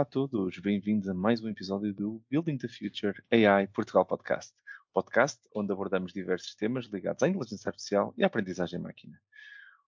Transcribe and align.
Olá 0.00 0.06
a 0.06 0.10
todos, 0.10 0.58
bem-vindos 0.60 1.10
a 1.10 1.12
mais 1.12 1.42
um 1.42 1.48
episódio 1.50 1.92
do 1.92 2.22
Building 2.30 2.56
the 2.56 2.68
Future 2.68 3.22
AI 3.30 3.66
Portugal 3.66 4.06
Podcast. 4.06 4.54
Podcast 4.94 5.38
onde 5.54 5.70
abordamos 5.72 6.14
diversos 6.14 6.54
temas 6.54 6.86
ligados 6.86 7.22
à 7.22 7.28
inteligência 7.28 7.68
artificial 7.68 8.14
e 8.16 8.24
à 8.24 8.26
aprendizagem 8.26 8.80
máquina. 8.80 9.20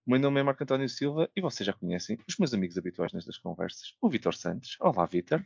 O 0.07 0.11
meu 0.11 0.21
nome 0.21 0.39
é 0.39 0.43
Marco 0.43 0.63
António 0.63 0.87
Silva 0.87 1.31
e 1.35 1.41
vocês 1.41 1.67
já 1.67 1.73
conhecem 1.73 2.19
os 2.29 2.37
meus 2.37 2.53
amigos 2.53 2.77
habituais 2.77 3.11
nestas 3.15 3.39
conversas, 3.39 3.95
o 4.03 4.11
Vitor 4.11 4.35
Santos. 4.35 4.77
Olá, 4.81 5.07
Vitor. 5.07 5.43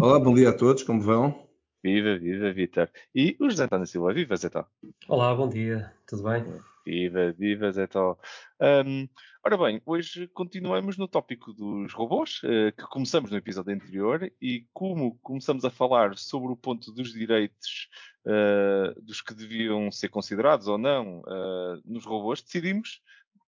Olá, 0.00 0.18
bom 0.18 0.34
dia 0.34 0.48
a 0.48 0.56
todos, 0.56 0.82
como 0.84 1.02
vão? 1.02 1.46
Viva, 1.84 2.16
viva, 2.16 2.50
Vitor. 2.50 2.88
E 3.14 3.36
o 3.38 3.50
José 3.50 3.64
António 3.64 3.86
Silva. 3.86 4.14
Viva, 4.14 4.36
Zé 4.36 4.48
Tó. 4.48 4.64
Olá, 5.06 5.34
bom 5.34 5.50
dia. 5.50 5.92
Tudo 6.06 6.22
bem? 6.22 6.46
Viva, 6.88 7.32
viva, 7.32 7.70
Zé 7.70 7.86
Tó. 7.86 8.18
Um, 8.58 9.06
ora 9.44 9.58
bem, 9.58 9.82
hoje 9.84 10.26
continuamos 10.28 10.96
no 10.96 11.06
tópico 11.06 11.52
dos 11.52 11.92
robôs, 11.92 12.40
uh, 12.44 12.72
que 12.74 12.82
começamos 12.84 13.30
no 13.30 13.36
episódio 13.36 13.74
anterior, 13.74 14.32
e 14.40 14.66
como 14.72 15.18
começamos 15.18 15.66
a 15.66 15.70
falar 15.70 16.16
sobre 16.16 16.50
o 16.50 16.56
ponto 16.56 16.90
dos 16.90 17.12
direitos 17.12 17.90
uh, 18.24 18.98
dos 19.02 19.20
que 19.20 19.34
deviam 19.34 19.92
ser 19.92 20.08
considerados 20.08 20.66
ou 20.66 20.78
não 20.78 21.18
uh, 21.20 21.78
nos 21.84 22.06
robôs, 22.06 22.40
decidimos 22.40 23.02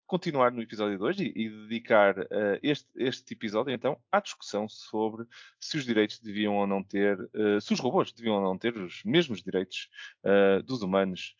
continuar 0.09 0.51
no 0.51 0.63
episódio 0.63 0.99
2 0.99 1.21
e, 1.21 1.33
e 1.37 1.51
dedicar 1.51 2.19
uh, 2.19 2.59
este, 2.63 2.89
este 2.97 3.35
episódio, 3.35 3.73
então, 3.73 3.97
à 4.11 4.21
discussão 4.21 4.67
sobre 4.67 5.27
se 5.61 5.77
os 5.77 5.85
direitos 5.85 6.19
deviam 6.19 6.57
ou 6.57 6.67
não 6.67 6.83
ter, 6.83 7.21
uh, 7.21 7.61
se 7.61 7.75
os 7.75 7.79
robôs 7.79 8.11
deviam 8.11 8.37
ou 8.37 8.43
não 8.43 8.57
ter 8.59 8.75
os 8.77 9.05
mesmos 9.05 9.43
direitos 9.43 9.89
uh, 10.25 10.63
dos 10.63 10.83
humanos, 10.83 11.37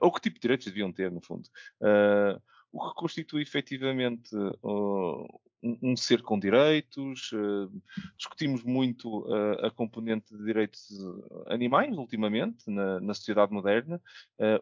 ou 0.00 0.12
que 0.12 0.20
tipo 0.20 0.34
de 0.34 0.40
direitos 0.40 0.66
deviam 0.66 0.92
ter, 0.92 1.12
no 1.12 1.20
fundo. 1.20 1.48
o 2.72 2.88
que 2.88 2.94
constitui 2.96 3.42
efetivamente 3.42 4.30
um, 5.62 5.78
um, 5.82 5.96
ser 5.96 6.22
com 6.22 6.38
direitos, 6.38 7.30
discutimos 8.16 8.62
muito 8.62 9.26
a 9.62 9.70
componente 9.70 10.36
de 10.36 10.44
direitos 10.44 10.88
animais, 11.46 11.96
ultimamente, 11.96 12.70
na, 12.70 13.00
na 13.00 13.14
sociedade 13.14 13.52
moderna, 13.52 14.00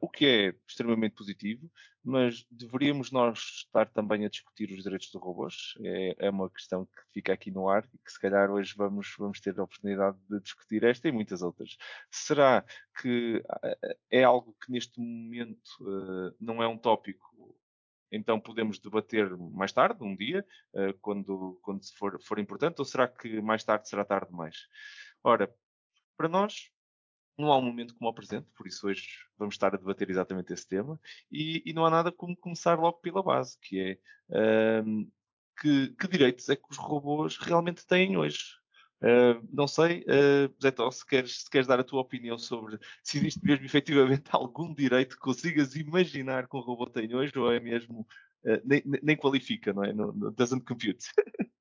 o 0.01 0.09
que 0.09 0.27
é 0.27 0.55
extremamente 0.67 1.15
positivo, 1.15 1.71
mas 2.07 2.47
deveríamos 2.49 3.11
nós 3.11 3.65
estar 3.67 3.87
também 3.87 4.25
a 4.25 4.29
discutir 4.29 4.71
os 4.71 4.85
direitos 4.85 5.11
dos 5.11 5.21
robôs? 5.21 5.75
É, 5.81 6.27
é, 6.27 6.31
uma 6.31 6.49
questão 6.49 6.87
que 6.87 7.03
fica 7.13 7.33
aqui 7.33 7.51
no 7.51 7.69
ar 7.69 7.85
e 7.93 7.99
que 7.99 8.13
se 8.13 8.21
calhar 8.21 8.49
hoje 8.49 8.75
vamos, 8.77 9.13
vamos 9.19 9.41
ter 9.41 9.59
a 9.59 9.65
oportunidade 9.65 10.17
de 10.31 10.41
discutir 10.41 10.85
esta 10.85 11.09
e 11.09 11.13
muitas 11.13 11.43
outras. 11.43 11.77
Será 12.09 12.65
que 13.03 13.43
é 14.09 14.23
algo 14.23 14.57
que 14.65 14.71
neste 14.71 15.01
momento 15.01 15.59
uh, 15.81 16.33
não 16.41 16.63
é 16.63 16.69
um 16.69 16.79
tópico? 16.79 17.27
Então 18.17 18.41
podemos 18.41 18.79
debater 18.79 19.37
mais 19.37 19.73
tarde, 19.73 20.03
um 20.03 20.17
dia, 20.17 20.45
uh, 20.75 20.93
quando, 21.01 21.59
quando 21.63 21.81
for, 21.97 22.21
for 22.23 22.39
importante, 22.39 22.79
ou 22.79 22.85
será 22.85 23.07
que 23.07 23.41
mais 23.41 23.63
tarde 23.63 23.89
será 23.89 24.05
tarde 24.05 24.31
demais? 24.31 24.57
Ora, 25.23 25.53
para 26.17 26.29
nós, 26.29 26.71
não 27.39 27.53
há 27.53 27.59
um 27.59 27.63
momento 27.63 27.95
como 27.95 28.11
o 28.11 28.15
presente, 28.15 28.49
por 28.57 28.67
isso 28.67 28.87
hoje 28.89 29.07
vamos 29.37 29.55
estar 29.55 29.75
a 29.75 29.79
debater 29.79 30.09
exatamente 30.09 30.53
esse 30.53 30.67
tema, 30.67 30.99
e, 31.31 31.63
e 31.67 31.73
não 31.73 31.85
há 31.85 31.91
nada 31.91 32.11
como 32.11 32.37
começar 32.37 32.79
logo 32.79 32.99
pela 32.99 33.23
base, 33.23 33.59
que 33.61 33.99
é 34.31 34.83
um, 34.83 35.11
que, 35.61 35.89
que, 35.91 36.09
direitos 36.09 36.49
é 36.49 36.57
que 36.57 36.67
os 36.71 36.77
robôs 36.77 37.39
realmente 37.39 37.87
têm 37.87 38.17
hoje? 38.17 38.45
Uh, 39.07 39.47
não 39.53 39.69
sei, 39.69 40.01
uh, 40.01 40.53
Zé 40.61 40.73
Tó, 40.73 40.91
se 40.91 41.07
queres, 41.07 41.43
se 41.43 41.51
queres 41.51 41.69
dar 41.69 41.79
a 41.79 41.85
tua 41.85 42.01
opinião 42.01 42.37
sobre 42.37 42.77
se 43.05 43.19
existe 43.19 43.45
mesmo 43.45 43.65
efetivamente 43.65 44.25
algum 44.33 44.75
direito 44.75 45.15
que 45.15 45.23
consigas 45.23 45.77
imaginar 45.77 46.49
que 46.49 46.57
um 46.57 46.61
robô 46.61 46.87
tem 46.87 47.15
hoje, 47.15 47.33
ou 47.39 47.53
é 47.53 47.61
mesmo, 47.61 48.01
uh, 48.45 48.61
nem, 48.65 48.83
nem 49.03 49.17
qualifica, 49.17 49.73
não 49.73 49.85
é? 49.85 49.93
No, 49.93 50.13
no 50.13 50.33
doesn't 50.33 50.65
compute. 50.65 51.07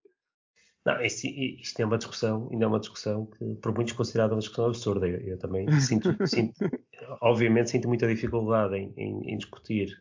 Não, 0.85 1.01
isto, 1.01 1.25
isto, 1.25 1.79
é 1.79 1.85
uma 1.85 1.97
discussão, 1.97 2.47
ainda 2.51 2.65
é 2.65 2.67
uma 2.67 2.79
discussão 2.79 3.25
que 3.25 3.55
por 3.55 3.73
muitos 3.73 3.93
considerada 3.93 4.35
uma 4.35 4.39
discussão 4.39 4.67
absurda. 4.67 5.07
Eu, 5.07 5.19
eu 5.19 5.39
também 5.39 5.65
sinto, 5.81 6.15
sinto, 6.27 6.53
obviamente 7.21 7.71
sinto 7.71 7.87
muita 7.87 8.07
dificuldade 8.07 8.75
em, 8.75 8.93
em, 8.95 9.31
em 9.31 9.37
discutir 9.37 9.99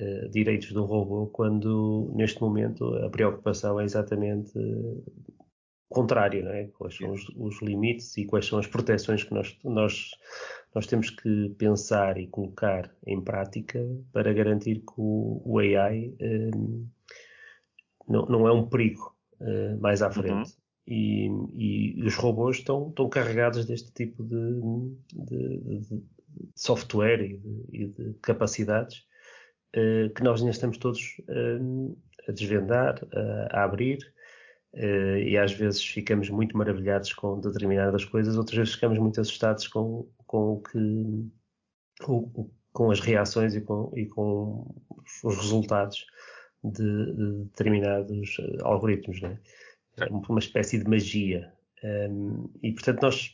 uh, 0.00 0.30
direitos 0.30 0.72
do 0.72 0.86
robô 0.86 1.26
quando 1.26 2.10
neste 2.14 2.40
momento 2.40 2.86
a 3.04 3.10
preocupação 3.10 3.78
é 3.78 3.84
exatamente 3.84 4.58
uh, 4.58 5.04
contrária, 5.92 6.42
não 6.42 6.50
é? 6.50 6.68
Quais 6.78 6.96
são 6.96 7.12
os, 7.12 7.28
os, 7.36 7.62
limites 7.62 8.16
e 8.16 8.24
quais 8.24 8.46
são 8.46 8.58
as 8.58 8.66
proteções 8.66 9.22
que 9.22 9.32
nós, 9.32 9.56
nós, 9.62 10.10
nós 10.74 10.86
temos 10.86 11.10
que 11.10 11.50
pensar 11.58 12.18
e 12.18 12.26
colocar 12.26 12.90
em 13.06 13.20
prática 13.20 13.78
para 14.12 14.32
garantir 14.32 14.80
que 14.80 14.94
o, 14.96 15.42
o 15.44 15.58
AI 15.58 16.14
um, 16.20 16.86
eh, 16.88 16.92
não, 18.08 18.26
não 18.26 18.48
é 18.48 18.52
um 18.52 18.68
perigo 18.68 19.14
uh, 19.40 19.80
mais 19.80 20.02
à 20.02 20.06
uhum. 20.06 20.12
frente. 20.12 20.50
Uhum. 20.50 20.62
E, 20.84 21.28
e, 21.54 22.02
os 22.04 22.16
robôs 22.16 22.56
estão, 22.56 22.88
estão 22.88 23.08
carregados 23.08 23.64
deste 23.64 23.92
tipo 23.92 24.24
de, 24.24 24.58
de, 25.12 25.78
de 25.78 26.04
software 26.56 27.20
e 27.22 27.36
de, 27.36 27.64
e 27.72 27.86
de 27.86 28.14
capacidades 28.14 29.04
uh, 29.76 30.12
que 30.12 30.24
nós 30.24 30.40
ainda 30.40 30.50
estamos 30.50 30.78
todos 30.78 31.20
uh, 31.28 31.96
a 32.28 32.32
desvendar, 32.32 33.00
a 33.50 33.64
abrir, 33.64 34.11
uh, 34.74 35.18
e 35.18 35.36
às 35.36 35.52
vezes 35.52 35.84
ficamos 35.84 36.30
muito 36.30 36.56
maravilhados 36.56 37.12
com 37.12 37.40
determinadas 37.40 38.04
coisas, 38.04 38.36
outras 38.36 38.58
vezes 38.58 38.74
ficamos 38.74 38.98
muito 38.98 39.20
assustados 39.20 39.66
com, 39.68 40.08
com 40.26 40.54
o 40.54 40.62
que 40.62 41.30
com, 42.02 42.50
com 42.72 42.90
as 42.90 43.00
reações 43.00 43.54
e 43.54 43.60
com, 43.60 43.92
e 43.96 44.06
com 44.06 44.66
os 45.22 45.36
resultados 45.36 46.06
de, 46.64 47.12
de 47.14 47.44
determinados 47.44 48.36
eh, 48.38 48.58
algoritmos, 48.62 49.20
né? 49.20 49.38
É 49.98 50.06
uma 50.06 50.38
espécie 50.38 50.78
de 50.78 50.88
magia. 50.88 51.52
Um, 51.84 52.48
e, 52.62 52.72
portanto, 52.72 53.02
nós 53.02 53.32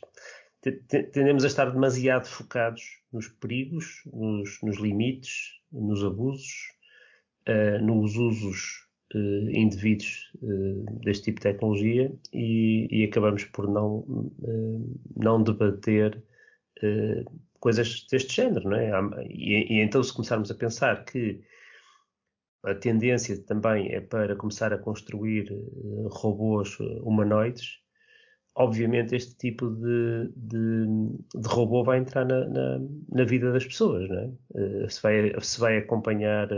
tendemos 0.61 1.43
a 1.45 1.47
estar 1.47 1.71
demasiado 1.71 2.25
focados 2.25 2.81
nos 3.13 3.29
perigos, 3.29 4.01
nos, 4.11 4.61
nos 4.61 4.77
limites, 4.77 5.59
nos 5.71 6.03
abusos, 6.03 6.73
uh, 7.47 7.81
nos 7.81 8.15
usos 8.17 8.88
uh, 9.15 9.49
indevidos 9.51 10.31
uh, 10.41 10.99
deste 11.03 11.25
tipo 11.25 11.39
de 11.39 11.43
tecnologia 11.43 12.11
e, 12.33 12.87
e 12.91 13.03
acabamos 13.05 13.43
por 13.45 13.67
não, 13.67 14.31
não 15.15 15.43
debater 15.43 16.23
coisas 17.59 18.05
deste 18.09 18.33
género, 18.33 18.69
não 18.69 18.77
é? 18.77 18.91
E, 19.27 19.73
e, 19.73 19.81
então, 19.81 20.01
se 20.01 20.13
começarmos 20.13 20.49
a 20.49 20.55
pensar 20.55 21.03
que 21.03 21.41
a 22.63 22.73
tendência 22.73 23.37
também 23.43 23.91
é 23.93 23.99
para 23.99 24.35
começar 24.35 24.73
a 24.73 24.77
construir 24.77 25.51
uh, 25.51 26.07
robôs 26.09 26.77
humanoides. 27.03 27.79
Obviamente, 28.61 29.15
este 29.15 29.37
tipo 29.37 29.69
de, 29.69 30.29
de, 30.35 30.85
de 31.33 31.47
robô 31.47 31.81
vai 31.81 31.97
entrar 31.97 32.25
na, 32.25 32.45
na, 32.45 32.81
na, 33.09 33.23
vida 33.23 33.53
das 33.53 33.65
pessoas, 33.65 34.09
não 34.09 34.17
é? 34.17 34.31
Uh, 34.51 34.89
se, 34.89 35.01
vai, 35.01 35.33
se 35.39 35.59
vai 35.61 35.77
acompanhar 35.77 36.49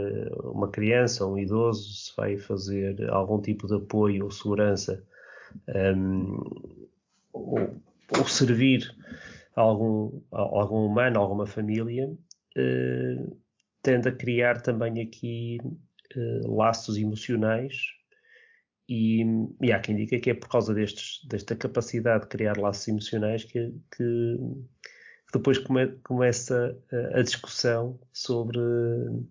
uma 0.44 0.68
criança 0.68 1.28
um 1.28 1.38
idoso, 1.38 1.94
se 1.94 2.12
vai 2.18 2.38
fazer 2.38 3.08
algum 3.12 3.40
tipo 3.40 3.68
de 3.68 3.76
apoio 3.76 4.24
ou 4.24 4.32
segurança, 4.32 5.04
um, 5.68 5.74
ehm, 5.76 6.40
ou, 7.34 7.60
ou, 8.18 8.28
servir 8.28 8.92
algum, 9.56 10.22
algum 10.32 10.88
humano, 10.88 11.20
alguma 11.20 11.46
família, 11.46 12.08
uh, 12.10 13.38
tende 13.84 14.10
a 14.10 14.12
criar 14.12 14.60
também 14.64 15.04
aqui 15.04 15.60
uh, 16.16 16.56
laços 16.56 16.98
emocionais 16.98 18.01
e, 18.92 19.24
e, 19.62 19.72
há 19.72 19.80
quem 19.80 19.96
diga 19.96 20.20
que 20.20 20.32
é 20.32 20.34
por 20.34 20.50
causa 20.50 20.74
destes, 20.74 21.26
desta 21.26 21.56
capacidade 21.56 22.24
de 22.24 22.30
criar 22.30 22.58
laços 22.58 22.86
emocionais 22.90 23.46
que, 23.46 23.74
que 23.96 24.38
depois 25.32 25.58
come, 25.60 25.88
começa 26.04 26.78
a, 26.92 27.20
a, 27.20 27.24
discussão 27.24 27.98
sobre 28.12 28.60
uh, 28.60 29.26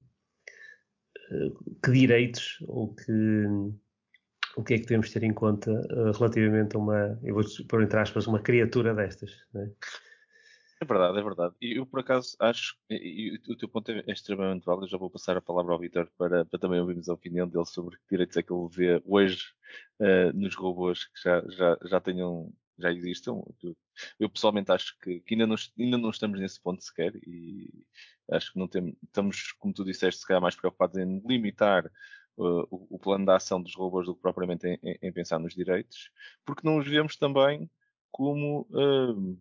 que 1.84 1.92
direitos 1.92 2.56
ou 2.66 2.94
que 2.94 3.44
o 4.56 4.64
que 4.64 4.74
é 4.74 4.78
que 4.78 4.86
devemos 4.86 5.10
ter 5.10 5.24
em 5.24 5.34
conta 5.34 5.70
uh, 5.70 6.10
relativamente 6.12 6.74
a 6.74 6.78
uma, 6.78 7.20
eu 7.22 7.34
vou 7.34 7.44
pôr 7.68 7.82
entre 7.82 8.00
aspas, 8.00 8.26
uma 8.26 8.40
criatura 8.40 8.94
destas. 8.94 9.30
Né? 9.52 9.70
É 10.82 10.84
verdade, 10.86 11.18
é 11.18 11.22
verdade. 11.22 11.54
E 11.60 11.76
eu, 11.76 11.84
por 11.84 12.00
acaso, 12.00 12.34
acho, 12.40 12.74
e, 12.88 13.38
e 13.46 13.52
o 13.52 13.56
teu 13.56 13.68
ponto 13.68 13.92
é, 13.92 14.02
extremamente 14.08 14.64
válido, 14.64 14.88
já 14.88 14.96
vou 14.96 15.10
passar 15.10 15.36
a 15.36 15.42
palavra 15.42 15.74
ao 15.74 15.78
Vitor 15.78 16.10
para, 16.16 16.46
para 16.46 16.58
também 16.58 16.80
ouvirmos 16.80 17.06
a 17.10 17.12
opinião 17.12 17.46
dele 17.46 17.66
sobre 17.66 17.98
que 17.98 18.04
direitos 18.10 18.34
é 18.38 18.42
que 18.42 18.50
ele 18.50 18.66
vê 18.70 19.02
hoje 19.04 19.44
uh, 20.00 20.32
nos 20.32 20.54
robôs 20.54 21.04
que 21.04 21.20
já, 21.22 21.42
já, 21.50 21.78
já 21.84 22.00
tenham, 22.00 22.50
já 22.78 22.90
existam. 22.90 23.42
Eu, 23.62 23.76
eu 24.18 24.30
pessoalmente 24.30 24.72
acho 24.72 24.98
que, 25.00 25.20
que, 25.20 25.34
ainda, 25.34 25.46
não, 25.46 25.56
ainda 25.78 25.98
não 25.98 26.08
estamos 26.08 26.40
nesse 26.40 26.58
ponto 26.58 26.82
sequer 26.82 27.14
e 27.26 27.68
acho 28.30 28.52
que 28.54 28.58
não 28.58 28.66
temos, 28.66 28.94
estamos, 29.04 29.52
como 29.58 29.74
tu 29.74 29.84
disseste, 29.84 30.22
se 30.22 30.26
calhar 30.26 30.40
mais 30.40 30.56
preocupados 30.56 30.96
em 30.96 31.20
limitar 31.26 31.84
uh, 32.38 32.66
o, 32.70 32.96
o, 32.96 32.98
plano 32.98 33.26
de 33.26 33.32
ação 33.32 33.62
dos 33.62 33.74
robôs 33.76 34.06
do 34.06 34.14
que 34.14 34.22
propriamente 34.22 34.66
em, 34.66 34.78
em, 34.82 34.98
em, 35.02 35.12
pensar 35.12 35.38
nos 35.38 35.54
direitos, 35.54 36.10
porque 36.42 36.66
não 36.66 36.78
os 36.78 36.88
vemos 36.88 37.16
também 37.16 37.70
como 38.10 38.66
uh, 38.70 39.38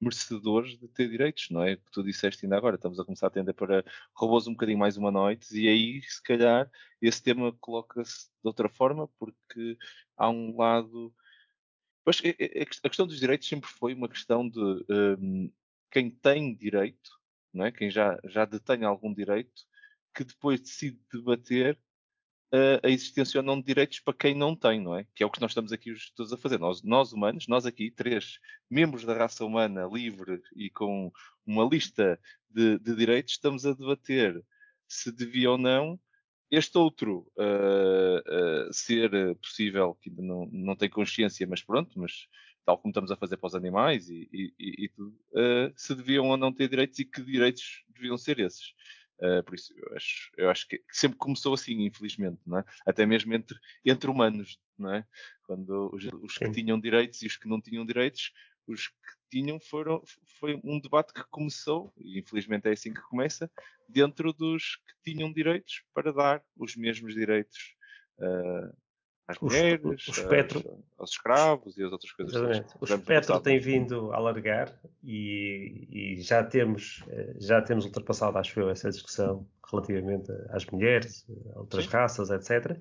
merecedores 0.00 0.78
de 0.78 0.88
ter 0.88 1.08
direitos, 1.08 1.48
não 1.50 1.62
é? 1.62 1.76
Que 1.76 1.90
tu 1.90 2.02
disseste 2.02 2.44
ainda 2.44 2.56
agora, 2.56 2.76
estamos 2.76 3.00
a 3.00 3.04
começar 3.04 3.28
a 3.28 3.30
tender 3.30 3.54
para 3.54 3.84
robôs 4.14 4.46
um 4.46 4.52
bocadinho 4.52 4.78
mais 4.78 4.96
humanoides 4.96 5.52
e 5.52 5.68
aí, 5.68 6.02
se 6.02 6.22
calhar, 6.22 6.70
esse 7.00 7.22
tema 7.22 7.52
coloca-se 7.60 8.26
de 8.28 8.48
outra 8.48 8.68
forma, 8.68 9.08
porque 9.18 9.76
há 10.16 10.28
um 10.30 10.56
lado 10.56 11.14
Mas 12.04 12.20
a 12.20 12.88
questão 12.88 13.06
dos 13.06 13.18
direitos 13.18 13.48
sempre 13.48 13.68
foi 13.68 13.94
uma 13.94 14.08
questão 14.08 14.48
de 14.48 14.60
um, 14.60 15.52
quem 15.90 16.10
tem 16.10 16.54
direito, 16.54 17.10
não 17.52 17.64
é? 17.64 17.72
quem 17.72 17.90
já, 17.90 18.18
já 18.24 18.44
detém 18.44 18.84
algum 18.84 19.12
direito, 19.12 19.66
que 20.14 20.24
depois 20.24 20.60
decide 20.60 21.00
debater 21.12 21.78
a 22.82 22.88
existência 22.88 23.40
ou 23.40 23.44
não 23.44 23.58
de 23.58 23.66
direitos 23.66 24.00
para 24.00 24.14
quem 24.14 24.34
não 24.34 24.54
tem, 24.54 24.80
não 24.80 24.96
é? 24.96 25.06
Que 25.14 25.22
é 25.22 25.26
o 25.26 25.30
que 25.30 25.40
nós 25.40 25.50
estamos 25.50 25.72
aqui 25.72 25.92
todos 26.14 26.32
a 26.32 26.36
fazer. 26.36 26.58
Nós, 26.58 26.82
nós 26.82 27.12
humanos, 27.12 27.46
nós 27.48 27.66
aqui, 27.66 27.90
três 27.90 28.38
membros 28.70 29.04
da 29.04 29.14
raça 29.14 29.44
humana 29.44 29.88
livre 29.92 30.40
e 30.54 30.70
com 30.70 31.12
uma 31.44 31.64
lista 31.64 32.18
de, 32.48 32.78
de 32.78 32.94
direitos, 32.94 33.32
estamos 33.32 33.66
a 33.66 33.72
debater 33.72 34.42
se 34.88 35.10
devia 35.10 35.50
ou 35.50 35.58
não 35.58 35.98
este 36.50 36.78
outro 36.78 37.26
uh, 37.36 38.68
uh, 38.68 38.72
ser 38.72 39.10
possível, 39.36 39.96
que 40.00 40.10
ainda 40.10 40.22
não, 40.22 40.48
não 40.52 40.76
tem 40.76 40.88
consciência, 40.88 41.46
mas 41.46 41.62
pronto, 41.62 41.98
mas 41.98 42.28
tal 42.64 42.78
como 42.78 42.90
estamos 42.90 43.10
a 43.10 43.16
fazer 43.16 43.36
para 43.36 43.48
os 43.48 43.54
animais 43.54 44.08
e, 44.08 44.28
e, 44.32 44.84
e 44.84 44.88
tudo, 44.88 45.16
uh, 45.32 45.72
se 45.76 45.94
deviam 45.94 46.28
ou 46.28 46.36
não 46.36 46.52
ter 46.52 46.68
direitos 46.68 46.98
e 46.98 47.04
que 47.04 47.22
direitos 47.22 47.84
deviam 47.88 48.16
ser 48.16 48.38
esses. 48.38 48.74
Uh, 49.18 49.42
por 49.44 49.54
isso, 49.54 49.72
eu 49.76 49.96
acho, 49.96 50.30
eu 50.36 50.50
acho 50.50 50.68
que 50.68 50.82
sempre 50.90 51.16
começou 51.16 51.54
assim, 51.54 51.86
infelizmente, 51.86 52.38
não 52.46 52.58
é? 52.58 52.64
até 52.86 53.06
mesmo 53.06 53.32
entre, 53.32 53.58
entre 53.84 54.10
humanos, 54.10 54.60
não 54.78 54.92
é? 54.94 55.06
quando 55.44 55.90
os, 55.94 56.04
os 56.22 56.36
que 56.36 56.50
tinham 56.50 56.78
direitos 56.78 57.22
e 57.22 57.26
os 57.26 57.36
que 57.36 57.48
não 57.48 57.60
tinham 57.60 57.86
direitos, 57.86 58.32
os 58.66 58.88
que 58.88 59.16
tinham 59.30 59.58
foram, 59.58 60.02
foi 60.38 60.60
um 60.62 60.78
debate 60.78 61.14
que 61.14 61.24
começou, 61.30 61.92
e 61.98 62.18
infelizmente 62.18 62.68
é 62.68 62.72
assim 62.72 62.92
que 62.92 63.00
começa, 63.02 63.50
dentro 63.88 64.32
dos 64.32 64.76
que 64.76 65.12
tinham 65.12 65.32
direitos 65.32 65.82
para 65.94 66.12
dar 66.12 66.42
os 66.56 66.76
mesmos 66.76 67.14
direitos 67.14 67.74
uh, 68.18 68.76
às 69.28 69.38
mulheres, 69.40 69.84
o, 69.84 69.92
espectro, 69.92 70.58
aos, 70.58 70.78
aos, 70.98 71.10
escravos 71.10 71.76
e 71.76 71.82
as 71.82 71.90
outras 71.90 72.12
coisas. 72.12 72.34
Exatamente. 72.34 72.74
O 72.80 72.84
espectro 72.84 73.40
tem 73.40 73.58
vindo 73.58 74.12
a 74.12 74.16
alargar 74.16 74.78
e, 75.02 75.88
e, 75.90 76.22
já 76.22 76.44
temos 76.44 77.02
eh, 77.08 77.34
já 77.38 77.60
temos 77.60 77.84
ultrapassado, 77.84 78.38
acho 78.38 78.60
eu, 78.60 78.70
essa 78.70 78.88
discussão 78.88 79.46
relativamente 79.68 80.30
às 80.50 80.64
mulheres, 80.66 81.26
a 81.54 81.58
outras 81.58 81.84
Sim. 81.84 81.90
raças, 81.90 82.30
etc. 82.30 82.78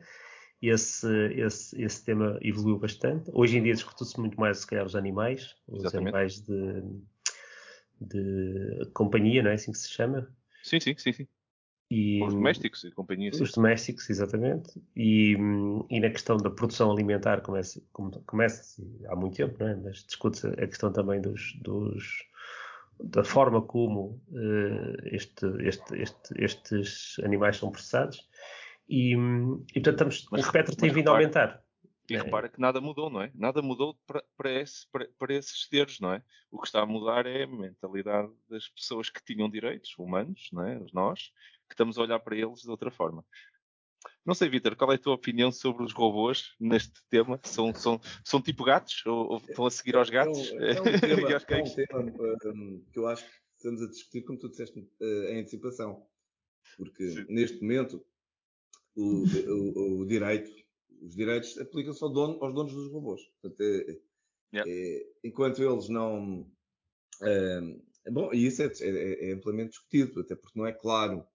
Esse, 0.62 1.08
esse, 1.34 1.82
esse 1.82 2.06
tema 2.06 2.38
evoluiu 2.42 2.78
bastante. 2.78 3.30
Hoje 3.34 3.58
em 3.58 3.64
dia 3.64 3.74
discute-se 3.74 4.20
muito 4.20 4.40
mais, 4.40 4.60
se 4.60 4.68
calhar, 4.68 4.86
os 4.86 4.96
animais, 4.96 5.56
os 5.68 5.80
Exatamente. 5.80 6.16
animais 6.16 6.42
de, 6.42 6.84
de 8.02 8.92
companhia, 8.94 9.42
não 9.42 9.52
é 9.52 9.56
assim 9.56 9.72
que 9.72 9.78
se 9.78 9.90
chama? 9.90 10.28
Sim, 10.64 10.80
sim, 10.80 10.96
sim, 10.98 11.12
sim. 11.12 11.28
E, 11.90 12.24
os 12.24 12.34
domésticos 12.34 12.84
e 12.84 12.92
companhia. 12.92 13.30
Os 13.30 13.52
domésticos, 13.52 14.10
exatamente. 14.10 14.82
E, 14.96 15.38
e 15.90 16.00
na 16.00 16.10
questão 16.10 16.38
da 16.38 16.50
produção 16.50 16.92
alimentar, 16.92 17.42
começa, 17.42 17.82
começa 18.26 18.84
há 19.08 19.16
muito 19.16 19.38
tempo, 19.38 19.56
não 19.60 19.68
é? 19.68 19.76
mas 19.76 20.04
discute-se 20.04 20.48
a 20.48 20.68
questão 20.68 20.92
também 20.92 21.22
dos, 21.22 21.54
dos 21.62 22.26
da 23.00 23.24
forma 23.24 23.62
como 23.62 24.22
uh, 24.32 24.96
este, 25.06 25.46
este, 25.62 26.02
este, 26.02 26.44
estes 26.44 27.20
animais 27.24 27.58
são 27.58 27.72
processados. 27.72 28.28
E, 28.88 29.14
e 29.14 29.82
portanto, 29.82 29.94
estamos, 29.94 30.28
mas, 30.32 30.42
o 30.42 30.46
espectro 30.46 30.76
tem 30.76 30.92
vindo 30.92 31.10
a 31.10 31.14
aumentar. 31.14 31.64
E 32.10 32.16
é. 32.16 32.22
repara 32.22 32.48
que 32.48 32.60
nada 32.60 32.80
mudou, 32.80 33.10
não 33.10 33.22
é? 33.22 33.32
Nada 33.34 33.62
mudou 33.62 33.98
para, 34.06 34.24
para, 34.38 34.52
esse, 34.52 34.88
para, 34.92 35.08
para, 35.18 35.34
esses 35.34 35.68
seres, 35.68 36.00
não 36.00 36.14
é? 36.14 36.22
O 36.52 36.60
que 36.60 36.68
está 36.68 36.82
a 36.82 36.86
mudar 36.86 37.26
é 37.26 37.44
a 37.44 37.48
mentalidade 37.48 38.32
das 38.48 38.70
pessoas 38.70 39.10
que 39.10 39.24
tinham 39.24 39.50
direitos 39.50 39.96
humanos, 39.98 40.50
não 40.54 40.64
é? 40.64 40.80
Nós, 40.94 41.32
que 41.68 41.74
estamos 41.74 41.98
a 41.98 42.02
olhar 42.02 42.20
para 42.20 42.38
eles 42.38 42.62
de 42.62 42.70
outra 42.70 42.92
forma. 42.92 43.26
Não 44.26 44.34
sei, 44.34 44.50
Vitor, 44.50 44.76
qual 44.76 44.92
é 44.92 44.96
a 44.96 45.00
tua 45.00 45.14
opinião 45.14 45.52
sobre 45.52 45.84
os 45.84 45.94
robôs 45.94 46.56
neste 46.60 46.94
tema? 47.10 47.40
São, 47.44 47.74
são, 47.74 48.00
são 48.24 48.42
tipo 48.42 48.64
gatos? 48.64 49.06
Ou, 49.06 49.34
ou 49.34 49.38
estão 49.38 49.66
a 49.66 49.72
seguir 49.72 49.96
aos 49.96 50.10
gatos? 50.10 50.52
É 50.54 50.56
um, 50.56 50.86
é 50.86 50.96
um 50.96 51.00
tema, 51.00 51.32
é 51.32 51.38
um 51.38 52.16
tema 52.18 52.52
um, 52.54 52.86
que 52.92 53.00
eu 53.00 53.08
acho 53.08 53.24
que 53.24 53.32
estamos 53.58 53.82
a 53.82 53.88
discutir, 53.88 54.24
como 54.24 54.40
tu 54.40 54.50
disseste, 54.50 54.80
uh, 54.80 55.26
em 55.30 55.42
antecipação. 55.42 56.06
Porque 56.78 57.08
Sim. 57.10 57.26
neste 57.30 57.62
momento 57.62 58.04
o, 58.96 59.24
o, 59.24 60.02
o 60.02 60.06
direito 60.06 60.50
os 61.02 61.16
direitos 61.16 61.58
aplicam-se 61.58 62.04
ao 62.04 62.10
dono, 62.10 62.44
aos 62.44 62.54
donos 62.54 62.74
dos 62.74 62.92
robôs. 62.92 63.22
Portanto, 63.42 63.62
é, 63.62 64.00
yeah. 64.54 64.72
é, 64.72 65.08
enquanto 65.24 65.62
eles 65.64 65.90
não. 65.90 66.50
É, 67.22 68.12
bom, 68.12 68.34
e 68.34 68.46
isso 68.46 68.62
é, 68.62 68.72
é, 68.82 69.30
é, 69.30 69.34
amplamente 69.34 69.72
discutido, 69.72 70.20
até 70.20 70.36
porque 70.36 70.58
não 70.58 70.66
é 70.66 70.74
claro 70.74 71.26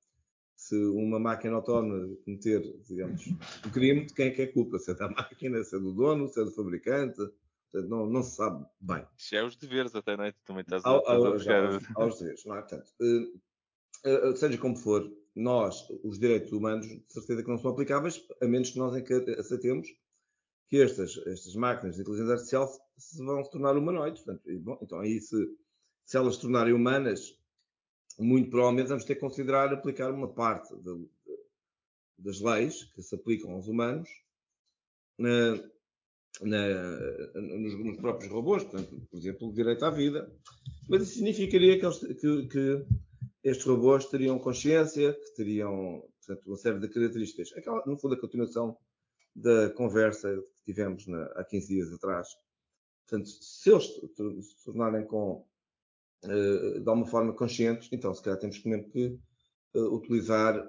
se 0.61 0.77
uma 0.77 1.19
máquina 1.19 1.55
autónoma 1.55 2.15
cometer, 2.23 2.61
digamos, 2.87 3.27
um 3.67 3.71
crime, 3.71 4.05
de 4.05 4.13
quem 4.13 4.27
é 4.27 4.31
que 4.31 4.43
é 4.43 4.47
culpa? 4.47 4.79
Se 4.79 4.91
é 4.91 4.95
da 4.95 5.09
máquina, 5.09 5.65
se 5.65 5.75
é 5.75 5.79
do 5.79 5.91
dono, 5.91 6.29
se 6.29 6.39
é 6.39 6.45
do 6.45 6.51
fabricante. 6.51 7.17
Portanto, 7.17 7.89
não, 7.89 8.07
não 8.07 8.23
se 8.23 8.37
sabe 8.37 8.67
bem. 8.79 9.07
Se 9.17 9.37
é 9.37 9.43
os 9.43 9.57
deveres, 9.57 9.95
até, 9.95 10.19
não 10.19 10.25
é? 10.25 10.33
Tu 10.33 10.45
também 10.45 10.61
estás 10.61 10.85
a, 10.85 10.89
ao, 10.89 11.09
ao, 11.09 11.27
a 11.29 11.31
buscar. 11.31 11.65
Aos, 11.65 11.85
aos 11.97 12.19
deveres, 12.19 12.45
não 12.45 12.57
é? 12.57 12.61
Portanto, 12.61 12.93
uh, 13.01 14.29
uh, 14.29 14.37
seja 14.37 14.59
como 14.59 14.77
for, 14.77 15.11
nós, 15.35 15.89
os 16.05 16.19
direitos 16.19 16.53
humanos, 16.53 16.87
de 16.87 17.05
certeza 17.09 17.43
que 17.43 17.49
não 17.49 17.57
são 17.57 17.71
aplicáveis, 17.71 18.23
a 18.43 18.47
menos 18.47 18.71
que 18.71 18.79
nós 18.79 18.95
aceitemos 19.39 19.89
que 20.69 20.77
estas, 20.77 21.17
estas 21.27 21.55
máquinas 21.55 21.97
de 21.97 22.03
inteligência 22.03 22.35
artificial 22.35 22.69
se, 22.69 22.81
se 22.99 23.25
vão 23.25 23.43
se 23.43 23.51
tornar 23.51 23.79
humanoides. 23.79 24.23
Portanto, 24.23 24.43
bom, 24.61 24.79
então 24.83 25.01
aí 25.01 25.21
se, 25.21 25.37
se 26.05 26.19
elas 26.19 26.35
se 26.35 26.43
tornarem 26.43 26.75
humanas, 26.75 27.40
muito 28.21 28.51
provavelmente 28.51 28.89
vamos 28.89 29.05
ter 29.05 29.15
que 29.15 29.21
considerar 29.21 29.73
aplicar 29.73 30.13
uma 30.13 30.33
parte 30.33 30.75
de, 30.77 30.83
de, 30.83 31.09
das 32.19 32.41
leis 32.41 32.85
que 32.95 33.03
se 33.03 33.15
aplicam 33.15 33.53
aos 33.53 33.67
humanos 33.67 34.09
na, 35.19 35.57
na, 36.43 37.41
nos, 37.41 37.85
nos, 37.85 37.97
próprios 37.97 38.31
robôs, 38.33 38.65
portanto, 38.65 39.01
por 39.11 39.19
exemplo, 39.19 39.49
o 39.49 39.53
direito 39.53 39.85
à 39.85 39.91
vida. 39.91 40.31
Mas 40.89 41.03
isso 41.03 41.15
significaria 41.15 41.79
que, 41.79 41.85
eles, 41.85 41.99
que, 41.99 42.49
que 42.49 42.87
estes 43.45 43.67
robôs 43.67 44.07
teriam 44.07 44.39
consciência, 44.39 45.13
que 45.13 45.35
teriam 45.35 46.03
portanto, 46.19 46.47
uma 46.47 46.57
série 46.57 46.79
de 46.79 46.89
características. 46.89 47.53
Aquela, 47.57 47.85
no 47.87 47.99
fundo, 47.99 48.15
a 48.15 48.21
continuação 48.21 48.77
da 49.35 49.71
conversa 49.71 50.35
que 50.35 50.73
tivemos 50.73 51.07
na, 51.07 51.25
há 51.37 51.45
15 51.45 51.67
dias 51.69 51.93
atrás. 51.93 52.29
Portanto, 53.07 53.29
se 53.29 53.71
eles 53.71 53.87
se 53.87 54.65
tornarem 54.65 55.07
com, 55.07 55.47
de 56.23 56.87
alguma 56.87 57.07
forma 57.07 57.33
conscientes, 57.33 57.89
então 57.93 58.13
se 58.13 58.23
calhar 58.23 58.39
temos 58.39 58.63
mesmo 58.65 58.89
que 58.91 59.19
uh, 59.75 59.95
utilizar 59.95 60.69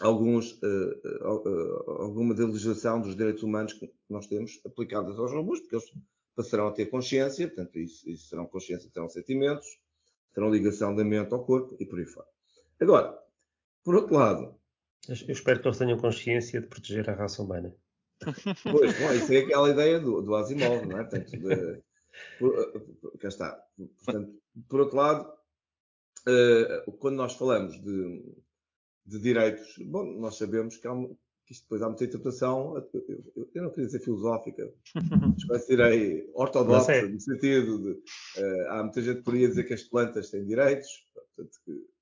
alguns, 0.00 0.52
uh, 0.62 1.90
alguma 2.00 2.34
da 2.34 2.44
legislação 2.44 3.00
dos 3.00 3.16
direitos 3.16 3.42
humanos 3.42 3.72
que 3.72 3.90
nós 4.08 4.26
temos 4.26 4.60
aplicadas 4.66 5.18
aos 5.18 5.32
robôs, 5.32 5.60
porque 5.60 5.76
eles 5.76 5.90
passarão 6.36 6.68
a 6.68 6.72
ter 6.72 6.86
consciência, 6.86 7.48
portanto, 7.48 7.78
isso, 7.78 8.08
isso 8.08 8.28
serão 8.28 8.46
consciência, 8.46 8.90
terão 8.92 9.08
sentimentos, 9.08 9.66
terão 10.34 10.50
ligação 10.50 10.94
da 10.94 11.04
mente 11.04 11.32
ao 11.32 11.44
corpo 11.44 11.76
e 11.80 11.86
por 11.86 11.98
aí 11.98 12.06
fora. 12.06 12.28
Agora, 12.80 13.18
por 13.82 13.94
outro 13.94 14.14
lado. 14.14 14.54
Eu 15.08 15.32
espero 15.32 15.60
que 15.60 15.66
eles 15.66 15.78
tenham 15.78 15.98
consciência 15.98 16.60
de 16.60 16.66
proteger 16.66 17.08
a 17.08 17.14
raça 17.14 17.42
humana. 17.42 17.74
Pois, 18.62 18.98
bom, 18.98 19.12
isso 19.12 19.32
é 19.32 19.38
aquela 19.38 19.70
ideia 19.70 19.98
do, 19.98 20.20
do 20.20 20.34
Asimov, 20.34 20.86
não 20.86 20.98
é? 20.98 21.04
Portanto, 21.04 21.30
de, 21.30 21.82
por, 22.38 23.18
cá 23.18 23.28
está. 23.28 23.64
Portanto, 24.04 24.40
por 24.68 24.80
outro 24.80 24.96
lado, 24.96 25.32
uh, 26.28 26.92
quando 26.92 27.16
nós 27.16 27.34
falamos 27.34 27.80
de, 27.80 28.36
de, 29.06 29.18
direitos, 29.18 29.74
bom, 29.86 30.04
nós 30.18 30.36
sabemos 30.36 30.76
que, 30.76 30.86
há, 30.86 30.92
que 31.46 31.52
isto 31.52 31.62
depois 31.62 31.82
há 31.82 31.88
muita 31.88 32.04
interpretação, 32.04 32.76
eu, 32.92 33.50
eu, 33.54 33.62
não 33.62 33.70
queria 33.70 33.86
dizer 33.86 34.00
filosófica, 34.00 34.72
mas 35.48 35.66
direi 35.66 36.30
ortodoxa, 36.34 37.08
no 37.08 37.20
sentido 37.20 37.78
de 37.82 37.90
uh, 37.90 38.68
há 38.70 38.82
muita 38.82 39.02
gente 39.02 39.18
que 39.18 39.24
poderia 39.24 39.48
dizer 39.48 39.64
que 39.64 39.74
as 39.74 39.82
plantas 39.82 40.30
têm 40.30 40.44
direitos, 40.44 40.88
portanto, 41.14 41.58
que, 41.64 41.98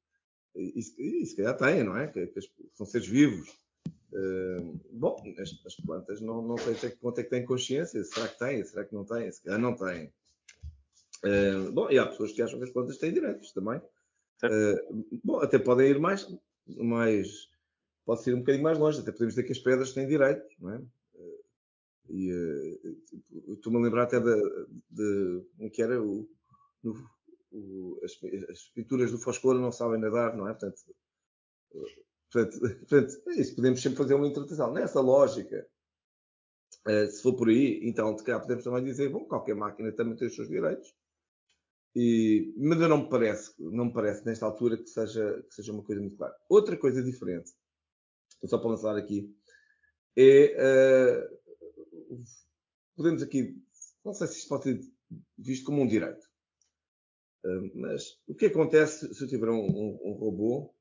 e, 0.57 0.79
e 0.79 1.27
se 1.27 1.37
calhar 1.37 1.57
têm, 1.57 1.85
não 1.85 1.97
é? 1.97 2.07
Que, 2.09 2.27
que 2.29 2.41
são 2.73 2.87
seres 2.87 3.07
vivos. 3.07 3.49
Uh, 4.13 4.79
bom, 4.93 5.17
as, 5.39 5.61
as, 5.67 5.77
plantas 5.77 6.21
não, 6.21 6.41
não 6.41 6.57
sei 6.57 6.75
até 6.75 6.91
que 6.91 6.97
ponto 6.97 7.21
é 7.21 7.25
que 7.25 7.31
têm 7.31 7.45
consciência, 7.45 8.03
será 8.05 8.29
que 8.29 8.39
têm, 8.39 8.65
será 8.65 8.85
que 8.85 8.95
não 8.95 9.05
têm, 9.05 9.31
se 9.31 9.43
calhar 9.43 9.61
não 9.61 9.75
têm. 9.75 10.13
Uh, 11.25 11.73
bom, 11.73 11.91
e 11.91 11.99
há 11.99 12.07
pessoas 12.07 12.33
que 12.33 12.41
acham 12.41 12.59
que 12.59 12.65
as 12.65 12.71
plantas 12.71 12.99
têm 12.99 13.13
direitos 13.13 13.53
também. 13.53 13.81
bom, 15.25 15.41
até 15.41 15.59
podem 15.59 15.91
ir 15.91 15.99
mais, 15.99 16.33
mais 16.67 17.49
pode 18.05 18.31
ir 18.31 18.35
um 18.35 18.39
bocadinho 18.39 18.63
mais 18.63 18.79
longe, 18.79 19.01
até 19.01 19.11
podemos 19.11 19.35
dizer 19.35 19.45
que 19.45 19.53
as 19.53 19.59
pedras 19.59 19.93
têm 19.93 20.07
direitos, 20.07 20.55
não 20.61 20.71
é? 20.71 20.81
E 22.09 22.33
uh, 22.33 23.53
estou-me 23.53 23.79
a 23.79 23.83
lembrar 23.83 24.05
até 24.05 24.21
de, 24.21 24.67
de, 24.91 25.43
de 25.59 25.71
que 25.71 25.83
era 25.83 26.01
o, 26.01 26.29
no, 26.83 26.95
o, 27.51 28.01
as, 28.05 28.13
as, 28.51 28.69
pinturas 28.69 29.11
do 29.11 29.19
Foscolo 29.19 29.61
não 29.61 29.73
sabem 29.73 30.01
nadar, 30.01 30.37
não 30.37 30.49
é? 30.49 30.53
Portanto, 30.53 30.81
portanto, 32.31 32.61
portanto 32.89 33.23
é 33.29 33.41
isso, 33.41 33.55
podemos 33.55 33.81
sempre 33.81 33.99
fazer 33.99 34.15
uma 34.15 34.27
interpretação. 34.27 34.73
Nessa 34.73 35.01
lógica, 35.01 35.67
uh, 36.87 37.07
se 37.11 37.23
for 37.23 37.35
por 37.35 37.49
aí, 37.49 37.81
então, 37.83 38.17
se 38.17 38.25
calhar 38.25 38.41
podemos 38.41 38.65
também 38.65 38.85
dizer, 38.85 39.09
bom, 39.11 39.25
qualquer 39.25 39.55
máquina 39.55 39.93
também 39.93 40.17
tem 40.17 40.29
os 40.29 40.35
seus 40.35 40.49
direitos. 40.49 40.95
E, 41.95 42.53
mas 42.59 42.79
não 42.79 42.99
me 42.99 43.09
parece, 43.09 43.55
não 43.59 43.87
me 43.87 43.93
parece 43.93 44.25
nesta 44.27 44.45
altura 44.45 44.77
que 44.77 44.89
seja, 44.89 45.43
que 45.49 45.55
seja 45.55 45.73
uma 45.73 45.83
coisa 45.83 46.01
muito 46.01 46.17
clara. 46.17 46.37
Outra 46.49 46.77
coisa 46.77 47.03
diferente 47.03 47.53
só 48.45 48.59
para 48.59 48.71
lançar 48.71 48.97
aqui, 48.97 49.35
é, 50.15 51.27
uh, 51.31 52.27
podemos 52.95 53.23
aqui 53.23 53.57
não 54.07 54.15
sei 54.15 54.29
se 54.29 54.39
isto 54.39 54.49
pode 54.49 54.63
ser 54.63 54.81
visto 55.37 55.65
como 55.65 55.83
um 55.83 55.87
direito. 55.87 56.25
Uh, 57.45 57.71
mas 57.75 58.19
o 58.29 58.35
que 58.35 58.47
acontece 58.47 59.13
se 59.13 59.25
eu 59.25 59.29
tiver 59.29 59.51
um, 59.51 59.67
um, 59.67 60.01
um 60.05 60.13
robô 60.13 60.73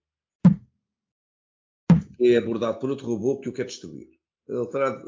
é 2.20 2.38
abordado 2.38 2.80
por 2.80 2.90
outro 2.90 3.08
robô 3.08 3.40
que 3.40 3.50
o 3.50 3.54
quer 3.54 3.66
destruir? 3.66 4.10
Ele 4.48 4.68
terá, 4.68 5.02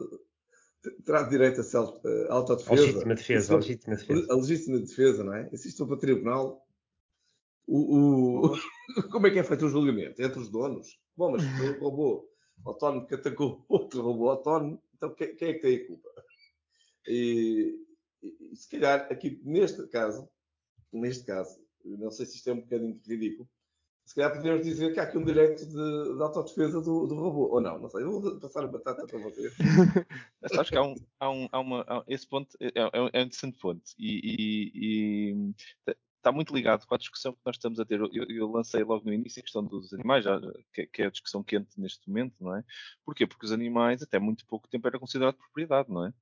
terá 1.06 1.24
direito 1.24 1.62
a 1.62 1.84
uh, 1.84 2.32
autodefesa. 2.32 2.82
A 2.82 2.86
legítima 2.86 3.16
defesa, 3.16 3.54
a 3.54 3.58
legítima 3.58 3.96
defesa. 3.96 4.28
A 4.30 4.36
legítima 4.36 4.80
defesa, 4.80 5.24
não 5.24 5.34
é? 5.34 5.50
For 5.78 5.88
para 5.88 5.96
o 5.96 6.00
tribunal, 6.00 6.68
o, 7.68 8.48
o, 8.48 8.58
como 9.12 9.28
é 9.28 9.32
que 9.32 9.40
é 9.40 9.44
feito 9.44 9.66
o 9.66 9.70
julgamento? 9.70 10.22
Entre 10.22 10.40
os 10.40 10.50
donos? 10.50 11.00
Bom, 11.16 11.32
mas 11.32 11.44
o 11.44 11.80
robô 11.80 12.28
autónomo 12.66 13.06
que 13.06 13.16
atacou 13.16 13.66
outro 13.70 14.02
robô 14.02 14.30
autónomo, 14.30 14.82
então 14.96 15.14
quem, 15.14 15.36
quem 15.36 15.50
é 15.50 15.54
que 15.54 15.60
tem 15.60 15.76
a 15.76 15.88
culpa? 15.88 16.10
E, 17.08 17.76
e, 18.24 18.56
se 18.56 18.70
calhar 18.70 19.08
aqui 19.12 19.40
neste 19.44 19.86
caso, 19.88 20.28
neste 20.92 21.26
caso, 21.26 21.60
não 21.84 22.12
sei 22.12 22.26
se 22.26 22.38
isto 22.38 22.50
é 22.50 22.54
um 22.54 22.62
bocadinho 22.62 23.00
ridículo, 23.06 23.50
se 24.08 24.16
calhar 24.16 24.34
podemos 24.34 24.64
dizer 24.64 24.94
que 24.94 25.02
há 25.02 25.04
aqui 25.04 25.18
um 25.18 25.26
direito 25.26 25.66
de, 25.66 26.16
de 26.16 26.24
autodefesa 26.24 26.80
do, 26.82 27.08
do, 27.08 27.16
robô, 27.16 27.50
ou 27.54 27.60
não, 27.60 27.78
não 27.78 27.90
sei, 27.90 28.06
vou 28.06 28.40
passar 28.40 28.64
a 28.64 28.68
batata 28.68 29.06
para 29.06 29.20
vocês. 29.20 29.54
Acho 30.58 30.72
que 30.72 30.78
há 30.78 30.82
um, 30.82 30.96
há 31.20 31.30
um, 31.30 31.50
há 31.52 31.60
uma, 31.60 31.82
há, 31.82 32.04
esse 32.08 32.26
ponto 32.26 32.56
é, 32.62 32.68
é, 32.68 32.90
é, 32.94 33.02
um 33.02 33.08
interessante 33.08 33.60
ponto 33.60 33.84
e, 34.00 34.72
e, 34.74 35.54
está 36.16 36.32
muito 36.32 36.56
ligado 36.56 36.88
com 36.88 36.96
a 36.96 36.98
discussão 36.98 37.34
que 37.34 37.42
nós 37.46 37.58
estamos 37.58 37.82
a 37.82 37.86
ter. 37.86 38.00
Eu, 38.00 38.10
eu 38.14 38.50
lancei 38.50 38.82
logo 38.82 39.04
no 39.04 39.14
início 39.14 39.42
a 39.42 39.44
questão 39.44 39.62
dos 39.62 39.94
animais, 39.94 40.24
que, 40.72 40.88
que, 40.88 41.02
é 41.02 41.08
a 41.08 41.12
discussão 41.12 41.44
quente 41.44 41.78
neste 41.78 42.08
momento, 42.08 42.36
não 42.40 42.56
é? 42.56 42.64
Porquê? 43.04 43.28
Porque 43.28 43.46
os 43.46 43.52
animais, 43.52 44.02
até 44.02 44.20
muito 44.20 44.46
pouco 44.46 44.70
tempo, 44.70 44.88
era 44.88 44.98
considerado 44.98 45.36
propriedade, 45.36 45.90
não 45.90 46.06
é? 46.06 46.14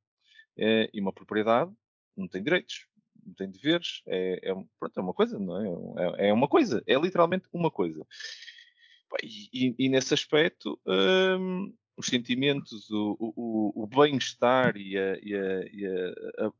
é 0.57 0.89
e 0.91 0.99
uma 0.99 1.13
propriedade 1.13 1.71
não 2.17 2.27
tem 2.27 2.41
direitos, 2.41 2.87
não 3.25 3.33
tem 3.33 3.49
deveres, 3.49 4.01
é, 4.07 4.51
é, 4.51 4.53
pronto, 4.79 4.97
é 4.97 5.01
uma 5.01 5.13
coisa, 5.13 5.39
não 5.39 5.97
é? 5.97 6.25
É, 6.25 6.29
é 6.29 6.33
uma 6.33 6.47
coisa, 6.47 6.83
é 6.87 6.95
literalmente 6.95 7.47
uma 7.51 7.71
coisa. 7.71 8.05
E, 9.23 9.49
e, 9.53 9.75
e 9.79 9.89
nesse 9.89 10.13
aspecto, 10.13 10.79
hum, 10.85 11.73
os 11.97 12.07
sentimentos, 12.07 12.89
o, 12.89 13.15
o, 13.19 13.83
o 13.83 13.87
bem-estar 13.87 14.75
e, 14.75 14.97
a, 14.97 15.17
e, 15.21 15.85
a, 15.87 16.45
a, 16.45 16.51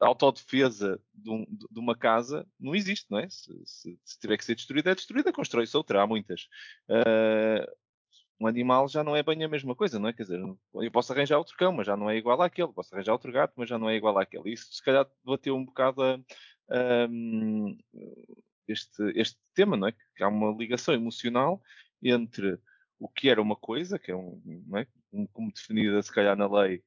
a 0.00 0.06
autodefesa 0.06 1.00
de, 1.12 1.30
um, 1.30 1.44
de, 1.48 1.78
uma 1.78 1.96
casa 1.96 2.46
não 2.58 2.74
existe, 2.74 3.06
não 3.10 3.18
é? 3.18 3.28
Se, 3.28 3.52
se, 3.64 3.98
se 4.04 4.18
tiver 4.18 4.36
que 4.36 4.44
ser 4.44 4.54
destruída, 4.54 4.90
é 4.90 4.94
destruída, 4.94 5.32
constrói-se 5.32 5.76
outra, 5.76 6.02
há 6.02 6.06
muitas. 6.06 6.48
Uh, 6.88 7.83
um 8.44 8.46
animal 8.46 8.88
já 8.88 9.02
não 9.02 9.16
é 9.16 9.22
bem 9.22 9.42
a 9.42 9.48
mesma 9.48 9.74
coisa, 9.74 9.98
não 9.98 10.08
é? 10.08 10.12
Quer 10.12 10.24
dizer, 10.24 10.40
eu 10.74 10.90
posso 10.90 11.12
arranjar 11.12 11.38
outro 11.38 11.56
cão, 11.56 11.72
mas 11.72 11.86
já 11.86 11.96
não 11.96 12.10
é 12.10 12.16
igual 12.16 12.40
àquele. 12.42 12.72
Posso 12.72 12.94
arranjar 12.94 13.12
outro 13.12 13.32
gato, 13.32 13.54
mas 13.56 13.68
já 13.68 13.78
não 13.78 13.88
é 13.88 13.96
igual 13.96 14.18
àquele. 14.18 14.52
Isso, 14.52 14.72
se 14.72 14.82
calhar, 14.82 15.06
bateu 15.24 15.56
um 15.56 15.64
bocado 15.64 16.02
a, 16.02 16.14
a, 16.70 17.08
este, 18.68 19.02
este 19.18 19.38
tema, 19.54 19.76
não 19.76 19.88
é? 19.88 19.92
Que 20.14 20.22
há 20.22 20.28
uma 20.28 20.54
ligação 20.56 20.94
emocional 20.94 21.62
entre 22.02 22.58
o 22.98 23.08
que 23.08 23.30
era 23.30 23.40
uma 23.40 23.56
coisa, 23.56 23.98
que 23.98 24.10
é 24.10 24.16
um, 24.16 24.40
é? 24.76 24.86
como 25.32 25.52
definida, 25.52 26.02
se 26.02 26.12
calhar, 26.12 26.36
na 26.36 26.46
lei, 26.46 26.82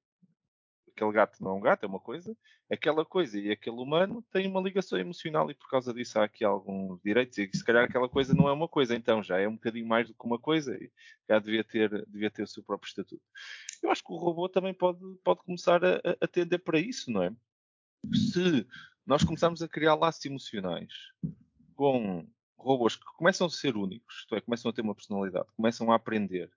aquele 0.98 1.12
gato 1.12 1.42
não 1.44 1.52
é 1.52 1.54
um 1.54 1.60
gato, 1.62 1.84
é 1.84 1.88
uma 1.88 2.00
coisa, 2.00 2.36
aquela 2.70 3.06
coisa 3.06 3.40
e 3.40 3.52
aquele 3.52 3.78
humano 3.78 4.24
têm 4.32 4.48
uma 4.48 4.60
ligação 4.60 4.98
emocional 4.98 5.50
e 5.52 5.54
por 5.54 5.70
causa 5.70 5.94
disso 5.94 6.20
há 6.20 6.24
aqui 6.24 6.44
alguns 6.44 7.00
direitos 7.04 7.38
e 7.38 7.50
se 7.54 7.64
calhar 7.64 7.84
aquela 7.84 8.10
coisa 8.10 8.34
não 8.34 8.50
é 8.50 8.52
uma 8.52 8.68
coisa, 8.68 8.96
então 8.96 9.22
já 9.22 9.40
é 9.40 9.48
um 9.48 9.54
bocadinho 9.54 9.88
mais 9.88 10.08
do 10.08 10.16
que 10.16 10.26
uma 10.26 10.40
coisa 10.40 10.76
e 10.76 10.92
já 11.30 11.38
devia 11.38 11.64
ter, 11.64 12.06
devia 12.08 12.32
ter 12.32 12.42
o 12.42 12.48
seu 12.48 12.64
próprio 12.64 12.90
estatuto. 12.90 13.22
Eu 13.84 13.92
acho 13.92 14.04
que 14.04 14.12
o 14.12 14.18
robô 14.18 14.50
também 14.50 14.74
pode, 14.74 15.00
pode 15.24 15.42
começar 15.44 15.86
a, 15.86 16.02
a 16.20 16.28
tender 16.28 16.60
para 16.64 16.80
isso, 16.80 17.12
não 17.12 17.22
é? 17.22 17.32
Se 18.14 18.66
nós 19.06 19.24
começarmos 19.24 19.62
a 19.62 19.68
criar 19.68 19.96
laços 19.96 20.26
emocionais 20.26 20.92
com 21.76 22.28
robôs 22.58 22.96
que 22.96 23.06
começam 23.18 23.46
a 23.46 23.50
ser 23.50 23.78
únicos, 23.78 24.22
isto 24.22 24.36
é, 24.36 24.42
começam 24.42 24.72
a 24.72 24.74
ter 24.74 24.82
uma 24.82 24.96
personalidade, 24.96 25.48
começam 25.56 25.92
a 25.92 25.96
aprender, 25.96 26.52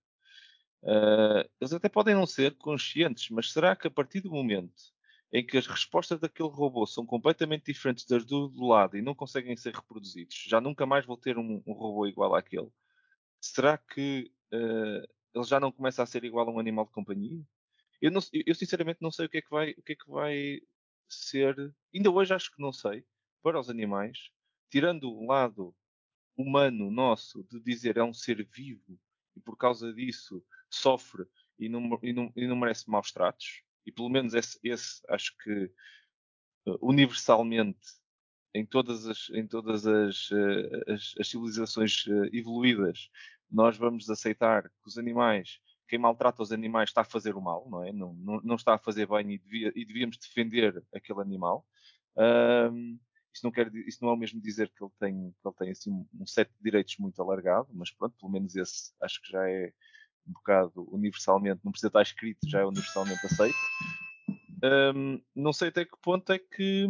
Uh, 0.82 1.48
eles 1.60 1.72
até 1.72 1.88
podem 1.88 2.14
não 2.14 2.26
ser 2.26 2.56
conscientes, 2.56 3.28
mas 3.30 3.52
será 3.52 3.76
que 3.76 3.86
a 3.86 3.90
partir 3.90 4.20
do 4.20 4.30
momento 4.30 4.94
em 5.32 5.46
que 5.46 5.58
as 5.58 5.66
respostas 5.66 6.18
daquele 6.18 6.48
robô 6.48 6.86
são 6.86 7.06
completamente 7.06 7.66
diferentes 7.66 8.04
das 8.04 8.24
do, 8.24 8.48
do 8.48 8.66
lado 8.66 8.96
e 8.96 9.02
não 9.02 9.14
conseguem 9.14 9.56
ser 9.56 9.74
reproduzidos, 9.74 10.34
já 10.48 10.60
nunca 10.60 10.86
mais 10.86 11.06
vou 11.06 11.16
ter 11.16 11.38
um, 11.38 11.62
um 11.66 11.72
robô 11.72 12.06
igual 12.06 12.34
àquele? 12.34 12.70
Será 13.40 13.78
que 13.78 14.32
uh, 14.52 15.06
ele 15.34 15.44
já 15.44 15.60
não 15.60 15.70
começa 15.70 16.02
a 16.02 16.06
ser 16.06 16.24
igual 16.24 16.48
a 16.48 16.52
um 16.52 16.58
animal 16.58 16.86
de 16.86 16.92
companhia? 16.92 17.42
Eu, 18.00 18.10
não, 18.10 18.20
eu, 18.32 18.54
sinceramente 18.54 19.02
não 19.02 19.10
sei 19.10 19.26
o 19.26 19.28
que 19.28 19.38
é 19.38 19.42
que 19.42 19.50
vai, 19.50 19.72
o 19.72 19.82
que 19.82 19.92
é 19.92 19.96
que 19.96 20.10
vai 20.10 20.60
ser. 21.08 21.54
Ainda 21.94 22.10
hoje 22.10 22.34
acho 22.34 22.50
que 22.50 22.60
não 22.60 22.72
sei 22.72 23.04
para 23.42 23.60
os 23.60 23.68
animais, 23.70 24.30
tirando 24.70 25.10
o 25.10 25.26
lado 25.26 25.74
humano 26.36 26.90
nosso 26.90 27.44
de 27.44 27.60
dizer 27.60 27.96
é 27.96 28.02
um 28.02 28.14
ser 28.14 28.46
vivo 28.46 28.98
e 29.36 29.40
por 29.40 29.56
causa 29.56 29.92
disso 29.92 30.42
sofre 30.70 31.24
e 31.58 31.68
não, 31.68 31.98
e 32.02 32.12
não, 32.12 32.32
e 32.36 32.46
não 32.46 32.56
merece 32.56 32.88
maus 32.88 33.12
tratos. 33.12 33.62
E 33.86 33.92
pelo 33.92 34.08
menos 34.08 34.34
esse, 34.34 34.58
esse 34.62 35.02
acho 35.08 35.36
que 35.38 35.64
uh, 36.66 36.78
universalmente 36.80 37.78
em 38.54 38.66
todas 38.66 39.06
as, 39.06 39.30
em 39.30 39.46
todas 39.46 39.86
as, 39.86 40.30
uh, 40.30 40.92
as, 40.92 41.14
as 41.18 41.28
civilizações 41.28 42.06
uh, 42.06 42.24
evoluídas 42.32 43.10
nós 43.50 43.76
vamos 43.76 44.08
aceitar 44.08 44.68
que 44.68 44.86
os 44.86 44.96
animais, 44.96 45.58
quem 45.88 45.98
maltrata 45.98 46.42
os 46.42 46.52
animais 46.52 46.90
está 46.90 47.00
a 47.00 47.04
fazer 47.04 47.34
o 47.34 47.40
mal, 47.40 47.68
não 47.68 47.82
é? 47.82 47.92
Não, 47.92 48.14
não, 48.14 48.40
não 48.42 48.54
está 48.54 48.74
a 48.74 48.78
fazer 48.78 49.08
bem 49.08 49.32
e, 49.32 49.38
devia, 49.38 49.72
e 49.74 49.84
devíamos 49.84 50.16
defender 50.16 50.82
aquele 50.94 51.20
animal. 51.20 51.66
Um, 52.16 52.98
isso 53.32 53.44
não, 53.44 53.50
quer, 53.50 53.72
isso 53.74 53.98
não 54.02 54.10
é 54.10 54.12
o 54.12 54.16
mesmo 54.16 54.40
dizer 54.40 54.70
que 54.70 54.82
ele 54.82 54.92
tem, 54.98 55.32
que 55.32 55.48
ele 55.48 55.54
tem 55.56 55.70
assim, 55.70 56.06
um 56.14 56.26
set 56.26 56.48
de 56.48 56.62
direitos 56.62 56.96
muito 56.98 57.20
alargado, 57.20 57.68
mas 57.72 57.90
pronto, 57.90 58.16
pelo 58.18 58.32
menos 58.32 58.54
esse 58.56 58.92
acho 59.00 59.20
que 59.22 59.32
já 59.32 59.48
é, 59.48 59.72
um 60.26 60.32
bocado 60.32 60.88
universalmente, 60.92 61.60
não 61.64 61.72
precisa 61.72 61.88
estar 61.88 62.02
escrito, 62.02 62.48
já 62.48 62.60
é 62.60 62.64
universalmente 62.64 63.24
aceito. 63.26 63.58
Um, 64.94 65.20
não 65.34 65.52
sei 65.52 65.68
até 65.68 65.84
que 65.84 65.96
ponto 66.02 66.30
é 66.32 66.38
que 66.38 66.86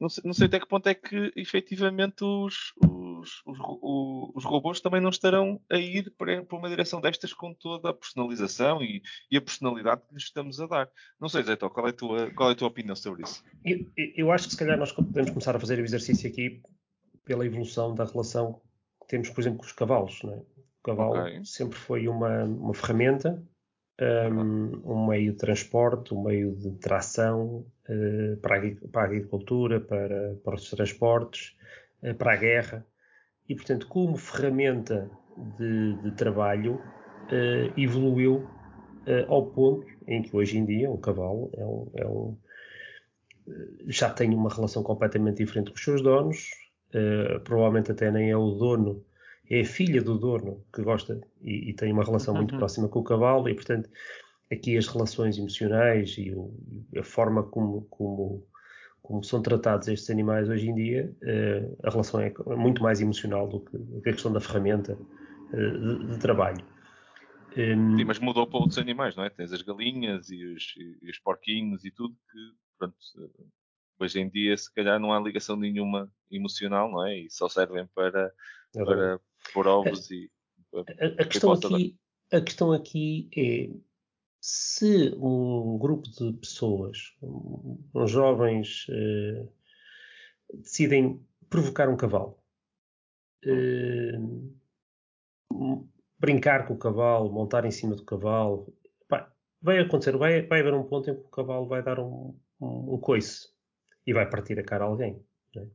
não 0.00 0.08
sei, 0.08 0.22
não 0.24 0.34
sei, 0.34 0.46
até 0.46 0.58
que 0.58 0.66
ponto 0.66 0.88
é 0.88 0.94
que 0.94 1.32
efetivamente 1.36 2.24
os, 2.24 2.72
os, 2.84 3.42
os, 3.46 3.58
os, 4.34 4.44
robôs 4.44 4.80
também 4.80 5.00
não 5.00 5.10
estarão 5.10 5.60
a 5.70 5.76
ir 5.76 6.12
para, 6.16 6.44
uma 6.52 6.68
direção 6.68 7.00
destas 7.00 7.32
com 7.32 7.54
toda 7.54 7.90
a 7.90 7.94
personalização 7.94 8.82
e, 8.82 9.02
e, 9.30 9.36
a 9.36 9.40
personalidade 9.40 10.02
que 10.06 10.14
lhes 10.14 10.24
estamos 10.24 10.60
a 10.60 10.66
dar. 10.66 10.90
Não 11.20 11.28
sei, 11.28 11.42
Zé, 11.42 11.56
qual 11.56 11.86
é 11.86 11.92
tua, 11.92 12.30
qual 12.32 12.50
é 12.50 12.52
a 12.52 12.56
tua 12.56 12.68
opinião 12.68 12.96
sobre 12.96 13.22
isso? 13.22 13.44
Eu, 13.64 13.86
eu 13.96 14.32
acho 14.32 14.46
que 14.46 14.54
se 14.54 14.58
calhar 14.58 14.78
nós 14.78 14.92
podemos 14.92 15.30
começar 15.30 15.54
a 15.54 15.60
fazer 15.60 15.78
o 15.78 15.84
exercício 15.84 16.28
aqui 16.28 16.60
pela 17.24 17.46
evolução 17.46 17.94
da 17.94 18.04
relação 18.04 18.60
que 19.02 19.08
temos, 19.08 19.30
por 19.30 19.40
exemplo, 19.40 19.58
com 19.60 19.66
os 19.66 19.72
cavalos. 19.72 20.20
Não 20.22 20.34
é? 20.34 20.42
O 20.82 20.84
cavalo 20.84 21.20
okay. 21.20 21.44
sempre 21.44 21.78
foi 21.78 22.08
uma, 22.08 22.42
uma 22.42 22.74
ferramenta, 22.74 23.40
um, 24.00 24.92
um, 24.92 25.06
meio 25.06 25.30
de 25.30 25.38
transporte, 25.38 26.12
um 26.12 26.24
meio 26.24 26.56
de 26.56 26.72
tração 26.72 27.64
uh, 27.88 28.36
para, 28.38 28.56
a, 28.56 28.88
para, 28.90 29.02
a, 29.02 29.04
agricultura, 29.04 29.80
para, 29.80 30.34
para 30.42 30.56
os 30.56 30.68
transportes, 30.68 31.56
uh, 32.02 32.12
para 32.16 32.32
a 32.32 32.36
guerra. 32.36 32.86
E, 33.48 33.54
portanto, 33.54 33.86
como 33.86 34.16
ferramenta 34.16 35.08
de, 35.56 35.94
de 36.02 36.10
trabalho, 36.12 36.74
uh, 36.74 37.80
evoluiu 37.80 38.48
ao 39.26 39.46
ponto 39.46 39.84
em 40.06 40.22
que 40.22 40.36
hoje 40.36 40.58
em 40.58 40.64
dia 40.64 40.88
o 40.88 40.96
cavalo 40.96 41.50
é 41.56 41.64
um, 41.64 41.90
é 41.94 42.06
um, 42.06 42.38
já 43.88 44.08
tem 44.08 44.32
uma 44.32 44.48
relação 44.48 44.80
completamente 44.84 45.38
diferente 45.38 45.72
com 45.72 45.76
os 45.76 45.82
seus 45.82 46.00
donos, 46.00 46.50
provavelmente 47.42 47.90
até 47.90 48.12
nem 48.12 48.30
é 48.30 48.36
o 48.36 48.52
dono 48.52 49.04
é 49.52 49.60
a 49.60 49.64
filha 49.66 50.02
do 50.02 50.18
dono 50.18 50.64
que 50.74 50.82
gosta 50.82 51.20
e, 51.42 51.70
e 51.70 51.74
tem 51.74 51.92
uma 51.92 52.02
relação 52.02 52.34
muito 52.34 52.52
uhum. 52.52 52.58
próxima 52.58 52.88
com 52.88 53.00
o 53.00 53.04
cavalo 53.04 53.50
e, 53.50 53.54
portanto, 53.54 53.90
aqui 54.50 54.78
as 54.78 54.86
relações 54.88 55.36
emocionais 55.36 56.16
e 56.16 56.32
o, 56.32 56.50
a 56.98 57.02
forma 57.02 57.42
como, 57.42 57.82
como, 57.90 58.46
como, 59.02 59.22
são 59.22 59.42
tratados 59.42 59.88
estes 59.88 60.08
animais 60.08 60.48
hoje 60.48 60.68
em 60.68 60.74
dia, 60.74 61.14
uh, 61.22 61.86
a 61.86 61.90
relação 61.90 62.18
é 62.20 62.32
muito 62.56 62.82
mais 62.82 63.02
emocional 63.02 63.46
do 63.46 63.60
que, 63.60 63.76
do 63.76 64.00
que 64.00 64.08
a 64.08 64.12
questão 64.12 64.32
da 64.32 64.40
ferramenta 64.40 64.94
uh, 64.94 65.98
de, 65.98 66.12
de, 66.12 66.18
trabalho. 66.18 66.64
Um, 67.54 67.98
Sim, 67.98 68.04
mas 68.06 68.18
mudou 68.18 68.46
para 68.46 68.58
outros 68.58 68.78
animais, 68.78 69.14
não 69.14 69.24
é? 69.24 69.28
Tens 69.28 69.52
as 69.52 69.60
galinhas 69.60 70.30
e 70.30 70.42
os, 70.46 70.74
e 71.02 71.10
os 71.10 71.18
porquinhos 71.18 71.84
e 71.84 71.90
tudo 71.90 72.14
que, 72.14 72.38
pronto, 72.78 72.96
hoje 73.98 74.20
em 74.20 74.28
dia 74.28 74.56
se 74.56 74.72
calhar 74.72 74.98
não 74.98 75.12
há 75.12 75.20
ligação 75.20 75.56
nenhuma 75.56 76.10
emocional, 76.30 76.90
não 76.90 77.06
é? 77.06 77.18
E 77.18 77.30
só 77.30 77.48
servem 77.48 77.86
para, 77.94 78.32
é 78.74 78.84
para 78.84 79.20
por 79.52 79.66
ovos 79.66 80.10
a, 80.10 80.14
e. 80.14 80.30
A, 80.74 81.22
a 81.22 81.26
questão 81.26 81.52
aqui, 81.52 81.98
a 82.32 82.40
questão 82.40 82.72
aqui 82.72 83.28
é 83.36 83.68
se 84.40 85.14
um 85.18 85.78
grupo 85.78 86.08
de 86.10 86.32
pessoas, 86.32 87.14
uns 87.94 88.10
jovens, 88.10 88.86
eh, 88.90 89.46
decidem 90.54 91.24
provocar 91.48 91.88
um 91.88 91.96
cavalo, 91.96 92.36
eh, 93.44 94.18
brincar 96.18 96.66
com 96.66 96.74
o 96.74 96.78
cavalo, 96.78 97.30
montar 97.30 97.64
em 97.64 97.70
cima 97.70 97.94
do 97.94 98.04
cavalo, 98.04 98.74
pá, 99.06 99.32
vai 99.60 99.78
acontecer, 99.78 100.16
vai, 100.16 100.42
vai 100.42 100.60
haver 100.60 100.74
um 100.74 100.84
ponto 100.84 101.08
em 101.08 101.14
que 101.14 101.20
o 101.20 101.30
cavalo 101.30 101.68
vai 101.68 101.82
dar 101.82 102.00
um, 102.00 102.36
um, 102.60 102.94
um 102.94 102.98
coice 102.98 103.51
e 104.06 104.12
vai 104.12 104.28
partir 104.28 104.58
a 104.58 104.64
cara 104.64 104.84
a 104.84 104.88
alguém. 104.88 105.24
Né? 105.54 105.66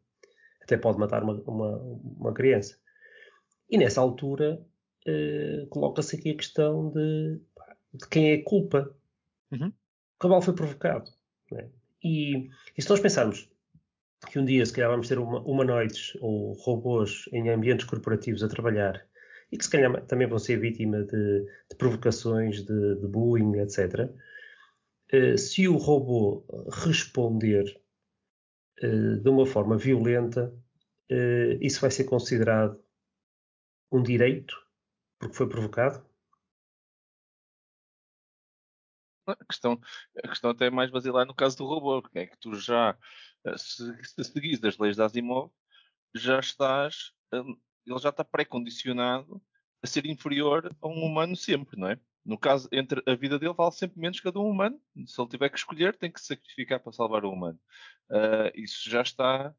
Até 0.61 0.77
pode 0.77 0.99
matar 0.99 1.23
uma, 1.23 1.33
uma, 1.47 1.77
uma, 1.77 2.33
criança. 2.33 2.77
E 3.69 3.77
nessa 3.77 4.01
altura 4.01 4.61
uh, 5.07 5.67
coloca-se 5.67 6.17
aqui 6.17 6.31
a 6.31 6.35
questão 6.35 6.89
de, 6.91 7.39
de 7.93 8.07
quem 8.09 8.31
é 8.31 8.35
a 8.35 8.43
culpa. 8.43 8.93
Uhum. 9.51 9.67
O 9.69 10.19
cavalo 10.19 10.41
foi 10.41 10.53
provocado. 10.53 11.09
Né? 11.51 11.69
E, 12.03 12.49
e, 12.77 12.81
se 12.81 12.89
nós 12.89 12.99
pensarmos 12.99 13.49
que 14.29 14.39
um 14.39 14.45
dia, 14.45 14.65
se 14.65 14.73
calhar, 14.73 14.89
vamos 14.89 15.07
ter 15.07 15.19
uma, 15.19 15.39
humanoides 15.41 16.17
ou 16.19 16.53
robôs 16.53 17.29
em 17.31 17.49
ambientes 17.49 17.85
corporativos 17.85 18.43
a 18.43 18.47
trabalhar 18.47 19.05
e 19.51 19.57
que, 19.57 19.63
se 19.63 19.71
calhar, 19.71 20.05
também 20.05 20.27
vão 20.27 20.39
ser 20.39 20.59
vítima 20.59 21.03
de, 21.03 21.45
de 21.69 21.75
provocações, 21.77 22.65
de, 22.65 22.95
de, 22.95 23.07
bullying, 23.07 23.59
etc. 23.59 24.09
Eh, 25.11 25.37
se 25.37 25.67
o 25.67 25.77
robô 25.77 26.43
responder 26.69 27.79
de 28.81 29.29
uma 29.29 29.45
forma 29.45 29.77
violenta, 29.77 30.53
uh, 31.11 31.57
isso 31.61 31.81
vai 31.81 31.91
ser 31.91 32.03
considerado 32.03 32.79
um 33.91 34.03
direito 34.03 34.55
porque 35.19 35.35
foi 35.35 35.49
provocado? 35.49 36.05
A 39.25 39.35
questão, 39.45 39.79
a 40.23 40.27
questão 40.27 40.51
até 40.51 40.67
é 40.67 40.69
mais 40.69 40.89
basilar 40.89 41.25
no 41.25 41.35
caso 41.35 41.57
do 41.57 41.65
robô, 41.65 42.01
porque 42.01 42.19
é 42.19 42.27
que 42.27 42.37
tu 42.37 42.55
já, 42.55 42.97
eh, 43.45 43.57
se, 43.57 43.83
se 44.03 44.23
seguires 44.23 44.63
as 44.63 44.77
leis 44.77 44.95
da 44.95 45.05
Asimov, 45.05 45.51
já 46.15 46.39
estás, 46.39 47.11
ele 47.33 47.99
já 47.99 48.09
está 48.09 48.23
pré-condicionado 48.23 49.41
a 49.83 49.87
ser 49.87 50.05
inferior 50.05 50.73
a 50.81 50.87
um 50.87 51.03
humano 51.03 51.35
sempre, 51.35 51.77
não 51.77 51.89
é? 51.89 51.99
No 52.27 52.37
caso, 52.37 52.67
entre 52.73 53.01
a 53.07 53.15
vida 53.15 53.39
dele 53.39 53.53
vale 53.53 53.71
sempre 53.71 54.01
menos 54.01 54.19
que 54.19 54.27
a 54.27 54.31
de 54.31 54.37
um 54.37 54.49
humano. 54.49 54.77
Se 55.05 55.19
ele 55.19 55.29
tiver 55.29 55.47
que 55.47 55.57
escolher, 55.57 55.95
tem 55.95 56.11
que 56.11 56.19
se 56.19 56.27
sacrificar 56.27 56.77
para 56.81 56.91
salvar 56.91 57.23
o 57.23 57.31
humano. 57.31 57.57
Uh, 58.09 58.51
isso 58.53 58.89
já 58.89 59.01
está 59.01 59.55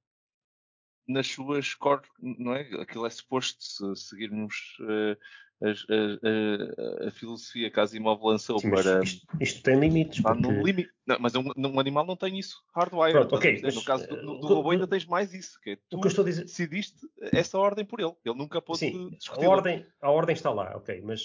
nas 1.08 1.26
suas 1.26 1.72
cor, 1.72 2.02
não 2.20 2.54
é? 2.54 2.60
Aquilo 2.82 3.06
é 3.06 3.10
suposto 3.10 3.56
se 3.64 3.96
seguirmos 3.96 4.76
uh, 4.80 5.16
a, 5.64 7.04
a, 7.04 7.08
a, 7.08 7.10
filosofia 7.10 7.70
que 7.70 7.80
a 7.80 7.84
Asimov 7.84 8.22
lançou 8.22 8.58
Sim, 8.58 8.70
para. 8.70 9.02
Isto, 9.02 9.26
isto, 9.40 9.62
tem 9.62 9.80
limites. 9.80 10.20
Porque... 10.20 10.42
no 10.42 10.62
limite. 10.62 10.90
Não, 11.06 11.16
mas 11.18 11.34
um, 11.34 11.50
um, 11.56 11.80
animal 11.80 12.04
não 12.04 12.16
tem 12.16 12.38
isso. 12.38 12.62
Hardwire. 12.76 13.12
Pronto, 13.12 13.34
okay, 13.34 13.62
mas, 13.62 13.74
no 13.74 13.82
caso 13.82 14.06
do, 14.06 14.16
do, 14.16 14.40
do 14.40 14.54
robô, 14.54 14.72
ainda 14.72 14.86
tens 14.86 15.06
mais 15.06 15.32
isso. 15.32 15.58
Que 15.62 15.70
é, 15.70 15.76
tu 15.88 15.96
o 15.96 16.00
que 16.02 16.06
eu 16.06 16.10
estou 16.10 16.22
a 16.22 16.28
dizer... 16.28 16.44
decidiste 16.44 16.98
essa 17.32 17.58
ordem 17.58 17.86
por 17.86 17.98
ele. 17.98 18.14
Ele 18.22 18.36
nunca 18.36 18.60
pôde 18.60 18.80
Sim, 18.80 19.16
a 19.26 19.48
ordem, 19.48 19.86
a 20.02 20.10
ordem 20.10 20.34
está 20.34 20.50
lá, 20.50 20.76
ok. 20.76 21.00
Mas 21.00 21.22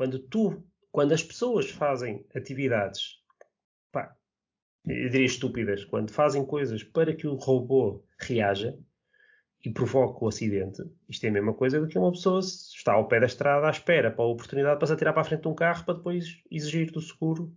quando 0.00 0.18
tu, 0.18 0.64
quando 0.90 1.12
as 1.12 1.22
pessoas 1.22 1.68
fazem 1.68 2.24
atividades, 2.34 3.22
pá, 3.92 4.16
eu 4.86 5.10
diria 5.10 5.26
estúpidas, 5.26 5.84
quando 5.84 6.10
fazem 6.10 6.42
coisas 6.42 6.82
para 6.82 7.14
que 7.14 7.26
o 7.26 7.34
robô 7.34 8.02
reaja, 8.18 8.78
e 9.62 9.70
provoca 9.70 10.24
o 10.24 10.28
acidente, 10.28 10.82
isto 11.06 11.22
é 11.26 11.28
a 11.28 11.32
mesma 11.32 11.52
coisa 11.52 11.78
do 11.78 11.86
que 11.86 11.98
uma 11.98 12.12
pessoa 12.12 12.40
está 12.40 12.94
ao 12.94 13.08
pé 13.08 13.20
da 13.20 13.26
estrada 13.26 13.66
à 13.66 13.70
espera 13.70 14.10
para 14.10 14.24
a 14.24 14.28
oportunidade 14.28 14.78
para 14.78 14.86
se 14.86 14.94
atirar 14.94 15.12
para 15.12 15.20
a 15.20 15.24
frente 15.26 15.42
de 15.42 15.48
um 15.48 15.54
carro 15.54 15.84
para 15.84 15.92
depois 15.92 16.42
exigir 16.50 16.90
do 16.90 17.02
seguro. 17.02 17.54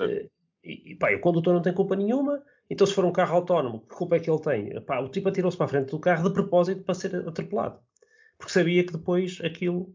Uh, 0.00 0.30
e, 0.64 0.96
pá, 0.96 1.12
o 1.12 1.20
condutor 1.20 1.52
não 1.52 1.60
tem 1.60 1.74
culpa 1.74 1.94
nenhuma, 1.94 2.42
então 2.70 2.86
se 2.86 2.94
for 2.94 3.04
um 3.04 3.12
carro 3.12 3.36
autónomo, 3.36 3.82
que 3.82 3.94
culpa 3.94 4.16
é 4.16 4.18
que 4.18 4.30
ele 4.30 4.40
tem? 4.40 4.80
Pá, 4.80 4.98
o 5.00 5.10
tipo 5.10 5.28
atirou-se 5.28 5.58
para 5.58 5.66
a 5.66 5.68
frente 5.68 5.90
do 5.90 6.00
carro 6.00 6.26
de 6.26 6.32
propósito 6.32 6.82
para 6.84 6.94
ser 6.94 7.14
atropelado. 7.16 7.78
Porque 8.38 8.50
sabia 8.50 8.82
que 8.82 8.94
depois 8.94 9.38
aquilo... 9.44 9.94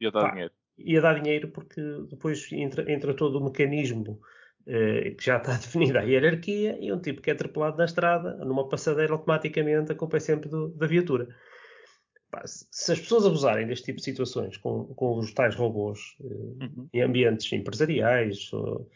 Ia 0.00 0.12
dar 0.12 0.22
pá, 0.22 0.30
dinheiro. 0.30 0.54
Ia 0.78 1.00
dar 1.00 1.20
dinheiro 1.20 1.48
porque 1.48 1.80
depois 2.08 2.50
entra, 2.52 2.90
entra 2.90 3.14
todo 3.14 3.38
o 3.38 3.44
mecanismo 3.44 4.20
eh, 4.66 5.12
que 5.12 5.24
já 5.24 5.38
está 5.38 5.52
definida 5.56 6.00
a 6.00 6.02
hierarquia, 6.02 6.78
e 6.78 6.92
um 6.92 7.00
tipo 7.00 7.22
que 7.22 7.30
é 7.30 7.32
atropelado 7.32 7.78
na 7.78 7.86
estrada, 7.86 8.36
numa 8.44 8.68
passadeira, 8.68 9.14
automaticamente 9.14 9.92
a 9.92 9.94
culpa 9.94 10.18
é 10.18 10.20
sempre 10.20 10.50
do, 10.50 10.68
da 10.68 10.86
viatura. 10.86 11.26
se 12.44 12.92
as 12.92 13.00
pessoas 13.00 13.24
abusarem 13.24 13.66
deste 13.66 13.86
tipo 13.86 13.96
de 13.96 14.04
situações 14.04 14.58
com, 14.58 14.84
com 14.94 15.16
os 15.16 15.32
tais 15.32 15.54
robôs 15.54 15.98
eh, 16.20 16.24
uhum. 16.26 16.88
em 16.92 17.00
ambientes 17.00 17.50
empresariais, 17.50 18.52
ou, 18.52 18.90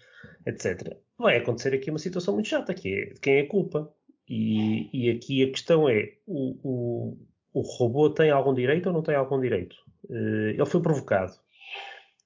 etc., 0.47 0.95
vai 1.19 1.39
acontecer 1.39 1.73
aqui 1.75 1.89
uma 1.89 1.99
situação 1.99 2.35
muito 2.35 2.49
chata, 2.49 2.75
que 2.75 2.89
é 2.95 3.05
de 3.15 3.21
quem 3.21 3.37
é 3.39 3.41
a 3.41 3.49
culpa. 3.49 3.91
E, 4.29 4.91
e 4.93 5.11
aqui 5.11 5.43
a 5.43 5.51
questão 5.51 5.89
é: 5.89 6.13
o, 6.27 6.59
o, 6.63 7.19
o 7.55 7.61
robô 7.63 8.11
tem 8.11 8.31
algum 8.31 8.53
direito 8.55 8.87
ou 8.87 8.93
não 8.93 9.03
tem 9.03 9.15
algum 9.15 9.41
direito? 9.41 9.77
Uh, 10.05 10.51
ele 10.51 10.67
foi 10.67 10.83
provocado. 10.83 11.33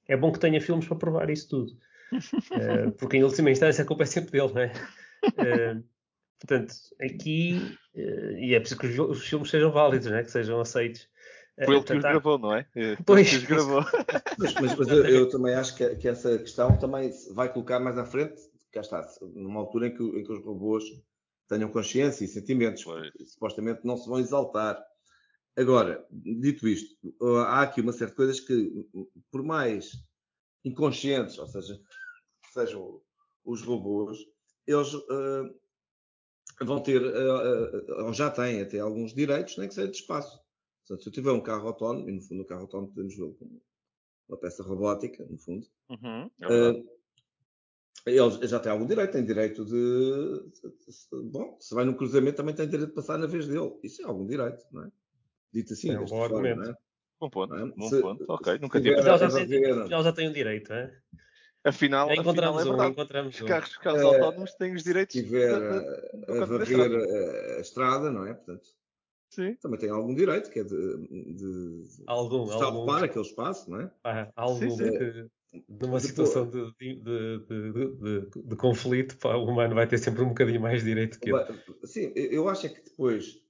É 0.07 0.15
bom 0.15 0.31
que 0.31 0.39
tenha 0.39 0.61
filmes 0.61 0.87
para 0.87 0.97
provar 0.97 1.29
isso 1.29 1.49
tudo. 1.49 1.71
Uh, 2.13 2.91
porque 2.97 3.17
em 3.17 3.23
última 3.23 3.51
instância 3.51 3.83
a 3.83 3.87
culpa 3.87 4.03
é 4.03 4.05
sempre 4.05 4.31
dele, 4.31 4.53
não 4.53 4.61
é? 4.61 4.71
Uh, 5.25 5.83
portanto, 6.39 6.73
aqui, 7.01 7.77
uh, 7.95 8.37
e 8.37 8.55
é 8.55 8.59
preciso 8.59 8.79
que 8.79 8.87
os, 8.87 9.27
filmes 9.27 9.49
sejam 9.49 9.71
válidos, 9.71 10.07
não 10.07 10.17
é? 10.17 10.23
que 10.23 10.31
sejam 10.31 10.59
aceitos. 10.59 11.07
Foi 11.65 11.75
ele 11.75 11.83
que 11.83 11.93
os 11.93 12.01
gravou, 12.03 12.37
não 12.37 12.53
é? 12.53 12.67
Pois. 13.05 13.29
Que 13.29 13.37
os 13.37 13.43
gravou. 13.43 13.83
Mas, 14.37 14.53
mas, 14.53 14.75
mas 14.75 14.87
eu, 14.87 15.05
eu, 15.05 15.29
também 15.29 15.55
acho 15.55 15.75
que, 15.75 15.95
que, 15.95 16.07
essa 16.07 16.37
questão 16.37 16.77
também 16.77 17.11
vai 17.33 17.51
colocar 17.51 17.79
mais 17.79 17.97
à 17.97 18.05
frente, 18.05 18.39
cá 18.71 18.81
está, 18.81 19.05
numa 19.33 19.59
altura 19.59 19.87
em 19.87 19.95
que, 19.95 20.03
em 20.03 20.23
que 20.23 20.31
os 20.31 20.43
robôs 20.45 20.83
tenham 21.49 21.69
consciência 21.69 22.25
e 22.25 22.27
sentimentos, 22.27 22.85
supostamente 23.25 23.81
não 23.83 23.97
se 23.97 24.07
vão 24.07 24.19
exaltar. 24.19 24.79
Agora, 25.57 26.05
dito 26.11 26.67
isto, 26.67 26.95
há 27.47 27.63
aqui 27.63 27.81
uma 27.81 27.91
série 27.91 28.11
de 28.11 28.15
coisas 28.15 28.39
que, 28.39 28.71
por 29.31 29.41
mais 29.41 29.91
inconscientes, 30.63 31.37
ou 31.39 31.47
seja, 31.47 31.81
sejam 32.53 33.01
os 33.43 33.63
robôs, 33.63 34.19
eles 34.67 34.93
uh, 34.93 35.59
vão 36.61 36.79
ter, 36.81 37.01
uh, 37.01 38.05
ou 38.05 38.13
já 38.13 38.29
têm 38.29 38.61
até 38.61 38.79
alguns 38.79 39.15
direitos, 39.15 39.57
nem 39.57 39.67
que 39.67 39.73
seja 39.73 39.87
de 39.87 39.97
espaço. 39.97 40.39
Portanto, 40.85 41.03
se 41.03 41.09
eu 41.09 41.13
tiver 41.13 41.31
um 41.31 41.41
carro 41.41 41.67
autónomo, 41.67 42.07
e 42.07 42.13
no 42.13 42.21
fundo 42.21 42.43
o 42.43 42.45
carro 42.45 42.61
autónomo 42.61 42.93
podemos 42.93 43.15
vê-lo 43.15 43.33
como 43.33 43.59
uma 44.29 44.37
peça 44.37 44.61
robótica, 44.61 45.25
no 45.25 45.39
fundo, 45.39 45.65
uhum, 45.89 46.29
é 46.41 46.97
eles 48.05 48.49
já 48.49 48.59
têm 48.59 48.71
algum 48.71 48.85
direito, 48.85 49.11
têm 49.11 49.25
direito 49.25 49.65
de, 49.65 50.51
Bom, 51.31 51.57
se 51.59 51.73
vai 51.75 51.83
no 51.83 51.95
cruzamento 51.95 52.37
também 52.37 52.55
tem 52.55 52.69
direito 52.69 52.89
de 52.89 52.95
passar 52.95 53.17
na 53.17 53.27
vez 53.27 53.47
dele. 53.47 53.77
Isso 53.83 54.01
é 54.01 54.05
algum 54.05 54.25
direito, 54.25 54.63
não 54.71 54.85
é? 54.85 54.91
Dito 55.53 55.73
assim, 55.73 55.91
é 55.91 55.99
um 55.99 56.05
bom 56.05 56.23
argumento. 56.23 56.61
Não 56.61 56.71
é? 56.71 56.75
Bom 57.19 57.29
ponto, 57.29 57.55
é? 57.55 57.65
bom 57.65 57.89
se, 57.89 58.01
ponto. 58.01 58.25
Ok, 58.27 58.59
nunca 58.59 58.79
tinha 58.79 59.01
já, 59.01 59.17
já, 59.17 59.29
tem, 59.29 59.87
já, 59.87 60.01
já 60.03 60.13
tem 60.13 60.29
um 60.29 60.33
direito, 60.33 60.71
é? 60.71 60.95
Afinal, 61.63 62.13
encontramos 62.13 62.61
afinal 62.61 62.81
é 62.81 62.87
um, 62.87 62.91
encontramos 62.91 63.35
os 63.35 63.41
carros, 63.41 63.71
os 63.71 63.77
carros 63.77 64.01
é, 64.01 64.05
autónomos 64.05 64.53
têm 64.53 64.73
os 64.73 64.83
direitos. 64.83 65.15
Se 65.15 65.23
tiver 65.23 65.53
a, 65.53 66.41
a 66.41 66.45
varrer 66.45 66.91
a, 66.91 67.57
a, 67.57 67.59
estrada, 67.59 68.11
não 68.11 68.25
é? 68.25 68.33
Portanto, 68.33 68.69
Sim. 69.29 69.55
também 69.55 69.79
tem 69.79 69.89
algum 69.89 70.15
direito, 70.15 70.49
que 70.49 70.59
é 70.59 70.63
de, 70.63 70.97
de, 71.33 71.85
algum, 72.05 72.45
de 72.45 72.53
algum. 72.53 72.77
ocupar 72.79 73.03
aquele 73.03 73.25
espaço, 73.25 73.69
não 73.69 73.81
é? 73.81 73.91
Ah, 74.03 74.31
algum 74.35 74.69
sim, 74.69 74.77
sim. 74.77 74.91
que, 74.97 75.27
numa 75.67 75.99
situação 75.99 76.49
de, 76.49 76.71
de, 76.79 77.01
de, 77.01 78.29
de, 78.43 78.55
conflito, 78.55 79.17
pá, 79.17 79.35
o 79.35 79.45
humano 79.45 79.75
vai 79.75 79.87
ter 79.87 79.97
sempre 79.97 80.23
um 80.23 80.29
bocadinho 80.29 80.61
mais 80.61 80.83
direito 80.83 81.19
que 81.19 81.31
ele. 81.31 81.43
Sim, 81.83 82.13
eu 82.15 82.47
acho 82.47 82.67
é 82.67 82.69
que 82.69 82.81
depois, 82.81 83.41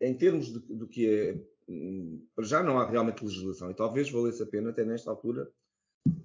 em 0.00 0.14
termos 0.14 0.50
do 0.50 0.86
que 0.86 1.08
é 1.08 1.40
já 2.40 2.62
não 2.62 2.78
há 2.78 2.88
realmente 2.88 3.22
legislação 3.22 3.70
e 3.70 3.74
talvez 3.74 4.10
valesse 4.10 4.42
a 4.42 4.46
pena 4.46 4.70
até 4.70 4.84
nesta 4.84 5.10
altura 5.10 5.50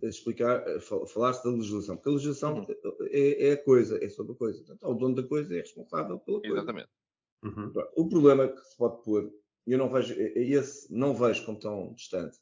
explicar, 0.02 0.64
falar-se 0.80 1.44
da 1.44 1.50
legislação, 1.50 1.96
porque 1.98 2.10
a 2.10 2.14
legislação 2.14 2.60
uhum. 2.60 2.66
é, 3.10 3.50
é, 3.50 3.54
a 3.54 3.64
coisa, 3.64 4.04
é 4.04 4.10
sobre 4.10 4.34
a 4.34 4.36
coisa. 4.36 4.60
Portanto, 4.60 4.90
o 4.90 4.94
dono 4.94 5.16
da 5.16 5.24
coisa 5.24 5.54
é 5.54 5.60
responsável 5.60 6.20
pela 6.20 6.40
coisa. 6.40 6.56
Exatamente. 6.56 6.90
Uhum. 7.44 7.74
O 7.98 8.08
problema 8.08 8.48
que 8.48 8.62
se 8.62 8.78
pode 8.78 9.04
pôr, 9.04 9.34
e 9.68 9.74
eu 9.74 9.78
não 9.78 9.92
vejo, 9.92 10.14
esse 10.18 10.94
não 10.94 11.14
vejo 11.14 11.46
como 11.46 11.60
tão 11.60 11.94
distante, 11.94 12.38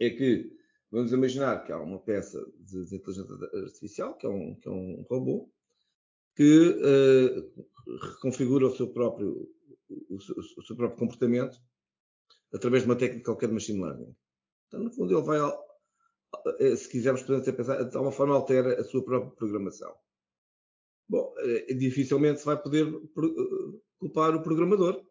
é 0.00 0.10
que 0.10 0.52
vamos 0.90 1.12
imaginar 1.12 1.64
que 1.64 1.70
há 1.70 1.80
uma 1.80 2.00
peça 2.00 2.44
de, 2.58 2.84
de 2.84 2.96
inteligência 2.96 3.34
artificial, 3.62 4.16
que 4.16 4.26
é 4.26 4.28
um, 4.28 4.54
que 4.56 4.68
é 4.68 4.72
um 4.72 5.06
robô, 5.08 5.48
que 6.34 6.68
uh, 6.68 7.66
reconfigura 8.14 8.66
o 8.66 8.76
seu 8.76 8.88
próprio 8.88 9.48
o, 9.88 10.14
o, 10.14 10.16
o 10.16 10.62
seu 10.62 10.76
próprio 10.76 10.98
comportamento 10.98 11.58
através 12.52 12.82
de 12.82 12.88
uma 12.88 12.96
técnica 12.96 13.24
qualquer 13.24 13.48
de 13.48 13.54
machine 13.54 13.82
learning. 13.82 14.14
Então, 14.68 14.80
no 14.80 14.90
fundo, 14.90 15.16
ele 15.16 15.26
vai, 15.26 15.38
eh, 16.60 16.76
se 16.76 16.88
quisermos 16.88 17.22
pensar, 17.22 17.84
de 17.84 17.96
alguma 17.96 18.12
forma 18.12 18.34
altera 18.34 18.80
a 18.80 18.84
sua 18.84 19.04
própria 19.04 19.32
programação. 19.32 19.94
Bom, 21.08 21.34
eh, 21.38 21.74
dificilmente 21.74 22.40
se 22.40 22.46
vai 22.46 22.60
poder 22.60 22.86
eh, 22.88 23.78
culpar 23.98 24.34
o 24.34 24.42
programador. 24.42 25.04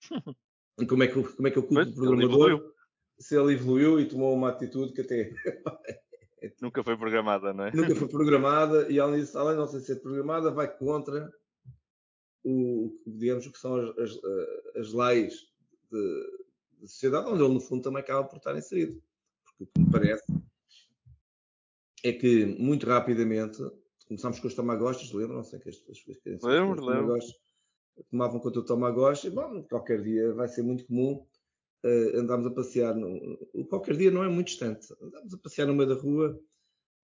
E 0.76 0.86
como 0.86 1.04
é 1.04 1.06
que, 1.06 1.22
como 1.22 1.46
é 1.46 1.52
que 1.52 1.56
eu 1.56 1.62
culpo 1.62 1.88
o 1.88 1.94
programador 1.94 2.74
se 3.16 3.36
ele 3.36 3.52
evoluiu 3.52 4.00
e 4.00 4.08
tomou 4.08 4.34
uma 4.34 4.48
atitude 4.48 4.92
que 4.92 5.02
até 5.02 5.30
nunca 6.60 6.82
foi 6.82 6.96
programada, 6.96 7.52
não 7.52 7.66
é? 7.66 7.72
Nunca 7.72 7.94
foi 7.94 8.08
programada 8.10 8.90
e 8.90 8.98
além 8.98 9.20
disso, 9.20 9.38
além 9.38 9.52
de 9.52 9.60
não 9.60 9.68
ser 9.68 10.02
programada, 10.02 10.50
vai 10.50 10.76
contra 10.76 11.32
o, 12.44 13.00
digamos, 13.06 13.46
o 13.46 13.52
que 13.52 13.58
são 13.58 13.76
as, 13.76 13.98
as, 13.98 14.20
as 14.76 14.92
leis 14.92 15.34
de, 15.90 16.38
da 16.80 16.86
sociedade, 16.86 17.28
onde 17.28 17.42
ele, 17.42 17.54
no 17.54 17.60
fundo, 17.60 17.82
também 17.82 18.00
acaba 18.00 18.24
por 18.24 18.36
estar 18.36 18.56
inserido. 18.56 19.02
Porque 19.44 19.64
o 19.64 19.66
que 19.66 19.80
me 19.80 19.90
parece 19.90 20.24
é 22.04 22.12
que 22.12 22.44
muito 22.44 22.86
rapidamente 22.86 23.58
começámos 24.06 24.38
com 24.38 24.46
os 24.46 24.54
Tamagotchis, 24.54 25.12
lembram-se 25.12 25.58
que 25.58 25.68
as 25.70 25.78
pessoas 25.78 26.42
lembro, 26.42 26.84
lembro. 26.84 27.18
tomavam 28.10 28.38
conta 28.38 28.60
do 28.60 28.66
Tamagotchi, 28.66 29.30
bom, 29.30 29.62
qualquer 29.62 30.02
dia 30.02 30.32
vai 30.34 30.46
ser 30.46 30.62
muito 30.62 30.86
comum 30.86 31.26
uh, 31.84 32.18
andarmos 32.18 32.46
a 32.46 32.50
passear, 32.50 32.94
no, 32.94 33.38
qualquer 33.68 33.96
dia 33.96 34.10
não 34.10 34.22
é 34.22 34.28
muito 34.28 34.48
distante, 34.48 34.92
andarmos 35.00 35.32
a 35.32 35.38
passear 35.38 35.66
no 35.66 35.74
meio 35.74 35.88
da 35.88 35.94
rua 35.94 36.38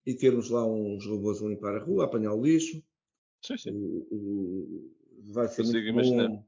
e 0.04 0.14
termos 0.14 0.50
lá 0.50 0.66
uns 0.66 1.06
robôs 1.06 1.42
a 1.42 1.46
limpar 1.46 1.76
a 1.76 1.82
rua, 1.82 2.04
a 2.04 2.06
apanhar 2.06 2.34
o 2.34 2.42
lixo. 2.42 2.82
Sim, 3.42 3.56
sim. 3.56 3.70
O, 3.72 4.06
o, 4.10 4.99
vai 5.32 5.48
ser 5.48 5.62
Consigo 5.62 5.92
muito 5.92 6.08
comum. 6.08 6.44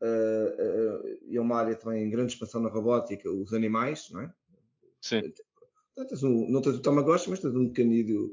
Uh, 0.00 0.06
uh, 0.06 1.36
é 1.36 1.40
uma 1.40 1.56
área 1.56 1.74
também 1.74 2.04
em 2.04 2.10
grande 2.10 2.32
expansão 2.32 2.60
na 2.60 2.68
robótica, 2.68 3.30
os 3.30 3.52
animais, 3.52 4.08
não 4.10 4.20
é? 4.20 4.32
Sim. 5.00 5.22
Tens 5.94 6.22
um, 6.22 6.48
não 6.48 6.62
tens 6.62 6.76
o 6.76 6.82
Tamagotchi, 6.82 7.28
mas 7.28 7.40
tens 7.40 7.54
um 7.54 7.64
mecanismo 7.64 8.30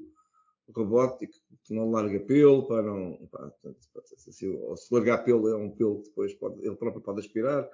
robótico 0.74 1.34
que 1.64 1.74
não 1.74 1.90
larga 1.90 2.20
pelo, 2.20 2.68
para 2.68 2.84
não. 2.84 3.18
Pá, 3.32 3.52
assim, 4.14 4.56
ou 4.56 4.78
se 4.78 4.94
largar 4.94 5.24
pelo, 5.24 5.48
é 5.50 5.56
um 5.56 5.70
pelo 5.70 6.02
que 6.02 6.10
depois 6.10 6.34
pode, 6.36 6.66
ele 6.66 6.76
próprio 6.76 7.02
pode 7.02 7.20
aspirar. 7.20 7.68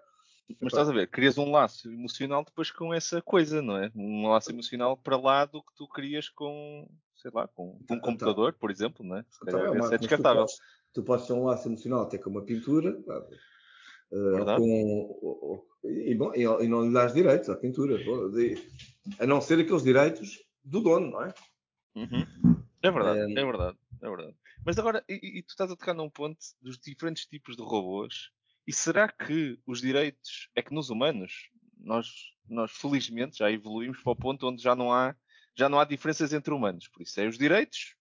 Mas 0.60 0.74
estás 0.74 0.90
a 0.90 0.94
ver, 0.94 1.08
crias 1.10 1.38
um 1.38 1.52
laço 1.52 1.90
emocional 1.92 2.44
depois 2.44 2.72
com 2.72 2.94
essa 2.94 3.22
coisa, 3.22 3.62
não 3.62 3.78
é? 3.78 3.92
Um 3.96 4.28
laço 4.28 4.52
emocional 4.52 4.98
para 4.98 5.18
lá 5.18 5.46
do 5.46 5.62
que 5.62 5.74
tu 5.76 5.88
crias 5.88 6.28
com, 6.28 6.90
sei 7.16 7.32
lá, 7.34 7.48
com, 7.48 7.72
um 7.72 7.80
então, 7.84 8.00
computador, 8.00 8.54
por 8.54 8.70
exemplo, 8.70 9.06
não 9.06 9.18
é? 9.18 9.24
Se 9.30 9.40
então, 9.44 9.60
calhar, 9.60 9.92
é, 9.92 9.96
é 9.96 9.98
descartável. 9.98 10.46
Tu 10.94 11.04
podes, 11.04 11.26
ter 11.26 11.34
um 11.34 11.46
laço 11.46 11.68
emocional 11.68 12.04
até 12.04 12.18
com 12.18 12.30
uma 12.30 12.44
pintura, 12.44 12.98
uh, 14.12 14.46
com, 14.58 15.66
e, 15.84 16.14
bom, 16.16 16.34
e, 16.36 16.42
e, 16.42 16.68
não 16.68 16.86
lhe 16.86 16.94
dás 16.94 17.14
direitos 17.14 17.50
à 17.50 17.56
pintura, 17.56 17.98
a 19.20 19.26
não 19.26 19.40
ser 19.40 19.60
aqueles 19.60 19.84
direitos 19.84 20.44
do 20.64 20.82
dono, 20.82 21.12
não 21.12 21.24
é? 21.24 21.34
Uhum. 21.96 22.62
É 22.84 22.92
verdade, 22.92 23.20
é... 23.20 23.40
é 23.40 23.46
verdade, 23.46 23.78
é 24.02 24.10
verdade. 24.10 24.36
Mas 24.66 24.78
agora, 24.78 25.04
e, 25.08 25.40
e, 25.40 25.44
tu 25.44 25.50
estás 25.50 25.72
a 25.72 25.76
tocar 25.76 25.94
num 25.94 26.10
ponto 26.10 26.40
dos 26.62 26.78
diferentes 26.78 27.26
tipos 27.26 27.56
de 27.56 27.64
robôs 27.64 28.32
e 28.68 28.74
será 28.74 29.08
que 29.08 29.60
os 29.66 29.82
direitos 29.82 30.50
é 30.56 30.62
que 30.62 30.74
nos 30.74 30.90
humanos 30.90 31.50
nós, 31.78 32.08
nós 32.48 32.72
felizmente 32.72 33.40
já 33.40 33.52
evoluímos 33.52 34.02
para 34.02 34.12
o 34.12 34.16
ponto 34.16 34.48
onde 34.48 34.62
já 34.62 34.76
não 34.76 34.94
há 34.94 35.16
já 35.58 35.68
não 35.68 35.80
há 35.80 35.86
diferenças 35.86 36.32
entre 36.32 36.54
humanos. 36.54 36.88
Por 36.88 37.02
isso 37.02 37.20
é 37.20 37.28
os 37.28 37.38
direitos 37.38 37.96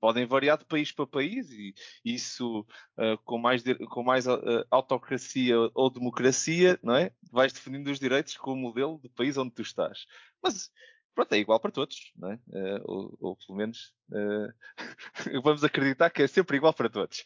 podem 0.00 0.26
variar 0.26 0.58
de 0.58 0.64
país 0.64 0.92
para 0.92 1.06
país 1.06 1.50
e 1.50 1.74
isso 2.04 2.60
uh, 2.98 3.18
com 3.24 3.38
mais, 3.38 3.62
com 3.90 4.02
mais 4.02 4.26
uh, 4.26 4.64
autocracia 4.70 5.56
ou 5.74 5.90
democracia, 5.90 6.78
não 6.82 6.94
é? 6.94 7.12
Vais 7.30 7.52
definindo 7.52 7.90
os 7.90 7.98
direitos 7.98 8.36
com 8.36 8.52
o 8.52 8.56
modelo 8.56 8.98
do 8.98 9.10
país 9.10 9.36
onde 9.36 9.52
tu 9.52 9.62
estás. 9.62 10.06
Mas 10.42 10.70
pronto, 11.14 11.32
é 11.32 11.38
igual 11.38 11.60
para 11.60 11.70
todos, 11.70 12.12
não 12.16 12.32
é? 12.32 12.34
Uh, 12.48 12.82
ou, 12.84 13.18
ou, 13.20 13.36
pelo 13.36 13.58
menos 13.58 13.94
vamos 15.42 15.64
acreditar 15.64 16.10
que 16.10 16.22
é 16.22 16.26
sempre 16.26 16.56
igual 16.56 16.74
para 16.74 16.90
todos, 16.90 17.24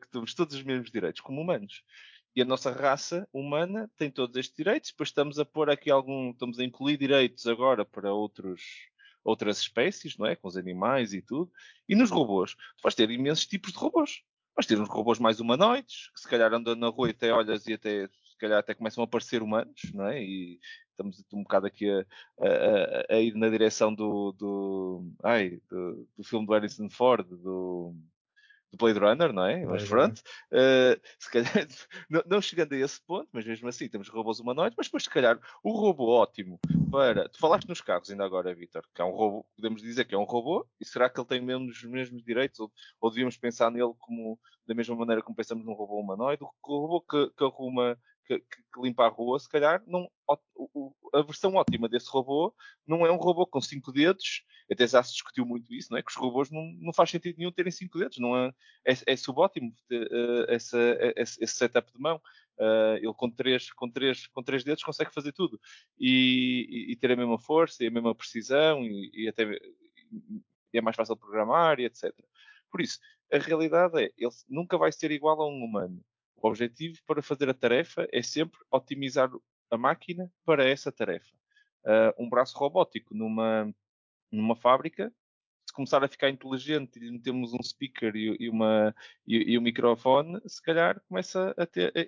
que 0.00 0.08
temos 0.10 0.32
todos 0.32 0.54
os 0.54 0.62
mesmos 0.62 0.90
direitos 0.90 1.20
como 1.20 1.40
humanos. 1.40 1.82
E 2.36 2.42
a 2.42 2.44
nossa 2.44 2.70
raça 2.70 3.28
humana 3.32 3.90
tem 3.96 4.10
todos 4.10 4.36
estes 4.36 4.56
direitos, 4.56 4.90
depois 4.90 5.08
estamos 5.08 5.40
a 5.40 5.44
pôr 5.44 5.68
aqui 5.68 5.90
algum, 5.90 6.30
estamos 6.30 6.58
a 6.60 6.64
incluir 6.64 6.96
direitos 6.96 7.46
agora 7.48 7.84
para 7.84 8.12
outros, 8.12 8.62
outras 9.28 9.60
espécies, 9.60 10.16
não 10.16 10.26
é? 10.26 10.34
Com 10.34 10.48
os 10.48 10.56
animais 10.56 11.12
e 11.12 11.20
tudo. 11.20 11.50
E 11.88 11.94
nos 11.94 12.10
robôs, 12.10 12.54
tu 12.54 12.82
vais 12.82 12.94
ter 12.94 13.10
imensos 13.10 13.46
tipos 13.46 13.72
de 13.72 13.78
robôs. 13.78 14.22
Vais 14.56 14.66
ter 14.66 14.80
uns 14.80 14.88
robôs 14.88 15.18
mais 15.18 15.38
humanoides, 15.38 16.10
que 16.12 16.20
se 16.20 16.28
calhar 16.28 16.52
andam 16.52 16.74
na 16.74 16.88
rua 16.88 17.08
e 17.08 17.10
até 17.12 17.32
olhas 17.32 17.66
e 17.66 17.74
até 17.74 18.08
se 18.08 18.36
calhar 18.38 18.58
até 18.58 18.74
começam 18.74 19.04
a 19.04 19.06
parecer 19.06 19.42
humanos, 19.42 19.80
não 19.94 20.06
é? 20.06 20.22
E 20.22 20.58
estamos 20.90 21.24
um 21.32 21.42
bocado 21.42 21.66
aqui 21.66 21.88
a, 21.88 22.04
a, 22.40 23.14
a 23.14 23.20
ir 23.20 23.34
na 23.34 23.48
direção 23.48 23.94
do, 23.94 24.32
do, 24.32 25.12
ai, 25.22 25.60
do, 25.70 26.08
do 26.16 26.24
filme 26.24 26.46
do 26.46 26.52
Harrison 26.52 26.88
Ford, 26.90 27.26
do, 27.28 27.94
do 28.70 28.76
Blade 28.76 28.98
Runner, 28.98 29.32
não 29.32 29.46
é? 29.46 29.64
Mas 29.64 29.88
pronto, 29.88 30.18
uh, 30.52 31.00
se 31.18 31.30
calhar, 31.30 31.66
não, 32.08 32.22
não, 32.26 32.40
chegando 32.42 32.74
a 32.74 32.78
esse 32.78 33.00
ponto, 33.00 33.28
mas 33.32 33.46
mesmo 33.46 33.68
assim 33.68 33.88
temos 33.88 34.08
robôs 34.08 34.40
humanoides, 34.40 34.76
mas 34.76 34.86
depois 34.86 35.04
se 35.04 35.10
calhar 35.10 35.38
o 35.62 35.72
robô 35.72 36.10
ótimo 36.10 36.58
para. 36.90 37.28
Tu 37.28 37.38
falaste 37.38 37.68
nos 37.68 37.80
carros 37.80 38.10
ainda 38.10 38.24
agora, 38.24 38.54
Vitor, 38.54 38.84
que 38.94 39.00
é 39.00 39.04
um 39.04 39.10
robô, 39.10 39.46
podemos 39.56 39.82
dizer 39.82 40.04
que 40.04 40.14
é 40.14 40.18
um 40.18 40.24
robô, 40.24 40.66
e 40.80 40.84
será 40.84 41.08
que 41.08 41.18
ele 41.18 41.26
tem 41.26 41.40
mesmo 41.40 41.68
os 41.68 41.82
mesmos 41.84 42.22
direitos? 42.22 42.60
Ou, 42.60 42.70
ou 43.00 43.10
devíamos 43.10 43.36
pensar 43.36 43.70
nele 43.70 43.92
como 43.98 44.38
da 44.66 44.74
mesma 44.74 44.94
maneira 44.94 45.22
como 45.22 45.36
pensamos 45.36 45.64
num 45.64 45.72
robô 45.72 46.00
humanoide? 46.00 46.42
O 46.42 46.50
robô 46.62 47.00
que, 47.00 47.30
que 47.36 47.44
arruma 47.44 47.98
que, 48.28 48.38
que, 48.40 48.80
limpa 48.82 49.06
a 49.06 49.08
rua, 49.08 49.38
se 49.38 49.48
calhar 49.48 49.82
não, 49.86 50.08
a 51.14 51.22
versão 51.22 51.54
ótima 51.54 51.88
desse 51.88 52.10
robô 52.10 52.54
não 52.86 53.06
é 53.06 53.10
um 53.10 53.16
robô 53.16 53.46
com 53.46 53.60
cinco 53.60 53.90
dedos. 53.90 54.44
Até 54.70 54.86
já 54.86 55.02
se 55.02 55.12
discutiu 55.12 55.46
muito 55.46 55.72
isso, 55.72 55.88
não 55.90 55.98
é? 55.98 56.02
Que 56.02 56.10
os 56.10 56.16
robôs 56.16 56.50
não, 56.50 56.62
não 56.78 56.92
faz 56.92 57.10
sentido 57.10 57.38
nenhum 57.38 57.50
terem 57.50 57.72
cinco 57.72 57.98
dedos. 57.98 58.18
Não 58.18 58.36
é, 58.36 58.52
é, 58.86 58.92
é 59.06 59.16
subótimo 59.16 59.74
uh, 59.90 60.44
essa, 60.50 60.78
esse, 61.16 61.42
esse, 61.42 61.54
setup 61.54 61.90
de 61.90 61.98
mão. 61.98 62.20
Uh, 62.58 62.96
ele 62.96 63.14
com 63.14 63.30
três, 63.30 63.72
com, 63.72 63.90
três, 63.90 64.26
com 64.26 64.42
três 64.42 64.64
dedos 64.64 64.82
consegue 64.82 65.14
fazer 65.14 65.32
tudo 65.32 65.60
e, 65.98 66.66
e, 66.68 66.92
e 66.92 66.96
ter 66.96 67.12
a 67.12 67.16
mesma 67.16 67.38
força 67.38 67.84
e 67.84 67.86
a 67.86 67.90
mesma 67.90 68.14
precisão 68.16 68.84
e, 68.84 69.10
e 69.14 69.28
até 69.28 69.44
é 70.72 70.80
mais 70.80 70.96
fácil 70.96 71.16
programar 71.16 71.78
e 71.78 71.84
etc. 71.84 72.12
Por 72.70 72.80
isso, 72.80 72.98
a 73.32 73.38
realidade 73.38 74.02
é, 74.02 74.12
ele 74.16 74.32
nunca 74.48 74.76
vai 74.76 74.92
ser 74.92 75.10
igual 75.10 75.40
a 75.40 75.48
um 75.48 75.64
humano. 75.64 76.02
O 76.40 76.48
objetivo 76.48 76.98
para 77.06 77.22
fazer 77.22 77.48
a 77.48 77.54
tarefa 77.54 78.08
é 78.12 78.22
sempre 78.22 78.60
otimizar 78.70 79.30
a 79.70 79.76
máquina 79.76 80.32
para 80.44 80.68
essa 80.68 80.92
tarefa. 80.92 81.34
Uh, 81.84 82.24
um 82.24 82.28
braço 82.28 82.56
robótico 82.56 83.14
numa, 83.14 83.72
numa 84.30 84.56
fábrica, 84.56 85.12
se 85.66 85.72
começar 85.72 86.02
a 86.02 86.08
ficar 86.08 86.30
inteligente 86.30 86.98
e 86.98 87.10
metemos 87.10 87.52
um 87.52 87.62
speaker 87.62 88.14
e, 88.14 88.36
e, 88.40 88.48
uma, 88.48 88.94
e, 89.26 89.52
e 89.52 89.58
um 89.58 89.62
microfone, 89.62 90.40
se 90.46 90.62
calhar 90.62 91.00
começa 91.08 91.54
a, 91.58 91.64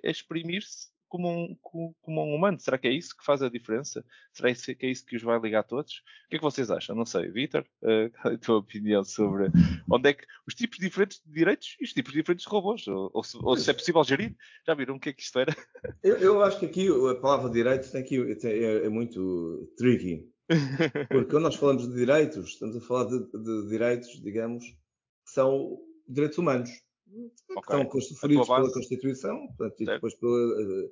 a 0.07 0.09
exprimir-se 0.09 0.89
como 1.11 1.29
um, 1.29 1.57
como 2.01 2.23
um 2.23 2.33
humano. 2.33 2.57
Será 2.57 2.77
que 2.77 2.87
é 2.87 2.91
isso 2.91 3.15
que 3.17 3.25
faz 3.25 3.41
a 3.41 3.49
diferença? 3.49 4.03
Será 4.31 4.53
que 4.53 4.85
é 4.85 4.89
isso 4.89 5.05
que 5.05 5.17
os 5.17 5.21
vai 5.21 5.37
ligar 5.41 5.59
a 5.59 5.63
todos? 5.63 5.95
O 6.25 6.29
que 6.29 6.37
é 6.37 6.39
que 6.39 6.43
vocês 6.43 6.71
acham? 6.71 6.95
Não 6.95 7.05
sei. 7.05 7.29
Vitor, 7.29 7.65
uh, 7.81 8.09
qual 8.15 8.31
é 8.31 8.35
a 8.35 8.37
tua 8.37 8.57
opinião 8.57 9.03
sobre 9.03 9.51
onde 9.91 10.09
é 10.09 10.13
que 10.13 10.25
os 10.47 10.55
tipos 10.55 10.79
diferentes 10.79 11.21
de 11.25 11.29
direitos 11.33 11.75
e 11.81 11.83
os 11.83 11.91
tipos 11.91 12.13
diferentes 12.13 12.45
de 12.45 12.49
robôs? 12.49 12.87
Ou, 12.87 13.11
ou, 13.13 13.23
se, 13.23 13.37
ou 13.41 13.57
se, 13.57 13.69
é 13.69 13.73
possível 13.73 14.01
gerir? 14.05 14.33
Já 14.65 14.73
viram 14.73 14.95
o 14.95 14.99
que 14.99 15.09
é 15.09 15.13
que 15.13 15.21
isto 15.21 15.37
era? 15.37 15.53
Eu, 16.01 16.17
eu 16.17 16.41
acho 16.41 16.59
que 16.59 16.65
aqui 16.65 16.87
a 16.87 17.15
palavra 17.15 17.49
direitos 17.49 17.91
tem 17.91 18.01
aqui, 18.01 18.17
é, 18.43 18.85
é 18.85 18.89
muito 18.89 19.69
tricky. 19.77 20.31
Porque 21.09 21.31
quando 21.31 21.43
nós 21.43 21.55
falamos 21.55 21.87
de 21.87 21.93
direitos, 21.93 22.49
estamos 22.49 22.75
a 22.77 22.81
falar 22.81 23.05
de, 23.05 23.19
de 23.19 23.69
direitos, 23.69 24.21
digamos, 24.21 24.63
que 24.65 25.31
são 25.31 25.77
direitos 26.07 26.37
humanos. 26.37 26.69
Okay. 27.11 27.53
Que 27.53 27.59
estão 27.59 27.85
conferidos 27.85 28.47
pela 28.47 28.73
Constituição 28.73 29.47
portanto, 29.47 29.81
e 29.81 29.85
depois 29.85 30.15
pela, 30.15 30.61
eh, 30.61 30.91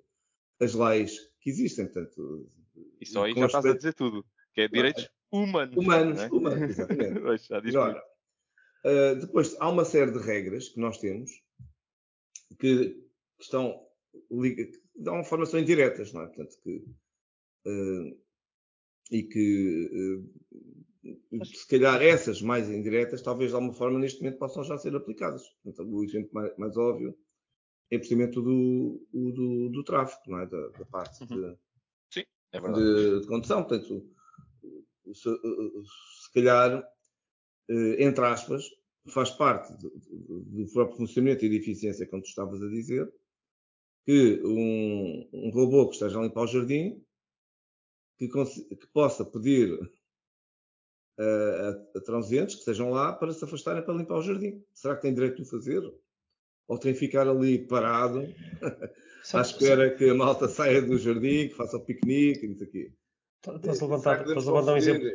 as 0.59 0.73
leis 0.73 1.17
que 1.41 1.49
existem. 1.49 1.85
Portanto, 1.85 2.49
e 2.99 3.05
só 3.05 3.25
aí 3.25 3.33
já 3.33 3.45
estás 3.45 3.65
a 3.65 3.73
dizer 3.73 3.93
tudo, 3.93 4.25
que 4.53 4.61
é 4.61 4.67
direitos 4.67 5.09
humanos. 5.31 5.77
Humanos, 5.77 6.19
é? 6.19 6.27
humanos, 6.27 6.61
exatamente. 6.69 7.69
Agora, 7.69 8.03
uh, 8.85 9.15
depois 9.19 9.55
há 9.59 9.69
uma 9.69 9.85
série 9.85 10.11
de 10.11 10.19
regras 10.19 10.69
que 10.69 10.79
nós 10.79 10.97
temos 10.97 11.31
que, 12.59 12.89
que 12.89 13.43
estão 13.43 13.87
que 14.29 14.71
dão 14.95 15.23
formação 15.23 15.59
indiretas, 15.59 16.11
não 16.11 16.23
é? 16.23 16.27
Portanto, 16.27 16.57
que, 16.63 16.83
uh, 17.67 18.19
e 19.11 19.23
que 19.23 20.21
uh, 21.33 21.45
se 21.45 21.67
calhar 21.67 22.01
essas 22.01 22.41
mais 22.41 22.69
indiretas, 22.69 23.21
talvez 23.21 23.51
de 23.51 23.55
alguma 23.55 23.73
forma 23.73 23.99
neste 23.99 24.21
momento 24.21 24.39
possam 24.39 24.63
já 24.63 24.77
ser 24.77 24.95
aplicadas. 24.95 25.43
Portanto, 25.63 25.89
o 25.89 26.03
exemplo 26.03 26.29
mais, 26.33 26.57
mais 26.57 26.75
óbvio 26.75 27.17
é 27.91 27.97
precisamente 27.97 28.37
o 28.39 28.41
do, 28.41 29.07
o 29.11 29.31
do, 29.31 29.69
do 29.69 29.83
tráfego, 29.83 30.21
não 30.27 30.39
é? 30.39 30.45
Da, 30.45 30.67
da 30.69 30.85
parte 30.85 31.21
uhum. 31.23 31.27
de, 31.27 31.57
Sim, 32.11 32.23
é 32.51 32.59
de, 32.59 33.21
de, 33.21 33.27
condução. 33.27 33.63
Portanto, 33.63 34.07
se, 35.13 35.29
se 36.23 36.33
calhar, 36.33 36.83
eh, 37.69 38.03
entre 38.03 38.25
aspas, 38.25 38.63
faz 39.07 39.31
parte 39.31 39.73
do, 39.73 39.89
do 39.89 40.71
próprio 40.71 40.97
funcionamento 40.97 41.45
e 41.45 41.49
de 41.49 41.57
eficiência, 41.57 42.07
como 42.07 42.21
tu 42.21 42.27
estavas 42.27 42.61
a 42.61 42.67
dizer, 42.67 43.11
que 44.05 44.41
um, 44.43 45.29
um 45.33 45.49
robô 45.49 45.87
que 45.87 45.93
esteja 45.93 46.19
a 46.19 46.23
limpar 46.23 46.43
o 46.43 46.47
jardim, 46.47 47.03
que, 48.17 48.27
que 48.27 48.87
possa 48.93 49.25
pedir 49.25 49.79
a, 51.17 51.23
a, 51.23 51.97
a 51.97 52.01
transeuntes 52.01 52.55
que 52.55 52.61
estejam 52.61 52.91
lá 52.91 53.13
para 53.13 53.31
se 53.31 53.43
afastarem 53.43 53.83
para 53.83 53.93
limpar 53.93 54.17
o 54.17 54.21
jardim. 54.21 54.63
Será 54.73 54.95
que 54.95 55.01
tem 55.01 55.13
direito 55.13 55.37
de 55.37 55.41
o 55.43 55.45
fazer? 55.45 55.81
Ou 56.69 56.77
tem 56.77 56.93
que 56.93 56.99
ficar 56.99 57.27
ali 57.27 57.57
parado 57.57 58.31
à 59.33 59.41
espera 59.41 59.89
que 59.89 60.07
a 60.07 60.13
malta 60.13 60.47
saia 60.47 60.81
do 60.81 60.97
jardim, 60.99 61.49
que 61.49 61.55
faça 61.55 61.75
o 61.75 61.83
piquenique 61.83 62.45
e 62.45 62.49
não 62.49 62.55
sei 62.55 62.67
o 62.67 62.69
quê. 62.69 62.91
Estás 63.45 63.81
a 63.81 63.85
levantar, 63.85 64.21
estás 64.21 64.47
a 64.47 64.51
levantar 64.51 64.73
um 64.73 64.77
exemplo. 64.77 65.07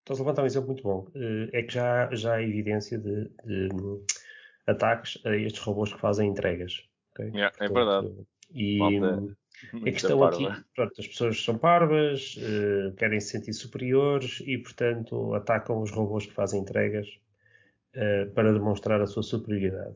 Estás 0.00 0.18
a 0.18 0.22
levantar 0.22 0.42
um 0.42 0.46
exemplo 0.46 0.68
muito 0.68 0.82
bom. 0.82 1.06
Eh, 1.14 1.50
é 1.52 1.62
que 1.62 1.74
já, 1.74 2.12
já 2.14 2.34
há 2.34 2.42
evidência 2.42 2.98
de, 2.98 3.24
de 3.44 3.68
ataques 4.66 5.20
a 5.24 5.36
estes 5.36 5.60
robôs 5.62 5.92
que 5.92 6.00
fazem 6.00 6.30
entregas. 6.30 6.88
Okay? 7.12 7.26
Yeah, 7.26 7.54
é 7.60 7.68
Portanto, 7.68 7.70
é 7.70 7.74
verdade. 7.74 8.26
E, 8.54 8.80
a 9.86 9.92
questão 9.92 10.24
aqui, 10.24 10.48
pronto, 10.74 10.94
as 10.98 11.06
pessoas 11.06 11.44
são 11.44 11.58
parvas, 11.58 12.36
uh, 12.36 12.94
querem 12.96 13.20
se 13.20 13.28
sentir 13.28 13.52
superiores 13.52 14.42
e, 14.46 14.58
portanto, 14.58 15.34
atacam 15.34 15.80
os 15.80 15.90
robôs 15.90 16.26
que 16.26 16.32
fazem 16.32 16.60
entregas 16.60 17.06
uh, 17.94 18.30
para 18.32 18.52
demonstrar 18.52 19.00
a 19.00 19.06
sua 19.06 19.22
superioridade. 19.22 19.94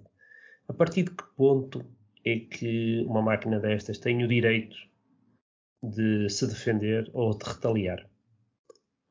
A 0.69 0.73
partir 0.73 1.05
de 1.05 1.11
que 1.11 1.25
ponto 1.37 1.85
é 2.25 2.41
que 2.41 3.05
uma 3.07 3.23
máquina 3.23 3.61
destas 3.61 3.99
tem 3.99 4.25
o 4.25 4.29
direito 4.29 4.77
de 5.83 6.29
se 6.29 6.47
defender 6.47 7.09
ou 7.13 7.37
de 7.37 7.45
retaliar? 7.49 8.09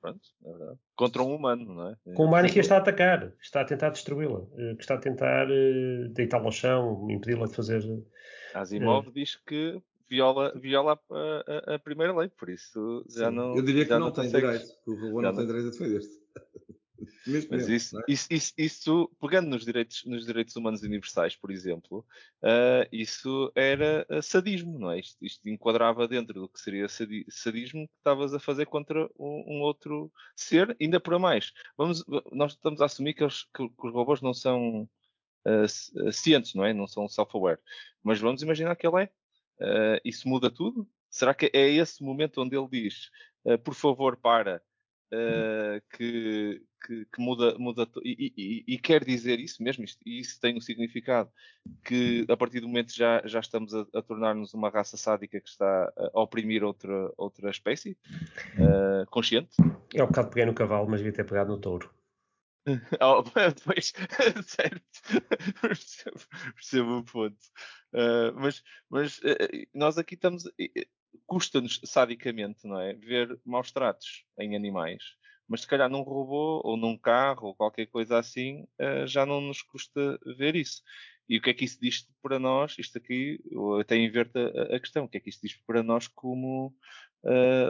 Pronto, 0.02 0.30
é 0.44 0.52
verdade. 0.52 0.80
Contra 0.96 1.24
um 1.24 1.34
humano, 1.34 1.74
não 1.74 1.90
é? 1.90 1.98
Com 2.14 2.26
um 2.26 2.28
humano 2.28 2.50
que 2.50 2.60
a 2.60 2.62
está 2.62 2.76
a 2.76 2.80
atacar, 2.80 3.34
está 3.42 3.62
a 3.62 3.66
tentar 3.66 3.90
destruí-la, 3.90 4.42
eh, 4.58 4.76
que 4.76 4.82
está 4.82 4.96
a 4.96 5.00
tentar 5.00 5.48
deitá-la 6.12 6.46
ao 6.46 6.52
chão, 6.52 7.10
impedi-la 7.10 7.48
de 7.48 7.56
fazer. 7.56 7.84
Asimov 8.54 9.08
uh, 9.08 9.12
diz 9.12 9.36
que 9.36 9.82
viola, 10.08 10.54
viola 10.56 11.00
a, 11.10 11.72
a, 11.72 11.76
a, 11.76 11.80
primeira 11.80 12.16
lei, 12.16 12.30
por 12.30 12.50
isso 12.50 13.04
já 13.10 13.30
Sim. 13.30 13.36
não. 13.36 13.56
Eu 13.56 13.64
diria 13.64 13.86
que 13.86 13.92
não, 13.92 14.00
não 14.00 14.12
tem 14.12 14.30
direito, 14.30 14.68
que 14.84 14.92
o 14.92 14.96
robô 14.96 15.22
não, 15.22 15.32
não 15.32 15.38
tem 15.38 15.48
direito 15.48 15.68
a 15.68 15.72
defender-se. 15.72 16.22
Mas 17.00 17.48
mesmo, 17.48 17.74
isso, 17.74 18.00
é? 18.00 18.04
isso, 18.08 18.28
isso, 18.32 18.54
isso, 18.58 19.12
pegando 19.20 19.50
nos 19.50 19.66
direitos, 19.66 20.04
nos 20.06 20.26
direitos 20.26 20.56
humanos 20.56 20.82
universais, 20.82 21.36
por 21.36 21.52
exemplo, 21.52 22.06
uh, 22.42 22.88
isso 22.92 23.52
era 23.56 24.06
sadismo, 24.22 24.80
não 24.80 24.92
é? 24.92 25.00
Isto, 25.00 25.26
isto, 25.26 25.50
enquadrava 25.50 26.08
dentro 26.08 26.34
do 26.34 26.50
que 26.50 26.60
seria 26.60 26.88
sadismo 26.88 27.88
que 27.88 27.94
estavas 27.98 28.34
a 28.34 28.40
fazer 28.40 28.66
contra 28.68 29.10
um, 29.20 29.44
um, 29.48 29.62
outro 29.62 30.12
ser, 30.36 30.76
ainda 30.80 31.00
para 31.00 31.20
mais. 31.20 31.52
Vamos, 31.78 32.04
nós 32.32 32.54
estamos 32.54 32.82
a 32.82 32.86
assumir 32.86 33.14
que, 33.14 33.24
eles, 33.24 33.44
que, 33.54 33.68
que 33.68 33.88
os 33.88 33.94
robôs 33.94 34.22
não 34.22 34.34
são 34.34 34.90
uh, 35.46 36.12
cientes, 36.12 36.54
não 36.54 36.66
é? 36.66 36.74
Não 36.74 36.88
são 36.88 37.08
self-aware. 37.08 37.60
Mas 38.04 38.20
vamos 38.20 38.42
imaginar 38.42 38.76
que 38.76 38.88
ele 38.88 39.04
é. 39.04 39.06
Uh, 39.60 40.02
isso 40.04 40.28
muda 40.28 40.50
tudo? 40.50 40.88
Será 41.10 41.34
que 41.34 41.50
é 41.54 41.70
esse 41.70 42.04
momento 42.04 42.42
onde 42.42 42.58
ele 42.58 42.68
diz, 42.70 43.10
por 43.64 43.74
favor, 43.74 44.18
para, 44.18 44.62
uh, 45.14 45.82
que, 45.96 46.62
que, 46.86 47.06
que, 47.06 47.22
muda, 47.22 47.58
muda 47.58 47.88
e, 48.04 48.34
e, 48.38 48.64
e, 48.76 48.78
quer 48.78 49.04
dizer 49.04 49.40
isso 49.40 49.62
mesmo, 49.64 49.84
isto, 49.84 50.02
e 50.06 50.20
isso 50.20 50.40
tem 50.40 50.56
um 50.58 50.62
significado, 50.62 51.30
que 51.84 52.26
a 52.30 52.38
partir 52.38 52.60
do 52.60 52.68
momento 52.68 52.94
já, 52.94 53.22
já 53.26 53.40
estamos 53.40 53.74
a, 53.74 53.86
a 53.94 54.02
tornar-nos 54.02 54.54
uma 54.54 54.70
raça 54.70 54.98
sádica 54.98 55.40
que 55.40 55.50
está 55.50 55.92
a 56.14 56.20
oprimir 56.20 56.64
outra, 56.64 57.12
outra 57.18 57.50
espécie, 57.50 57.98
consciente? 59.10 59.56
É 59.94 60.04
um 60.04 60.08
bocado 60.08 60.30
peguei 60.30 60.46
no 60.46 60.54
cavalo, 60.54 60.88
mas 60.90 61.00
devia 61.00 61.14
ter 61.14 61.26
pegado 61.26 61.52
no 61.52 61.60
touro. 61.60 61.90
Oh, 63.00 63.24
pois, 63.64 63.94
certo, 64.46 64.82
percebo, 65.62 66.20
percebo 66.56 66.98
o 66.98 67.04
ponto. 67.04 67.38
Uh, 67.94 68.34
mas 68.36 68.64
mas 68.90 69.18
uh, 69.20 69.68
nós 69.74 69.98
aqui 69.98 70.16
estamos. 70.16 70.44
Uh, 71.16 71.22
Custa-nos 71.26 71.80
sadicamente, 71.84 72.68
não 72.68 72.80
é? 72.80 72.94
Ver 72.94 73.40
maus 73.46 73.72
tratos 73.72 74.26
em 74.40 74.56
animais. 74.56 75.04
Mas 75.48 75.62
se 75.62 75.68
calhar 75.68 75.90
num 75.90 76.02
robô 76.02 76.62
ou 76.64 76.76
num 76.76 76.98
carro 76.98 77.48
ou 77.48 77.56
qualquer 77.56 77.86
coisa 77.86 78.18
assim, 78.18 78.66
já 79.06 79.28
não 79.28 79.40
nos 79.40 79.62
custa 79.62 80.20
ver 80.38 80.56
isso. 80.56 80.82
E 81.30 81.38
o 81.38 81.42
que 81.42 81.52
é 81.52 81.54
que 81.54 81.66
isso 81.66 81.80
diz 81.80 82.10
para 82.20 82.40
nós? 82.40 82.76
Isto 82.80 82.98
aqui, 82.98 83.40
eu 83.52 83.80
até 83.80 83.96
inverto 83.96 84.40
a, 84.40 84.80
questão. 84.80 85.06
O 85.06 85.08
que 85.08 85.18
é 85.18 85.20
que 85.20 85.30
isso 85.30 85.42
diz 85.44 85.56
para 85.68 85.84
nós 85.84 86.08
como 86.08 86.76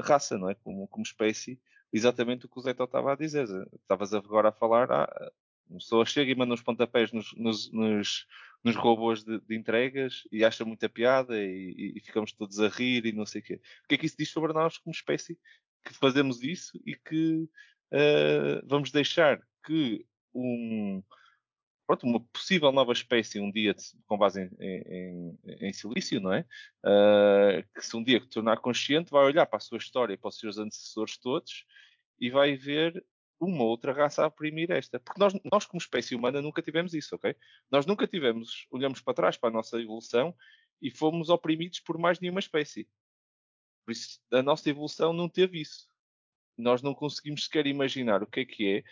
raça, 0.06 0.38
não 0.38 0.50
é? 0.50 0.56
Como, 0.56 0.88
como 0.88 1.04
espécie 1.04 1.60
exatamente 1.96 2.46
o 2.46 2.50
que 2.50 2.60
o 2.60 2.62
Zé 2.62 2.72
estava 2.72 3.14
a 3.14 3.16
dizer. 3.16 3.48
Estavas 3.74 4.14
agora 4.14 4.50
a 4.50 4.52
falar, 4.52 4.92
ah, 4.92 5.32
a 5.72 5.74
pessoa 5.74 6.06
chega 6.06 6.32
e 6.32 6.36
manda 6.36 6.54
uns 6.54 6.62
pontapés 6.62 7.12
nos, 7.12 7.34
nos, 7.38 7.72
nos, 7.72 8.28
nos 8.66 8.76
robôs 8.76 9.24
de, 9.24 9.40
de, 9.42 9.56
entregas 9.56 10.24
e 10.32 10.44
acha 10.44 10.66
muita 10.66 10.90
piada 10.90 11.38
e, 11.38 11.94
e, 11.96 12.00
ficamos 12.02 12.34
todos 12.34 12.60
a 12.60 12.68
rir 12.68 13.06
e 13.06 13.12
não 13.12 13.26
sei 13.26 13.40
o 13.40 13.44
quê. 13.44 13.62
O 13.84 13.88
que 13.88 13.94
é 13.94 13.98
que 14.00 14.08
isso 14.08 14.18
diz 14.18 14.32
sobre 14.32 14.54
nós 14.54 14.80
como 14.80 14.92
espécie? 14.92 15.38
Que 15.86 15.94
fazemos 15.94 16.42
isso 16.42 16.82
e 16.84 16.96
que 16.96 17.48
uh, 17.94 18.66
vamos 18.66 18.92
deixar 18.92 19.40
que 19.64 20.04
um, 20.34 21.04
pronto, 21.86 22.08
uma 22.08 22.20
possível 22.20 22.72
nova 22.72 22.92
espécie 22.92 23.40
um 23.40 23.52
dia 23.52 23.76
com 24.08 24.18
base 24.18 24.50
em, 24.60 24.60
em, 24.60 25.40
em 25.68 25.72
silício, 25.72 26.20
não 26.20 26.34
é? 26.34 26.44
Uh, 26.84 27.64
que 27.76 27.86
se 27.86 27.96
um 27.96 28.04
dia 28.04 28.20
tornar 28.20 28.58
consciente 28.58 29.12
vai 29.12 29.26
olhar 29.26 29.46
para 29.46 29.58
a 29.58 29.62
sua 29.62 29.78
história 29.78 30.18
para 30.18 30.30
os 30.30 30.40
seus 30.40 30.58
antecessores 30.58 31.18
todos 31.18 31.66
e 32.20 32.32
vai 32.32 32.56
ver 32.56 33.06
uma 33.40 33.64
outra 33.64 33.92
raça 33.94 34.24
a 34.24 34.28
oprimir 34.28 34.72
esta. 34.72 35.00
Porque 35.00 35.20
nós, 35.20 35.34
nós 35.52 35.66
como 35.66 35.82
espécie 35.82 36.16
humana 36.16 36.42
nunca 36.42 36.62
tivemos 36.62 36.94
isso, 36.94 37.16
ok? 37.16 37.36
Nós 37.70 37.86
nunca 37.86 38.08
tivemos, 38.08 38.68
olhamos 38.72 39.02
para 39.02 39.14
trás 39.14 39.38
para 39.38 39.50
a 39.50 39.54
nossa 39.54 39.80
evolução 39.80 40.36
e 40.82 40.90
fomos 40.90 41.30
oprimidos 41.30 41.80
por 41.80 41.98
mais 41.98 42.20
nenhuma 42.20 42.40
espécie. 42.40 42.88
Por 43.86 43.92
isso, 43.92 44.20
a 44.32 44.42
nossa 44.42 44.70
evolução 44.70 45.14
não 45.14 45.30
teve 45.30 45.62
isso. 45.62 45.88
Nós 46.58 46.82
não 46.82 46.94
conseguimos 46.94 47.46
sequer 47.46 47.68
imaginar 47.68 48.24
o 48.24 48.28
que 48.28 48.40
é 48.42 48.46
que 48.46 48.68
é 48.68 48.84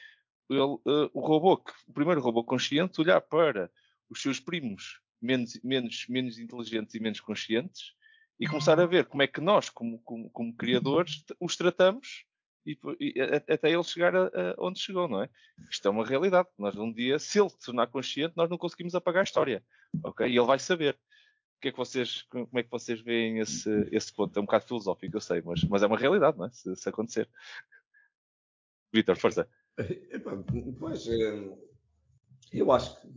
ele, 0.49 0.59
uh, 0.59 1.09
o 1.13 1.21
robô, 1.21 1.57
que, 1.57 1.71
o 1.87 1.93
primeiro 1.93 2.21
robô 2.21 2.43
consciente, 2.43 2.99
olhar 2.99 3.21
para 3.21 3.71
os 4.09 4.21
seus 4.21 4.39
primos 4.39 4.99
menos, 5.21 5.59
menos, 5.63 6.05
menos 6.07 6.37
inteligentes 6.37 6.93
e 6.95 6.99
menos 6.99 7.19
conscientes 7.19 7.93
e 8.39 8.45
começar 8.45 8.79
a 8.79 8.85
ver 8.85 9.05
como 9.05 9.23
é 9.23 9.27
que 9.27 9.39
nós, 9.39 9.69
como, 9.69 9.99
como, 9.99 10.29
como 10.29 10.55
criadores, 10.55 11.23
os 11.39 11.55
tratamos 11.55 12.25
e, 12.65 12.77
e, 12.99 13.21
até 13.21 13.71
ele 13.71 13.83
chegar 13.83 14.15
a, 14.15 14.25
a, 14.25 14.55
onde 14.57 14.79
chegou, 14.79 15.07
não 15.07 15.21
é? 15.21 15.29
Isto 15.69 15.87
é 15.87 15.91
uma 15.91 16.05
realidade. 16.05 16.47
Nós 16.57 16.75
um 16.75 16.91
dia, 16.91 17.19
se 17.19 17.39
ele 17.39 17.49
se 17.49 17.59
tornar 17.59 17.87
consciente, 17.87 18.33
nós 18.35 18.49
não 18.49 18.57
conseguimos 18.57 18.95
apagar 18.95 19.21
a 19.21 19.23
história, 19.23 19.63
ok? 20.03 20.27
E 20.27 20.37
ele 20.37 20.45
vai 20.45 20.59
saber. 20.59 20.97
O 21.57 21.61
que 21.63 21.69
é 21.69 21.71
que 21.71 21.77
vocês, 21.77 22.23
como 22.23 22.47
é 22.55 22.63
que 22.63 22.69
vocês 22.69 22.99
veem 22.99 23.39
esse, 23.39 23.69
esse 23.91 24.13
ponto? 24.13 24.37
É 24.37 24.41
um 24.41 24.45
bocado 24.45 24.65
filosófico, 24.65 25.15
eu 25.15 25.21
sei, 25.21 25.41
mas, 25.41 25.63
mas 25.63 25.81
é 25.81 25.87
uma 25.87 25.97
realidade, 25.97 26.37
não 26.37 26.45
é? 26.45 26.49
Se, 26.51 26.75
se 26.75 26.89
acontecer. 26.89 27.29
Vitor, 28.91 29.15
força. 29.17 29.47
Pois, 30.77 31.07
eh, 31.07 31.57
eu 32.51 32.69
acho 32.71 32.99
que, 33.01 33.09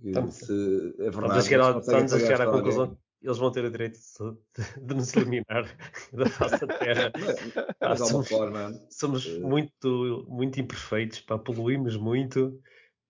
que 0.00 0.08
estamos, 0.08 0.34
se 0.34 0.94
é 0.98 1.10
verdade. 1.10 1.38
Estamos 1.80 2.12
a 2.12 2.18
chegar, 2.18 2.40
à 2.40 2.50
conclusão 2.50 2.98
eles 3.22 3.38
vão 3.38 3.50
ter 3.50 3.64
o 3.64 3.70
direito 3.70 3.98
de, 3.98 4.80
de 4.80 4.94
nos 4.94 5.14
eliminar 5.14 5.64
da 6.12 6.28
face 6.28 6.64
da 6.64 6.78
Terra. 6.78 7.12
Mas, 7.80 8.00
mas 8.00 8.08
somos, 8.08 8.28
forma, 8.28 8.86
somos 8.90 9.26
uh... 9.26 9.46
muito, 9.46 10.26
muito 10.28 10.60
imperfeitos, 10.60 11.20
pá, 11.20 11.38
poluímos 11.38 11.96
muito 11.96 12.60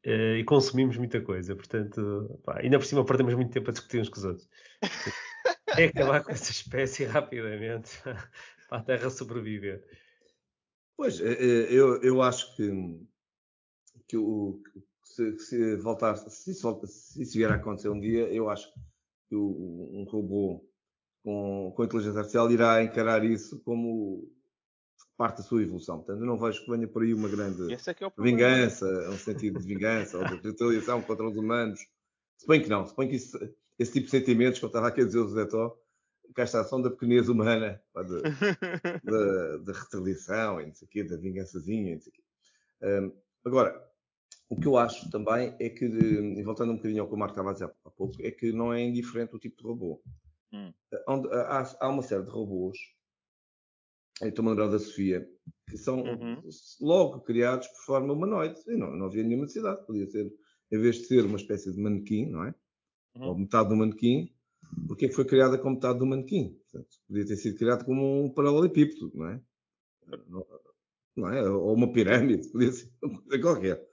uh, 0.06 0.36
e 0.36 0.44
consumimos 0.44 0.96
muita 0.96 1.20
coisa. 1.20 1.54
Portanto, 1.54 2.40
pá, 2.44 2.60
ainda 2.60 2.78
por 2.78 2.86
cima 2.86 3.04
perdemos 3.04 3.34
muito 3.34 3.52
tempo 3.52 3.70
a 3.70 3.72
discutir 3.72 4.00
uns 4.00 4.08
com 4.08 4.18
os 4.18 4.24
outros. 4.24 4.48
É 5.76 5.84
acabar 5.84 6.22
com 6.22 6.32
essa 6.32 6.50
espécie 6.50 7.04
rapidamente 7.04 7.98
para 8.68 8.78
a 8.78 8.82
Terra 8.82 9.10
sobreviver. 9.10 9.84
Pois, 10.96 11.20
eh, 11.20 11.32
eh, 11.32 11.66
eu, 11.70 12.02
eu 12.02 12.22
acho 12.22 12.56
que, 12.56 12.70
que 14.08 14.16
o, 14.16 14.60
se, 15.04 15.38
se 15.38 15.76
voltar, 15.76 16.16
se 16.16 16.50
isso, 16.50 16.80
se 16.86 17.22
isso 17.22 17.32
vier 17.34 17.52
a 17.52 17.54
acontecer 17.54 17.88
um 17.88 18.00
dia, 18.00 18.32
eu 18.32 18.50
acho 18.50 18.72
que 18.72 18.80
o, 19.34 20.00
um 20.00 20.04
robô 20.04 20.64
com, 21.22 21.72
com 21.74 21.84
inteligência 21.84 22.18
artificial 22.18 22.50
irá 22.50 22.82
encarar 22.82 23.24
isso 23.24 23.60
como 23.60 24.30
parte 25.16 25.38
da 25.38 25.42
sua 25.42 25.62
evolução. 25.62 25.98
Portanto, 25.98 26.20
eu 26.20 26.26
não 26.26 26.38
vejo 26.38 26.64
que 26.64 26.70
venha 26.70 26.86
por 26.86 27.02
aí 27.02 27.12
uma 27.12 27.28
grande 27.28 27.72
é 27.72 27.76
é 27.76 28.22
vingança, 28.22 28.86
um 29.10 29.16
sentido 29.16 29.58
de 29.58 29.66
vingança 29.66 30.16
ou 30.16 30.24
de 30.24 30.36
retaliação 30.36 31.02
contra 31.02 31.26
os 31.26 31.36
humanos. 31.36 31.80
Se 32.36 32.46
bem 32.46 32.62
que 32.62 32.68
não, 32.68 32.86
se 32.86 32.96
bem 32.96 33.08
que 33.08 33.16
isso, 33.16 33.36
esse 33.78 33.92
tipo 33.92 34.04
de 34.06 34.10
sentimentos, 34.10 34.60
como 34.60 34.68
estava 34.68 34.88
aqui 34.88 35.00
a 35.00 35.04
dizer 35.04 35.18
o 35.18 35.28
Zé 35.28 35.44
Tó, 35.44 35.76
cá 36.34 36.44
está, 36.44 36.62
são 36.64 36.80
da 36.80 36.90
pequenez 36.90 37.28
humana, 37.28 37.82
de, 37.96 38.22
de, 39.02 39.64
de, 39.64 39.72
retaliação, 39.72 40.60
e 40.60 40.66
não 40.66 40.74
sei 40.74 40.86
o 40.86 40.90
quê, 40.90 41.04
da 41.04 41.16
vingançazinha, 41.16 41.94
não 41.94 42.00
sei 42.00 42.12
o 42.12 42.14
quê. 42.14 42.22
Um, 42.82 43.12
agora, 43.44 43.87
o 44.48 44.56
que 44.56 44.66
eu 44.66 44.76
acho 44.76 45.10
também 45.10 45.54
é 45.60 45.68
que, 45.68 45.84
e 45.84 46.42
voltando 46.42 46.72
um 46.72 46.76
bocadinho 46.76 47.02
ao 47.02 47.08
que 47.08 47.14
o 47.14 47.18
Marco 47.18 47.32
estava 47.32 47.50
a 47.50 47.52
dizer 47.52 47.70
há 47.84 47.90
pouco, 47.90 48.14
é 48.20 48.30
que 48.30 48.50
não 48.52 48.72
é 48.72 48.82
indiferente 48.82 49.36
o 49.36 49.38
tipo 49.38 49.56
de 49.56 49.68
robô. 49.68 50.02
Hum. 50.52 50.72
Onde, 51.06 51.28
há, 51.32 51.76
há, 51.80 51.88
uma 51.88 52.02
série 52.02 52.24
de 52.24 52.30
robôs, 52.30 52.78
eu 54.22 54.28
estou 54.28 54.44
a 54.44 54.48
lembrar 54.48 54.68
da 54.68 54.78
Sofia, 54.78 55.28
que 55.68 55.76
são 55.76 56.02
uhum. 56.02 56.40
logo 56.80 57.20
criados 57.20 57.68
por 57.68 57.84
forma 57.84 58.12
humanoide. 58.12 58.58
E 58.66 58.76
não, 58.76 58.90
não 58.96 59.06
havia 59.06 59.22
nenhuma 59.22 59.44
necessidade. 59.44 59.84
Podia 59.86 60.06
ser, 60.06 60.32
em 60.72 60.78
vez 60.78 60.96
de 60.96 61.04
ser 61.04 61.26
uma 61.26 61.36
espécie 61.36 61.70
de 61.70 61.78
manequim, 61.78 62.26
não 62.26 62.44
é? 62.44 62.54
Uhum. 63.16 63.28
Ou 63.28 63.38
metade 63.38 63.68
do 63.68 63.76
manequim, 63.76 64.32
porque 64.86 65.06
é 65.06 65.12
foi 65.12 65.24
criada 65.24 65.58
com 65.58 65.70
metade 65.70 65.98
do 65.98 66.06
manequim. 66.06 66.58
Portanto, 66.70 66.96
podia 67.06 67.26
ter 67.26 67.36
sido 67.36 67.58
criada 67.58 67.84
como 67.84 68.24
um 68.24 68.30
paralelepípedo, 68.32 69.12
não 69.14 69.28
é? 69.28 69.40
Não 71.14 71.28
é? 71.30 71.48
Ou 71.48 71.74
uma 71.74 71.92
pirâmide, 71.92 72.48
podia 72.52 72.72
ser 72.72 72.90
uma 73.02 73.20
coisa 73.22 73.42
qualquer. 73.42 73.87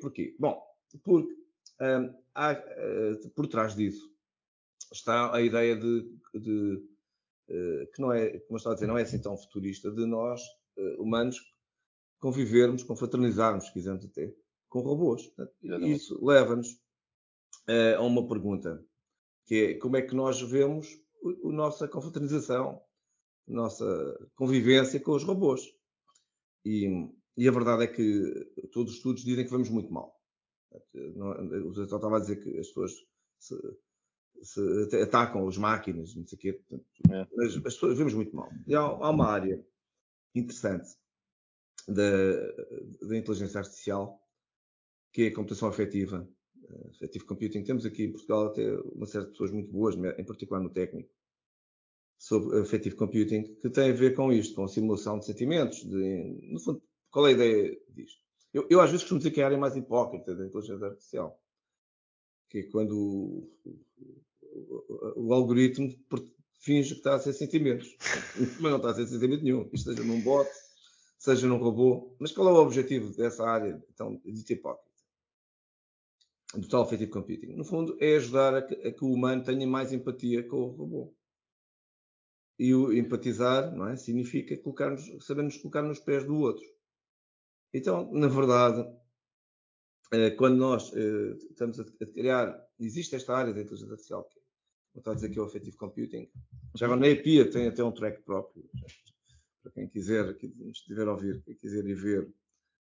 Porquê? 0.00 0.36
Bom, 0.38 0.62
porque 1.02 1.32
hum, 1.80 2.14
há, 2.34 2.52
uh, 2.52 3.30
por 3.30 3.46
trás 3.46 3.74
disso 3.74 4.10
está 4.92 5.34
a 5.34 5.40
ideia 5.40 5.76
de, 5.76 6.02
de 6.34 6.74
uh, 7.48 7.86
que 7.94 8.00
não 8.00 8.12
é, 8.12 8.38
como 8.40 8.52
eu 8.52 8.56
estava 8.56 8.74
a 8.74 8.76
dizer, 8.76 8.86
não 8.86 8.98
é 8.98 9.02
assim 9.02 9.20
tão 9.20 9.36
futurista, 9.36 9.90
de 9.90 10.04
nós, 10.04 10.42
uh, 10.76 11.02
humanos, 11.02 11.38
convivermos, 12.18 12.82
confraternizarmos, 12.82 13.66
se 13.66 13.72
quisermos 13.72 14.04
até, 14.04 14.34
com 14.68 14.80
robôs. 14.80 15.32
Isso 15.82 16.22
leva-nos 16.24 16.78
a 17.96 18.02
uma 18.02 18.26
pergunta 18.28 18.84
que 19.46 19.54
é 19.54 19.74
como 19.78 19.96
é 19.96 20.02
que 20.02 20.14
nós 20.14 20.40
vemos 20.42 20.88
a 21.24 21.48
nossa 21.48 21.88
confraternização, 21.88 22.80
a 23.48 23.52
nossa 23.52 24.28
convivência 24.34 25.00
com 25.00 25.12
os 25.12 25.24
robôs. 25.24 25.62
E, 26.64 27.10
e, 27.36 27.48
a 27.48 27.52
verdade 27.52 27.84
é 27.84 27.86
que 27.86 28.68
todos 28.72 28.92
os 28.92 28.98
estudos 28.98 29.24
dizem 29.24 29.44
que 29.44 29.50
vamos 29.50 29.68
muito 29.68 29.92
mal. 29.92 30.14
O 30.94 31.72
Zé 31.74 31.84
estava 31.84 32.16
a 32.16 32.20
dizer 32.20 32.36
que 32.36 32.58
as 32.58 32.68
pessoas 32.68 32.92
se, 33.38 33.54
se 34.42 34.96
atacam 35.02 35.46
as 35.48 35.56
máquinas, 35.56 36.14
não 36.14 36.26
sei 36.26 36.36
o 36.36 36.40
quê. 36.40 36.62
É. 37.10 37.26
Mas 37.36 37.56
as 37.56 37.62
pessoas 37.62 37.98
vemos 37.98 38.14
muito 38.14 38.34
mal. 38.34 38.50
E 38.66 38.74
há, 38.74 38.80
há 38.80 39.10
uma 39.10 39.26
área 39.26 39.64
interessante 40.34 40.88
da, 41.88 42.36
da 43.02 43.16
inteligência 43.16 43.58
artificial 43.58 44.20
que 45.12 45.22
é 45.22 45.26
a 45.28 45.34
computação 45.34 45.68
afetiva, 45.68 46.28
Effective 46.92 47.24
Computing. 47.24 47.64
Temos 47.64 47.84
aqui 47.84 48.04
em 48.04 48.12
Portugal 48.12 48.46
até 48.46 48.76
uma 48.94 49.06
série 49.06 49.24
de 49.24 49.32
pessoas 49.32 49.50
muito 49.50 49.70
boas, 49.72 49.96
em 49.96 50.24
particular 50.24 50.60
no 50.60 50.70
técnico, 50.70 51.10
sobre 52.18 52.60
Effective 52.60 52.94
Computing, 52.94 53.54
que 53.56 53.70
tem 53.70 53.90
a 53.90 53.94
ver 53.94 54.14
com 54.14 54.32
isto, 54.32 54.54
com 54.54 54.64
a 54.64 54.68
simulação 54.68 55.18
de 55.18 55.26
sentimentos. 55.26 55.84
De, 55.84 56.52
no 56.52 56.60
fundo, 56.60 56.82
qual 57.10 57.26
é 57.26 57.30
a 57.30 57.32
ideia 57.32 57.80
disto? 57.88 58.20
Eu, 58.52 58.66
eu 58.68 58.80
às 58.80 58.90
vezes 58.90 59.02
costumo 59.02 59.18
dizer 59.18 59.30
que 59.30 59.40
é 59.40 59.44
a 59.44 59.46
área 59.46 59.58
mais 59.58 59.76
hipócrita 59.76 60.34
da 60.34 60.46
inteligência 60.46 60.86
artificial, 60.86 61.40
que 62.48 62.58
é 62.58 62.62
quando 62.64 62.96
o, 62.96 63.50
o, 64.42 65.28
o 65.28 65.34
algoritmo 65.34 65.94
finge 66.54 66.94
que 66.94 67.00
está 67.00 67.14
a 67.14 67.18
ser 67.18 67.32
sentimentos, 67.32 67.96
mas 68.60 68.70
não 68.70 68.76
está 68.76 68.90
a 68.90 68.94
ser 68.94 69.06
sentimento 69.06 69.44
nenhum. 69.44 69.68
Isto 69.72 69.90
seja 69.90 70.02
num 70.02 70.20
bot, 70.20 70.50
seja 71.18 71.46
num 71.46 71.58
robô. 71.58 72.16
Mas 72.18 72.32
qual 72.32 72.48
é 72.48 72.52
o 72.52 72.62
objetivo 72.62 73.16
dessa 73.16 73.44
área 73.44 73.82
então, 73.88 74.20
de 74.24 74.52
hipócrita? 74.52 74.90
do 76.54 76.68
tal 76.68 76.82
Affective 76.82 77.10
Computing. 77.10 77.54
No 77.54 77.64
fundo, 77.64 77.96
é 78.00 78.16
ajudar 78.16 78.54
a 78.54 78.62
que, 78.62 78.74
a 78.74 78.92
que, 78.92 79.04
o 79.04 79.12
humano 79.12 79.44
tenha 79.44 79.66
mais 79.66 79.92
empatia 79.92 80.42
com 80.42 80.56
o 80.56 80.70
robô. 80.70 81.14
E 82.58 82.74
o 82.74 82.92
empatizar 82.92 83.74
não 83.74 83.88
é? 83.88 83.96
significa 83.96 84.56
colocar 84.56 84.96
sabermos 85.20 85.56
colocar 85.58 85.82
nos 85.82 85.98
pés 85.98 86.24
do 86.24 86.36
outro. 86.36 86.64
Então, 87.72 88.10
na 88.12 88.26
verdade, 88.26 88.84
eh, 90.12 90.30
quando 90.30 90.56
nós 90.56 90.92
eh, 90.94 91.36
estamos 91.50 91.78
a 91.78 91.84
criar, 92.06 92.60
existe 92.78 93.14
esta 93.14 93.34
área 93.34 93.54
da 93.54 93.60
inteligência 93.60 93.92
artificial, 93.92 94.24
que 94.92 94.98
está 94.98 95.12
a 95.12 95.14
dizer 95.14 95.30
que 95.30 95.38
é 95.38 95.42
o 95.42 95.44
Affective 95.44 95.76
Computing. 95.76 96.28
Já 96.74 96.86
agora 96.86 97.00
na 97.00 97.08
EPIA 97.08 97.48
tem 97.48 97.68
até 97.68 97.82
um 97.84 97.92
track 97.92 98.22
próprio, 98.22 98.68
para 99.62 99.72
quem 99.72 99.88
quiser, 99.88 100.36
que 100.36 100.46
estiver 100.70 101.06
a 101.06 101.12
ouvir, 101.12 101.42
quem 101.42 101.54
quiser 101.54 101.84
ir 101.86 101.94
ver 101.94 102.22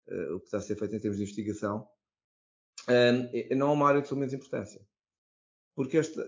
uh, 0.08 0.36
o 0.36 0.40
que 0.40 0.46
está 0.46 0.58
a 0.58 0.60
ser 0.60 0.76
feito 0.76 0.94
em 0.94 1.00
termos 1.00 1.18
de 1.18 1.24
investigação, 1.24 1.86
não 3.54 3.68
é 3.68 3.72
uma 3.72 3.88
área 3.88 4.00
de 4.00 4.08
sua 4.08 4.24
importância. 4.24 4.80
Porque 5.74 5.98
esta, 5.98 6.22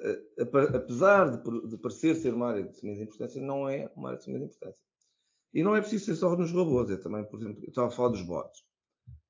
apesar 0.74 1.42
de, 1.42 1.78
parecer 1.78 2.14
ser 2.16 2.35
uma 2.35 2.48
área 2.48 2.62
de 2.62 2.76
sua 2.76 2.90
importância, 2.90 3.40
não 3.40 3.68
é 3.68 3.90
uma 3.96 4.09
área 4.09 4.18
de 4.18 4.24
sua 4.24 4.33
importância. 4.35 4.85
E 5.55 5.62
não 5.62 5.77
é 5.77 5.81
preciso 5.81 6.07
ser 6.07 6.17
só 6.17 6.37
nos 6.37 6.51
robôs, 6.51 6.90
é 6.90 6.97
também, 6.97 7.25
por 7.25 7.40
exemplo, 7.40 7.62
eu 7.62 7.69
estava 7.69 7.87
a 7.87 7.90
falar 7.90 8.09
dos 8.09 8.23
bots. 8.23 8.64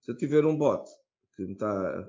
Se 0.00 0.10
eu 0.10 0.16
tiver 0.16 0.44
um 0.46 0.56
bot 0.56 0.90
que 1.36 1.44
me 1.44 1.52
está 1.52 2.08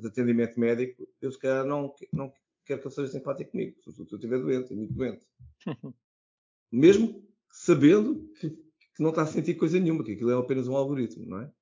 de 0.00 0.06
atendimento 0.06 0.60
médico, 0.60 1.08
eu 1.22 1.32
se 1.32 1.38
calhar 1.38 1.64
não, 1.64 1.94
não 2.12 2.30
quero 2.66 2.80
que 2.82 2.86
ele 2.86 2.94
seja 2.94 3.12
simpático 3.12 3.50
comigo, 3.50 3.76
se 3.82 3.98
eu 3.98 4.04
estiver 4.04 4.38
doente, 4.38 4.74
muito 4.74 4.92
doente. 4.92 5.26
Mesmo 6.70 7.26
sabendo 7.50 8.30
que, 8.38 8.50
que, 8.50 9.02
não 9.02 9.10
está 9.10 9.22
a 9.22 9.26
sentir 9.26 9.54
coisa 9.54 9.80
nenhuma, 9.80 10.04
que 10.04 10.12
aquilo 10.12 10.30
é 10.30 10.38
apenas 10.38 10.68
um 10.68 10.76
algoritmo, 10.76 11.26
não 11.26 11.40
é? 11.40 11.52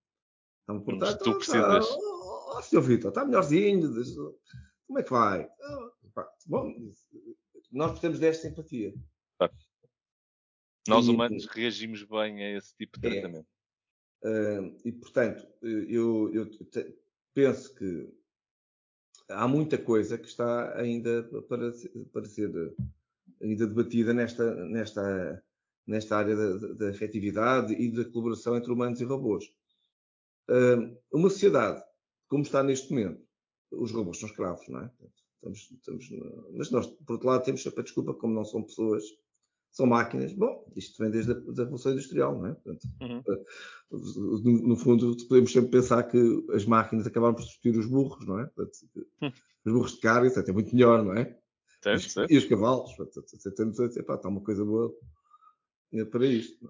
Então, 0.64 0.80
portanto, 0.80 1.22
tu 1.22 1.34
precisas. 1.36 1.86
Ó, 1.90 2.60
oh, 2.60 2.80
Vitor, 2.82 3.08
está 3.10 3.24
melhorzinho. 3.24 3.90
Como 4.86 4.98
é 4.98 5.02
que 5.02 5.10
vai? 5.10 5.48
Bom, 6.46 6.74
nós 7.70 7.92
precisamos 7.92 8.18
desta 8.18 8.48
simpatia. 8.48 8.92
Nós 10.88 11.08
humanos 11.08 11.44
e, 11.44 11.48
reagimos 11.48 12.02
bem 12.04 12.42
a 12.42 12.56
esse 12.56 12.74
tipo 12.76 12.98
de 12.98 13.06
é. 13.06 13.10
tratamento. 13.12 13.48
É, 14.24 14.60
uh, 14.60 14.76
e, 14.84 14.92
portanto, 14.92 15.46
eu, 15.62 16.32
eu 16.32 16.46
te, 16.50 16.96
penso 17.34 17.74
que 17.74 18.12
há 19.28 19.46
muita 19.46 19.78
coisa 19.78 20.18
que 20.18 20.26
está 20.26 20.76
ainda 20.78 21.22
para, 21.48 21.72
para 22.12 22.24
ser 22.26 22.74
ainda 23.40 23.66
debatida 23.66 24.12
nesta, 24.12 24.54
nesta, 24.66 25.44
nesta 25.86 26.16
área 26.16 26.34
da, 26.34 26.74
da 26.74 26.88
afetividade 26.90 27.74
e 27.74 27.92
da 27.92 28.04
colaboração 28.04 28.56
entre 28.56 28.72
humanos 28.72 29.00
e 29.00 29.04
robôs. 29.04 29.44
Uh, 30.50 30.98
uma 31.12 31.30
sociedade 31.30 31.82
como 32.28 32.42
está 32.42 32.62
neste 32.62 32.90
momento, 32.90 33.26
os 33.72 33.90
robôs 33.90 34.18
são 34.18 34.28
escravos, 34.28 34.68
não 34.68 34.82
é? 34.82 34.90
Estamos, 35.36 35.70
estamos, 35.70 36.10
mas 36.52 36.70
nós, 36.70 36.86
por 36.86 37.14
outro 37.14 37.28
lado, 37.28 37.44
temos 37.44 37.62
sempre 37.62 37.80
a 37.80 37.84
desculpa, 37.84 38.14
como 38.14 38.34
não 38.34 38.44
são 38.44 38.62
pessoas, 38.62 39.04
são 39.78 39.86
máquinas. 39.86 40.32
Bom, 40.32 40.64
isto 40.74 41.00
vem 41.00 41.08
desde 41.08 41.30
a 41.30 41.34
da 41.34 41.62
Revolução 41.62 41.92
Industrial, 41.92 42.36
não 42.36 42.46
é? 42.48 42.54
Portanto, 42.54 42.88
uhum. 43.00 43.22
Eh, 43.28 43.44
no, 43.92 44.68
no, 44.68 44.76
fundo, 44.76 45.16
podemos 45.28 45.52
sempre 45.52 45.70
pensar 45.70 46.02
que 46.02 46.18
as 46.52 46.64
máquinas 46.64 47.06
acabaram 47.06 47.34
por 47.34 47.42
substituir 47.42 47.78
os 47.78 47.86
burros, 47.86 48.26
não 48.26 48.40
é? 48.40 48.46
Portanto, 48.46 48.76
uhum. 49.22 49.32
Os 49.64 49.72
burros 49.72 49.92
de 49.92 50.00
carga, 50.00 50.26
isso 50.26 50.40
é 50.40 50.52
muito 50.52 50.74
melhor, 50.74 51.04
não 51.04 51.14
é? 51.14 51.38
Certo, 51.80 52.10
certo. 52.10 52.32
E 52.32 52.36
os 52.36 52.44
cavalos, 52.46 52.92
portanto, 52.96 53.54
temos 53.54 53.78
a 53.78 53.86
dizer, 53.86 54.02
pá, 54.02 54.16
está 54.16 54.28
uma 54.28 54.42
coisa 54.42 54.64
boa 54.64 54.92
para 56.10 56.26
isto. 56.26 56.68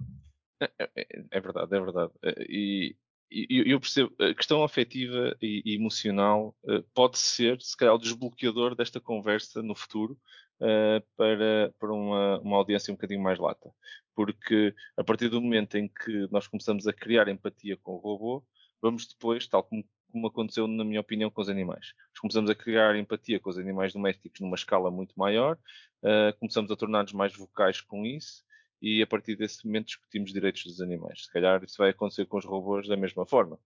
É, 0.61 0.71
é, 0.79 1.25
é, 1.31 1.41
verdade, 1.41 1.75
é 1.75 1.81
verdade. 1.81 2.13
Eh, 2.23 2.47
e, 2.49 2.97
eu 3.31 3.81
percebo, 3.81 4.15
a 4.19 4.35
questão 4.35 4.63
afetiva 4.63 5.37
e 5.41 5.75
emocional 5.75 6.55
eh, 6.67 6.83
pode 6.95 7.19
ser, 7.19 7.61
se 7.63 7.77
calhar, 7.77 7.95
o 7.95 7.99
desbloqueador 7.99 8.75
desta 8.75 9.01
conversa 9.01 9.63
no 9.63 9.75
futuro 9.75 10.19
uh, 10.61 11.05
para, 11.17 11.73
para 11.79 11.93
uma, 11.93 12.39
uma 12.41 12.57
audiência 12.57 12.93
um 12.93 12.97
bocadinho 12.97 13.23
mais 13.23 13.39
lata. 13.39 13.73
Porque 14.15 14.75
a 14.97 15.05
partir 15.05 15.29
do 15.29 15.41
momento 15.41 15.77
em 15.77 15.89
que 15.89 16.29
nós 16.31 16.47
começamos 16.47 16.87
a 16.87 16.93
criar 16.93 17.29
empatia 17.29 17.77
com 17.77 17.93
o 17.93 17.99
robô, 17.99 18.45
vamos 18.81 19.07
depois, 19.07 19.47
tal 19.47 19.63
como, 19.63 19.85
como 20.11 20.27
aconteceu, 20.27 20.67
na 20.67 20.85
minha 20.85 21.01
opinião, 21.01 21.31
com 21.31 21.41
os 21.41 21.49
animais. 21.49 21.93
Nós 22.11 22.21
começamos 22.21 22.51
a 22.51 22.55
criar 22.55 22.97
empatia 22.97 23.39
com 23.39 23.51
os 23.51 23.59
animais 23.59 23.93
domésticos 23.93 24.41
numa 24.41 24.57
escala 24.57 24.91
muito 24.91 25.15
maior, 25.17 25.57
uh, 26.03 26.37
começamos 26.39 26.71
a 26.71 26.77
tornar-nos 26.77 27.13
mais 27.13 27.35
vocais 27.37 27.81
com 27.81 28.05
isso 28.05 28.45
e 28.81 29.03
a 29.03 29.07
partir 29.07 29.37
desse 29.37 29.67
momento 29.67 29.87
discutimos 29.87 30.33
direitos 30.33 30.65
dos 30.65 30.81
animais. 30.81 31.25
Se 31.25 31.33
calhar 31.33 31.63
isso 31.65 31.77
vai 31.79 31.91
acontecer 31.91 32.27
com 32.27 32.39
os 32.39 32.45
robôs 32.45 32.87
da 32.87 32.97
mesma 32.97 33.27
forma. 33.27 33.59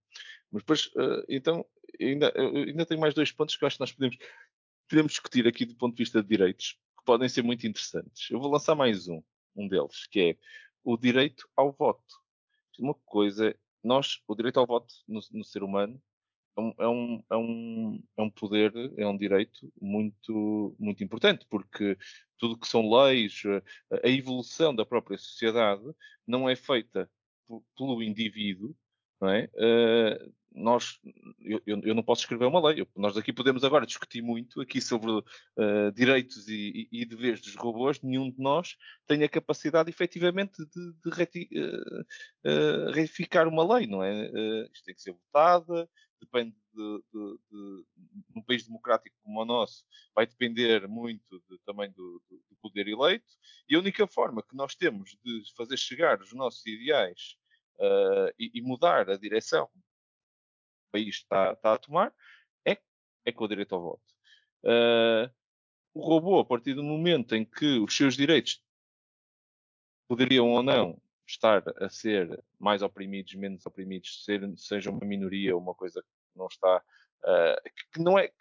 Mas 0.51 0.63
depois, 0.63 0.87
uh, 0.95 1.23
então, 1.29 1.65
ainda, 1.99 2.33
ainda 2.37 2.85
tenho 2.85 2.99
mais 2.99 3.13
dois 3.13 3.31
pontos 3.31 3.55
que 3.55 3.63
eu 3.63 3.67
acho 3.67 3.77
que 3.77 3.81
nós 3.81 3.91
podemos, 3.91 4.17
podemos 4.87 5.11
discutir 5.11 5.47
aqui 5.47 5.65
do 5.65 5.75
ponto 5.75 5.95
de 5.95 6.03
vista 6.03 6.21
de 6.21 6.27
direitos, 6.27 6.77
que 6.97 7.05
podem 7.05 7.29
ser 7.29 7.43
muito 7.43 7.65
interessantes. 7.67 8.29
Eu 8.29 8.39
vou 8.39 8.51
lançar 8.51 8.75
mais 8.75 9.07
um, 9.07 9.21
um 9.55 9.67
deles, 9.67 10.07
que 10.07 10.19
é 10.19 10.37
o 10.83 10.97
direito 10.97 11.47
ao 11.55 11.71
voto. 11.71 12.21
Uma 12.79 12.93
coisa, 12.93 13.55
nós, 13.83 14.21
o 14.27 14.35
direito 14.35 14.59
ao 14.59 14.67
voto 14.67 14.93
no, 15.07 15.19
no 15.31 15.43
ser 15.43 15.63
humano 15.63 16.01
é 16.55 16.61
um, 16.61 16.73
é, 16.79 16.87
um, 16.87 17.23
é, 17.31 17.35
um, 17.35 18.03
é 18.17 18.29
poder, 18.31 18.73
é 18.97 19.07
um 19.07 19.17
direito 19.17 19.71
muito, 19.81 20.75
muito 20.79 21.03
importante, 21.03 21.45
porque 21.49 21.97
tudo 22.37 22.57
que 22.57 22.67
são 22.67 22.89
leis, 22.89 23.41
a 24.03 24.07
evolução 24.07 24.75
da 24.75 24.85
própria 24.85 25.17
sociedade 25.17 25.83
não 26.27 26.47
é 26.47 26.55
feita 26.55 27.09
pelo 27.75 28.01
indivíduo, 28.03 28.75
não 29.23 29.29
é? 29.29 29.49
Uh, 29.55 30.33
nós, 30.53 30.99
eu, 31.41 31.61
eu, 31.65 31.95
não 31.95 32.03
posso 32.03 32.21
escrever 32.21 32.45
uma 32.45 32.67
lei. 32.67 32.85
nós 32.95 33.17
aqui 33.17 33.33
podemos 33.33 33.63
agora 33.63 33.87
discutir 33.87 34.21
muito 34.21 34.61
aqui 34.61 34.79
sobre 34.81 35.09
uh, 35.11 35.23
direitos 35.95 36.47
e, 36.47 36.89
e, 36.91 37.01
e, 37.01 37.05
deveres 37.05 37.41
dos 37.41 37.55
robôs. 37.55 38.01
Nenhum 38.01 38.29
de 38.29 38.39
nós 38.39 38.75
tem 39.07 39.23
a 39.23 39.29
capacidade, 39.29 39.89
efetivamente, 39.89 40.57
de, 40.57 40.93
de 41.03 41.09
reti, 41.09 41.49
uh, 41.55 42.91
retificar 42.91 43.47
uma 43.47 43.77
lei, 43.77 43.87
não 43.87 44.03
é? 44.03 44.25
isto 44.71 44.85
tem 44.85 44.93
que 44.93 45.01
ser 45.01 45.13
votada, 45.13 45.89
depende 46.21 46.55
de, 46.73 47.03
de, 47.13 47.37
de, 48.35 48.43
país 48.45 48.65
democrático 48.65 49.15
como 49.23 49.41
o 49.41 49.45
nosso, 49.45 49.85
vai 50.13 50.27
depender 50.27 50.87
muito 50.87 51.41
de, 51.49 51.57
também 51.65 51.89
do, 51.91 52.21
do, 52.29 52.41
poder 52.61 52.87
eleito, 52.87 53.25
e 53.69 53.75
a 53.75 53.79
única 53.79 54.05
forma 54.07 54.43
que 54.43 54.55
nós 54.55 54.75
temos 54.75 55.17
de 55.23 55.43
fazer 55.55 55.77
chegar 55.77 56.21
os 56.21 56.33
nossos 56.33 56.65
ideais 56.65 57.37
uh, 57.79 58.33
e, 58.37 58.51
e, 58.55 58.61
mudar 58.61 59.09
a 59.09 59.17
direção 59.17 59.67
que 59.67 59.77
o 59.77 60.91
país 60.91 61.15
está, 61.15 61.53
está 61.53 61.73
a 61.73 61.77
tomar 61.77 62.13
é, 62.65 62.77
é 63.25 63.31
com 63.31 63.43
o 63.43 63.47
direito 63.47 63.75
ao 63.75 63.81
voto. 63.81 64.03
Uh, 64.63 65.29
o 65.93 66.01
robô, 66.01 66.39
a 66.39 66.45
partir 66.45 66.73
do 66.73 66.83
momento 66.83 67.35
em 67.35 67.45
que 67.45 67.79
os 67.79 67.95
seus 67.95 68.15
direitos 68.15 68.63
poderiam 70.07 70.49
ou 70.49 70.63
não 70.63 71.01
estar 71.25 71.63
a 71.81 71.89
ser 71.89 72.43
mais 72.59 72.81
oprimidos, 72.81 73.33
menos 73.35 73.65
oprimidos, 73.65 74.23
ser, 74.23 74.41
seja 74.57 74.89
uma 74.89 75.05
minoria 75.05 75.55
uma 75.55 75.73
coisa 75.73 76.01
que 76.01 76.37
não 76.37 76.47
está, 76.47 76.83
uh, 77.23 77.69
que 77.91 77.99
não 77.99 78.17
é, 78.17 78.31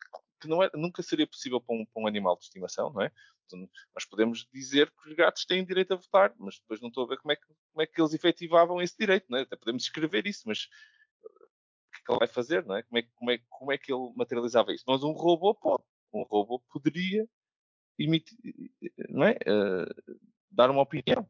que 0.43 0.49
não 0.49 0.63
é, 0.63 0.71
nunca 0.75 1.03
seria 1.03 1.27
possível 1.27 1.61
para 1.61 1.77
um, 1.77 1.87
para 1.87 2.03
um 2.03 2.07
animal 2.07 2.37
de 2.37 2.45
estimação, 2.45 2.93
não 2.93 3.03
é? 3.03 3.13
Então, 3.47 3.69
nós 3.95 4.05
podemos 4.05 4.47
dizer 4.53 4.91
que 4.91 5.09
os 5.09 5.15
gatos 5.15 5.45
têm 5.45 5.65
direito 5.65 5.93
a 5.93 5.97
votar, 5.97 6.35
mas 6.39 6.59
depois 6.59 6.81
não 6.81 6.89
estou 6.89 7.05
a 7.05 7.09
ver 7.09 7.19
como 7.19 7.33
é 7.33 7.37
que, 7.37 7.47
como 7.47 7.83
é 7.83 7.87
que 7.87 8.01
eles 8.01 8.13
efetivavam 8.13 8.83
esse 8.83 8.97
direito, 8.99 9.27
não 9.29 9.39
é? 9.39 9.43
Até 9.43 9.57
podemos 9.57 9.85
escrever 9.85 10.27
isso, 10.27 10.43
mas 10.47 10.69
uh, 11.23 11.29
o 11.29 11.91
que 11.93 11.99
é 11.99 12.05
que 12.05 12.13
ele 12.13 12.19
vai 12.19 12.29
fazer, 12.29 12.65
não 12.67 12.77
é? 12.77 12.83
Como 12.83 12.99
é, 12.99 13.03
como 13.15 13.31
é, 13.31 13.39
como 13.49 13.73
é 13.73 13.79
que 13.79 13.93
ele 13.93 14.13
materializava 14.17 14.73
isso? 14.73 14.85
Mas 14.87 15.03
um 15.03 15.13
robô 15.13 15.55
pode. 15.55 15.85
Um 16.13 16.25
robô 16.25 16.61
poderia 16.71 17.27
emitir, 17.99 18.39
não 19.09 19.25
é? 19.25 19.33
Uh, 19.33 20.19
dar 20.51 20.71
uma 20.71 20.83
opinião 20.83 21.27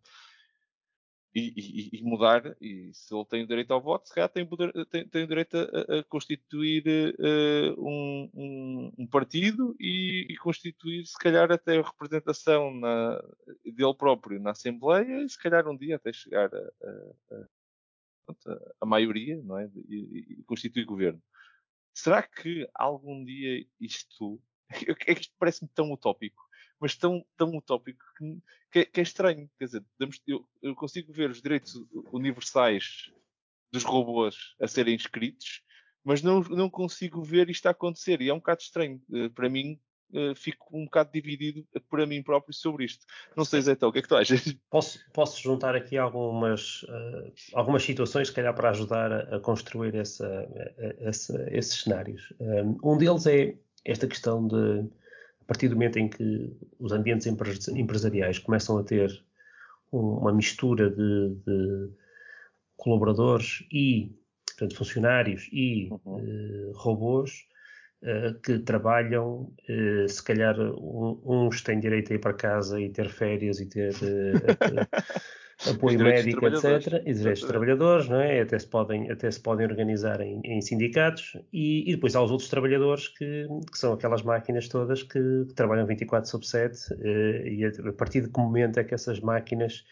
e, 1.34 1.52
e, 1.56 1.98
e, 1.98 2.02
mudar. 2.02 2.56
E 2.60 2.90
se 2.92 3.14
ele 3.14 3.24
tem 3.24 3.42
o 3.42 3.46
direito 3.46 3.72
ao 3.72 3.80
voto, 3.80 4.08
se 4.08 4.14
calhar 4.14 4.28
tem, 4.28 4.48
tem, 4.90 5.08
tem 5.08 5.24
o 5.24 5.26
direito 5.26 5.56
a, 5.56 5.98
a 5.98 6.04
constituir 6.04 6.84
uh, 6.86 7.80
um, 7.80 8.30
um, 8.34 8.92
um, 8.98 9.06
partido 9.06 9.74
e, 9.80 10.26
e, 10.30 10.36
constituir, 10.36 11.06
se 11.06 11.18
calhar, 11.18 11.50
até 11.50 11.78
a 11.78 11.82
representação 11.82 12.72
na, 12.74 13.22
dele 13.64 13.94
próprio 13.94 14.40
na 14.40 14.50
Assembleia 14.50 15.22
e, 15.22 15.28
se 15.28 15.40
calhar, 15.40 15.66
um 15.66 15.76
dia 15.76 15.96
até 15.96 16.12
chegar 16.12 16.50
a, 16.54 17.34
a, 17.34 18.58
a, 18.80 18.86
maioria 18.86 19.40
não 19.42 19.58
é? 19.58 19.70
e, 19.88 20.38
e 20.38 20.42
constituir 20.44 20.84
governo. 20.84 21.22
Será 21.94 22.22
que 22.22 22.68
algum 22.74 23.24
dia 23.24 23.66
isto. 23.80 24.40
É 25.06 25.14
que 25.14 25.20
isto 25.20 25.34
parece-me 25.38 25.68
tão 25.74 25.92
utópico 25.92 26.42
mas 26.82 26.96
tão, 26.96 27.24
tão 27.36 27.56
utópico 27.56 28.04
que, 28.18 28.38
que, 28.72 28.78
é, 28.80 28.84
que 28.84 28.98
é 28.98 29.02
estranho. 29.04 29.48
Quer 29.56 29.66
dizer, 29.66 29.84
eu, 30.26 30.44
eu, 30.60 30.74
consigo 30.74 31.12
ver 31.12 31.30
os 31.30 31.40
direitos 31.40 31.80
universais 32.12 33.08
dos 33.70 33.84
robôs 33.84 34.56
a 34.60 34.66
serem 34.66 34.96
escritos, 34.96 35.62
mas 36.02 36.22
não, 36.22 36.40
não 36.40 36.68
consigo 36.68 37.22
ver 37.22 37.48
isto 37.48 37.66
a 37.66 37.70
acontecer. 37.70 38.20
E 38.20 38.28
é 38.28 38.34
um 38.34 38.38
bocado 38.38 38.62
estranho. 38.62 39.00
Eh, 39.14 39.28
para 39.28 39.48
mim, 39.48 39.78
eh, 40.12 40.34
fico 40.34 40.76
um 40.76 40.86
bocado 40.86 41.12
dividido 41.12 41.64
para 41.88 42.04
mim 42.04 42.20
próprio 42.20 42.52
sobre 42.52 42.84
isto. 42.84 43.06
Não 43.36 43.44
sei, 43.44 43.60
Zé, 43.60 43.72
então, 43.72 43.88
o 43.88 43.92
que 43.92 44.00
é 44.00 44.02
que 44.02 44.08
tu 44.08 44.16
achas? 44.16 44.42
Posso, 44.68 44.98
posso 45.12 45.40
juntar 45.40 45.76
aqui 45.76 45.96
algumas, 45.96 46.82
uh, 46.82 47.32
algumas 47.54 47.84
situações, 47.84 48.26
se 48.26 48.34
calhar, 48.34 48.52
para 48.56 48.70
ajudar 48.70 49.12
a, 49.12 49.36
a 49.36 49.40
construir 49.40 49.94
essa, 49.94 50.26
a, 50.26 51.08
essa, 51.08 51.46
esses 51.56 51.82
cenários. 51.82 52.32
Um 52.82 52.98
deles 52.98 53.24
é 53.28 53.56
esta 53.84 54.08
questão 54.08 54.48
de 54.48 54.90
a 55.42 55.44
partir 55.46 55.68
do 55.68 55.74
momento 55.74 55.98
em 55.98 56.08
que 56.08 56.56
os 56.78 56.92
ambientes 56.92 57.26
empresariais 57.26 58.38
começam 58.38 58.78
a 58.78 58.84
ter 58.84 59.10
uma 59.90 60.32
mistura 60.32 60.88
de, 60.88 61.34
de 61.44 61.90
colaboradores 62.76 63.64
e 63.70 64.10
portanto, 64.46 64.76
funcionários 64.76 65.48
e 65.52 65.88
uhum. 65.90 66.70
uh, 66.70 66.72
robôs 66.74 67.46
que 68.42 68.58
trabalham, 68.58 69.52
uh, 69.68 70.08
se 70.08 70.22
calhar 70.22 70.56
uns 70.58 71.62
têm 71.62 71.78
direito 71.78 72.12
a 72.12 72.16
ir 72.16 72.18
para 72.18 72.34
casa 72.34 72.80
e 72.80 72.90
ter 72.90 73.08
férias 73.08 73.60
e 73.60 73.66
ter 73.66 73.94
apoio 75.68 75.98
médico, 75.98 76.46
etc. 76.46 77.02
E 77.06 77.12
direitos 77.12 77.42
de 77.42 77.48
trabalhadores, 77.48 78.08
não 78.08 78.20
é? 78.20 78.40
Até 78.40 78.58
se 78.58 78.66
podem, 78.66 79.10
até 79.10 79.30
se 79.30 79.40
podem 79.40 79.66
organizar 79.66 80.20
em, 80.20 80.40
em 80.44 80.60
sindicatos. 80.60 81.36
E, 81.52 81.90
e, 81.90 81.94
depois 81.94 82.14
há 82.16 82.22
os 82.22 82.30
outros 82.30 82.48
trabalhadores 82.48 83.08
que, 83.08 83.46
que 83.70 83.78
são 83.78 83.92
aquelas 83.92 84.22
máquinas 84.22 84.68
todas 84.68 85.02
que, 85.02 85.44
que 85.46 85.54
trabalham 85.54 85.86
24 85.86 86.28
sobre 86.28 86.46
7. 86.46 86.94
Eh, 87.00 87.48
e 87.48 87.64
a, 87.64 87.92
partir 87.92 88.22
de 88.22 88.28
que 88.28 88.40
momento 88.40 88.78
é 88.78 88.84
que 88.84 88.94
essas 88.94 89.20
máquinas, 89.20 89.84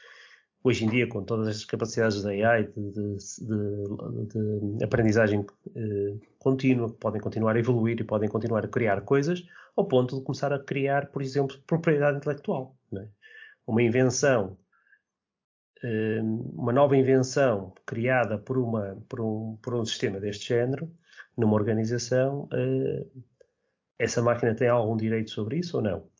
hoje 0.63 0.85
em 0.85 0.89
dia, 0.89 1.09
com 1.09 1.25
todas 1.25 1.49
estas 1.49 1.65
capacidades 1.65 2.23
de 2.23 2.43
AI, 2.45 2.65
de, 2.65 2.91
de, 2.93 3.17
de, 3.17 4.77
de 4.77 4.85
aprendizagem 4.85 5.45
eh, 5.75 6.17
contínua, 6.39 6.91
podem 6.93 7.21
continuar 7.21 7.57
a 7.57 7.59
evoluir 7.59 8.01
e 8.01 8.05
podem 8.05 8.29
continuar 8.29 8.65
a 8.65 8.69
criar 8.69 9.01
coisas, 9.03 9.45
ao 9.77 9.87
ponto 9.87 10.19
de 10.19 10.25
começar 10.25 10.53
a 10.53 10.59
criar, 10.59 11.11
por 11.11 11.23
exemplo, 11.23 11.59
propriedade 11.67 12.19
intelectual. 12.19 12.77
É? 12.95 13.09
Uma 13.67 13.83
invenção 13.83 14.59
eh, 15.83 16.21
uma 16.23 16.73
nova 16.73 16.97
invenção 16.97 17.73
criada 17.87 18.39
por, 18.39 18.59
uma, 18.59 18.97
por, 19.09 19.21
um, 19.21 19.57
por 19.63 19.75
um 19.75 19.85
sistema 19.85 20.21
deste 20.21 20.49
género, 20.49 20.91
numa 21.37 21.55
organização, 21.55 22.49
eh, 22.53 23.07
essa 23.99 24.23
máquina 24.23 24.55
tem 24.55 24.69
algum 24.69 24.97
direito 24.97 25.31
sobre 25.31 25.59
isso 25.59 25.77
ou 25.79 25.83
não? 25.83 26.11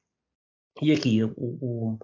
E 0.81 0.93
aqui 0.93 1.23
o, 1.25 1.35
o, 1.37 1.99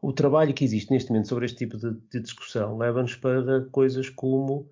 o 0.00 0.12
trabalho 0.12 0.54
que 0.54 0.64
existe 0.64 0.90
neste 0.90 1.10
momento 1.10 1.28
sobre 1.28 1.46
este 1.46 1.58
tipo 1.58 1.76
de, 1.76 1.92
de 2.10 2.20
discussão 2.20 2.76
leva-nos 2.76 3.16
para 3.16 3.62
coisas 3.70 4.08
como 4.10 4.68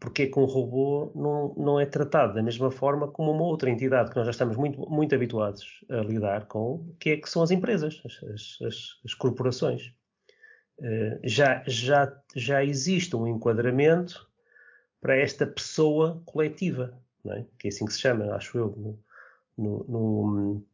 porque 0.00 0.22
é 0.22 0.26
que 0.26 0.38
um 0.38 0.44
robô 0.44 1.12
não, 1.14 1.54
não 1.56 1.80
é 1.80 1.86
tratado 1.86 2.34
da 2.34 2.42
mesma 2.42 2.72
forma 2.72 3.06
como 3.06 3.30
uma 3.30 3.44
outra 3.44 3.70
entidade 3.70 4.10
que 4.10 4.16
nós 4.16 4.26
já 4.26 4.32
estamos 4.32 4.56
muito, 4.56 4.80
muito 4.90 5.14
habituados 5.14 5.84
a 5.88 5.98
lidar 5.98 6.46
com, 6.46 6.92
que 6.98 7.10
é 7.10 7.16
que 7.16 7.30
são 7.30 7.40
as 7.40 7.52
empresas, 7.52 8.02
as, 8.04 8.60
as, 8.62 9.00
as 9.04 9.14
corporações. 9.14 9.94
Eh, 10.80 11.20
já, 11.22 11.62
já, 11.68 12.20
já 12.34 12.64
existe 12.64 13.14
um 13.14 13.28
enquadramento 13.28 14.28
para 15.00 15.16
esta 15.16 15.46
pessoa 15.46 16.20
coletiva, 16.24 16.98
é? 17.26 17.44
que 17.56 17.68
é 17.68 17.70
assim 17.70 17.84
que 17.84 17.92
se 17.92 18.00
chama, 18.00 18.34
acho 18.34 18.58
eu, 18.58 18.74
no, 18.76 18.98
no, 19.56 19.84
no, 19.84 20.66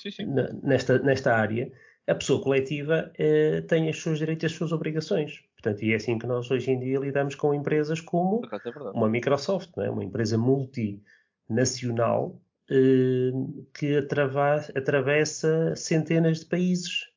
sim, 0.00 0.10
sim. 0.10 0.24
Na, 0.24 0.50
nesta, 0.62 0.98
nesta 1.00 1.34
área. 1.34 1.70
A 2.06 2.14
pessoa 2.14 2.42
coletiva 2.42 3.10
eh, 3.18 3.62
tem 3.62 3.90
os 3.90 4.00
seus 4.00 4.18
direitos 4.18 4.44
e 4.44 4.46
as 4.46 4.52
suas 4.52 4.72
obrigações. 4.72 5.42
Portanto, 5.54 5.82
e 5.82 5.92
é 5.92 5.96
assim 5.96 6.18
que 6.18 6.26
nós 6.26 6.50
hoje 6.50 6.70
em 6.70 6.78
dia 6.78 6.98
lidamos 6.98 7.34
com 7.34 7.52
empresas 7.52 8.00
como 8.00 8.42
é 8.44 8.70
uma 8.94 9.08
Microsoft, 9.08 9.76
é? 9.78 9.90
uma 9.90 10.04
empresa 10.04 10.38
multinacional 10.38 12.40
eh, 12.70 13.32
que 13.74 13.96
atravessa 13.96 15.74
centenas 15.74 16.40
de 16.40 16.46
países 16.46 17.08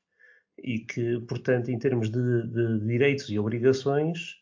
e 0.58 0.80
que, 0.80 1.20
portanto, 1.22 1.70
em 1.70 1.78
termos 1.78 2.10
de, 2.10 2.48
de 2.48 2.80
direitos 2.86 3.30
e 3.30 3.38
obrigações, 3.38 4.40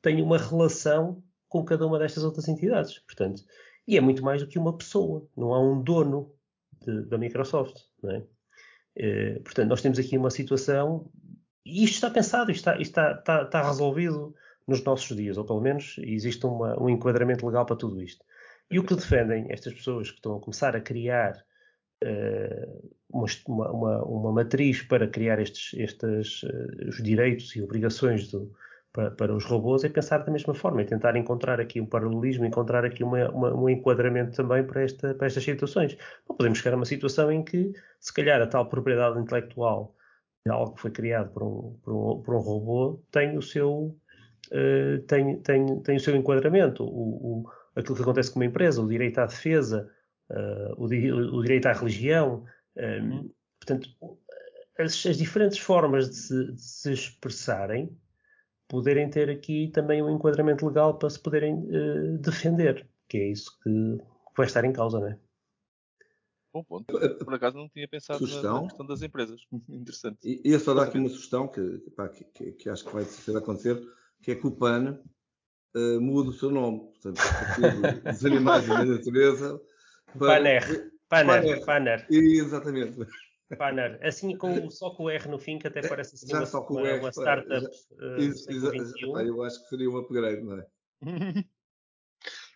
tem 0.00 0.22
uma 0.22 0.38
relação 0.38 1.22
com 1.48 1.64
cada 1.64 1.86
uma 1.86 1.98
destas 1.98 2.24
outras 2.24 2.48
entidades. 2.48 2.98
Portanto, 3.00 3.44
e 3.86 3.96
é 3.96 4.00
muito 4.00 4.22
mais 4.22 4.42
do 4.42 4.48
que 4.48 4.58
uma 4.58 4.76
pessoa, 4.76 5.26
não 5.36 5.54
há 5.54 5.60
um 5.60 5.82
dono 5.82 6.32
de, 6.84 7.04
da 7.06 7.18
Microsoft. 7.18 7.76
Não 8.02 8.10
é? 8.10 8.22
É? 8.98 9.38
portanto, 9.40 9.68
nós 9.68 9.80
temos 9.80 9.98
aqui 9.98 10.18
uma 10.18 10.30
situação, 10.30 11.08
e 11.64 11.84
isto 11.84 11.94
está 11.94 12.10
pensado, 12.10 12.50
isto 12.50 12.60
está, 12.60 12.72
isto 12.80 12.90
está, 12.90 13.12
está, 13.12 13.42
está 13.42 13.68
resolvido 13.68 14.34
nos 14.66 14.82
nossos 14.84 15.16
dias, 15.16 15.38
ou 15.38 15.44
pelo 15.44 15.60
menos 15.60 15.96
existe 15.98 16.44
uma, 16.44 16.80
um 16.80 16.90
enquadramento 16.90 17.46
legal 17.46 17.64
para 17.64 17.76
tudo 17.76 18.02
isto. 18.02 18.24
E 18.70 18.78
o 18.78 18.84
que 18.84 18.94
defendem 18.94 19.46
estas 19.48 19.72
pessoas 19.72 20.10
que 20.10 20.16
estão 20.16 20.36
a 20.36 20.40
começar 20.40 20.76
a 20.76 20.80
criar 20.80 21.42
uh, 22.04 22.92
uma, 23.10 23.26
uma, 23.70 24.04
uma, 24.04 24.32
matriz 24.32 24.82
para 24.82 25.08
criar 25.08 25.40
estes, 25.40 25.72
estes 25.78 26.42
uh, 26.42 26.88
os 26.88 27.02
direitos 27.02 27.56
e 27.56 27.62
obrigações 27.62 28.30
do, 28.30 28.52
para, 28.92 29.10
para, 29.10 29.34
os 29.34 29.44
robôs 29.44 29.84
é 29.84 29.88
pensar 29.88 30.18
da 30.18 30.32
mesma 30.32 30.54
forma, 30.54 30.80
é 30.80 30.84
tentar 30.84 31.16
encontrar 31.16 31.60
aqui 31.60 31.80
um 31.80 31.86
paralelismo, 31.86 32.44
encontrar 32.44 32.84
aqui 32.84 33.04
uma, 33.04 33.30
um 33.32 33.68
enquadramento 33.68 34.36
também 34.36 34.64
para, 34.64 34.82
esta, 34.82 35.14
para 35.14 35.26
estas 35.26 35.44
situações. 35.44 35.96
Não 36.28 36.36
podemos 36.36 36.58
chegar 36.58 36.72
a 36.72 36.76
uma 36.76 36.84
situação 36.84 37.30
em 37.30 37.44
que, 37.44 37.72
se 38.00 38.12
calhar, 38.12 38.40
a 38.40 38.46
tal 38.46 38.66
propriedade 38.68 39.18
intelectual 39.18 39.94
de 40.44 40.52
algo 40.52 40.74
que 40.74 40.80
foi 40.80 40.90
criado 40.90 41.30
por 41.32 41.42
um, 41.42 41.78
por 41.82 41.92
um, 41.92 42.22
por 42.22 42.34
um 42.34 42.38
robô 42.38 43.02
tem 43.10 43.36
o 43.36 43.42
seu 43.42 43.96
uh, 44.52 45.02
tem, 45.06 45.40
tem, 45.40 45.80
tem 45.80 45.96
o 45.96 46.00
seu 46.00 46.16
enquadramento. 46.16 46.84
O, 46.84 47.42
o, 47.42 47.50
aquilo 47.76 47.96
que 47.96 48.02
acontece 48.02 48.30
com 48.30 48.40
uma 48.40 48.46
empresa, 48.46 48.82
o 48.82 48.88
direito 48.88 49.18
à 49.18 49.26
defesa, 49.26 49.90
uh, 50.30 50.82
o, 50.82 50.88
di 50.88 51.12
o, 51.12 51.42
direito 51.42 51.66
à 51.66 51.72
religião, 51.72 52.44
um, 52.76 53.30
portanto, 53.60 53.88
as, 54.78 55.06
as, 55.06 55.16
diferentes 55.16 55.58
formas 55.58 56.08
de 56.08 56.16
se, 56.16 56.52
de 56.52 56.62
se, 56.62 56.92
expressarem 56.92 57.96
poderem 58.68 59.08
ter 59.08 59.30
aqui 59.30 59.70
também 59.72 60.02
um 60.02 60.14
enquadramento 60.14 60.66
legal 60.66 60.98
para 60.98 61.10
se 61.10 61.18
poderem 61.18 61.54
uh, 61.54 62.18
defender, 62.18 62.86
que 63.08 63.16
é 63.16 63.30
isso 63.30 63.58
que, 63.62 63.98
vai 64.36 64.46
estar 64.46 64.64
em 64.64 64.72
causa, 64.72 65.00
não 65.00 65.08
é? 65.08 65.18
Bom 66.52 66.64
ponto. 66.64 66.86
Por 67.24 67.34
acaso 67.34 67.56
não 67.56 67.68
tinha 67.68 67.88
pensado 67.88 68.18
sugestão. 68.20 68.62
na, 68.62 68.68
questão 68.68 68.86
das 68.86 69.02
empresas. 69.02 69.40
Interessante. 69.68 70.18
E 70.22 70.50
ia 70.50 70.58
só 70.58 70.74
dar 70.74 70.84
aqui 70.84 70.98
uma 70.98 71.08
sugestão 71.08 71.48
que, 71.48 71.78
pá, 71.96 72.08
que, 72.08 72.24
que, 72.24 72.52
que, 72.52 72.70
acho 72.70 72.84
que 72.84 72.92
vai 72.92 73.04
ser 73.04 73.36
acontecer, 73.36 73.80
que 74.22 74.30
é 74.30 74.34
que 74.34 74.46
o 74.46 74.50
PAN 74.50 75.00
uh, 75.76 76.00
mude 76.00 76.30
o 76.30 76.32
seu 76.32 76.50
nome. 76.50 76.80
Portanto, 76.80 77.20
dos 78.04 78.24
animais 78.24 78.64
e 78.64 78.68
da 78.68 78.84
natureza. 78.84 79.60
Para... 80.18 80.60
Panner, 81.08 81.64
Panner. 81.64 82.06
Exatamente. 82.10 82.98
Panner. 83.56 83.98
Assim 84.02 84.36
com, 84.36 84.70
só 84.70 84.90
com 84.90 85.04
o 85.04 85.10
R 85.10 85.28
no 85.28 85.38
fim, 85.38 85.58
que 85.58 85.66
até 85.68 85.86
parece 85.86 86.14
assim 86.14 86.28
já 86.28 86.38
uma, 86.38 86.46
só 86.46 86.60
com 86.62 86.74
uma, 86.74 86.88
R, 86.88 87.00
uma 87.00 87.10
startup 87.10 87.48
já, 87.48 87.68
uh, 88.06 88.18
isso, 88.18 88.50
Eu 88.50 89.42
acho 89.42 89.62
que 89.62 89.68
seria 89.68 89.90
um 89.90 89.96
upgrade, 89.96 90.42
não 90.42 90.58
é? 90.58 90.66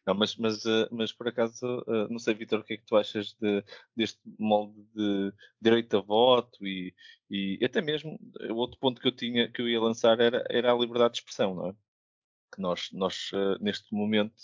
Não, 0.04 0.14
mas, 0.14 0.34
mas, 0.36 0.66
eh, 0.66 0.88
mas 0.90 1.12
por 1.12 1.28
acaso, 1.28 1.84
eh, 1.86 2.08
não 2.10 2.18
sei, 2.18 2.34
Vitor, 2.34 2.58
o 2.58 2.64
que 2.64 2.74
é 2.74 2.76
que 2.76 2.84
tu 2.84 2.96
achas 2.96 3.36
de, 3.40 3.64
deste 3.94 4.20
molde 4.36 4.82
de 4.92 5.32
direito 5.60 5.96
a 5.96 6.00
voto 6.00 6.66
e, 6.66 6.92
e 7.30 7.64
até 7.64 7.80
mesmo 7.80 8.18
o 8.50 8.54
outro 8.54 8.80
ponto 8.80 9.00
que 9.00 9.06
eu 9.06 9.14
tinha 9.14 9.48
que 9.48 9.62
eu 9.62 9.68
ia 9.68 9.80
lançar 9.80 10.18
era, 10.18 10.44
era 10.50 10.72
a 10.72 10.76
liberdade 10.76 11.14
de 11.14 11.20
expressão, 11.20 11.54
não 11.54 11.68
é? 11.68 11.72
Que 12.52 12.60
nós, 12.60 12.90
nós 12.92 13.30
neste 13.60 13.94
momento 13.94 14.34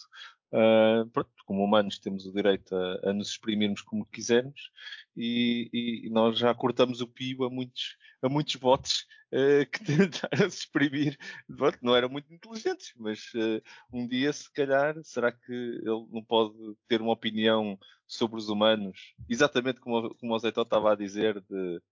Uh, 0.51 1.07
pronto, 1.11 1.31
como 1.45 1.63
humanos 1.63 1.99
temos 1.99 2.25
o 2.27 2.33
direito 2.33 2.75
a, 2.75 3.11
a 3.11 3.13
nos 3.13 3.33
exprimirmos 3.33 3.83
como 3.83 4.07
quisermos 4.07 4.71
e, 5.15 5.69
e, 6.07 6.11
nós 6.11 6.39
já 6.39 6.55
cortamos 6.55 7.03
o 7.03 7.07
pio 7.07 7.45
a 7.45 7.51
muitos, 7.51 7.99
a 8.23 8.31
muitos 8.31 8.55
votos 8.55 9.07
uh, 9.33 9.69
que 9.71 9.85
tentaram 9.85 10.51
se 10.51 10.61
exprimir. 10.61 11.19
Pronto, 11.55 11.79
não 11.83 11.95
eram 11.95 12.09
muito 12.09 12.33
inteligentes, 12.33 12.93
mas 12.97 13.21
uh, 13.35 13.63
um 13.93 14.09
dia, 14.09 14.33
se 14.33 14.51
calhar, 14.53 14.95
será 15.03 15.31
que 15.31 15.53
ele 15.53 16.07
não 16.11 16.25
pode 16.25 16.55
ter 16.89 17.03
uma 17.03 17.13
opinião 17.13 17.79
sobre 18.07 18.39
os 18.39 18.49
humanos? 18.49 19.15
Exatamente 19.29 19.81
como, 19.81 20.15
como 20.15 20.35
o 20.35 20.39
Zé 20.39 20.49
estava 20.49 20.93
a 20.93 20.97
dizer, 20.97 21.43
de 21.43 21.83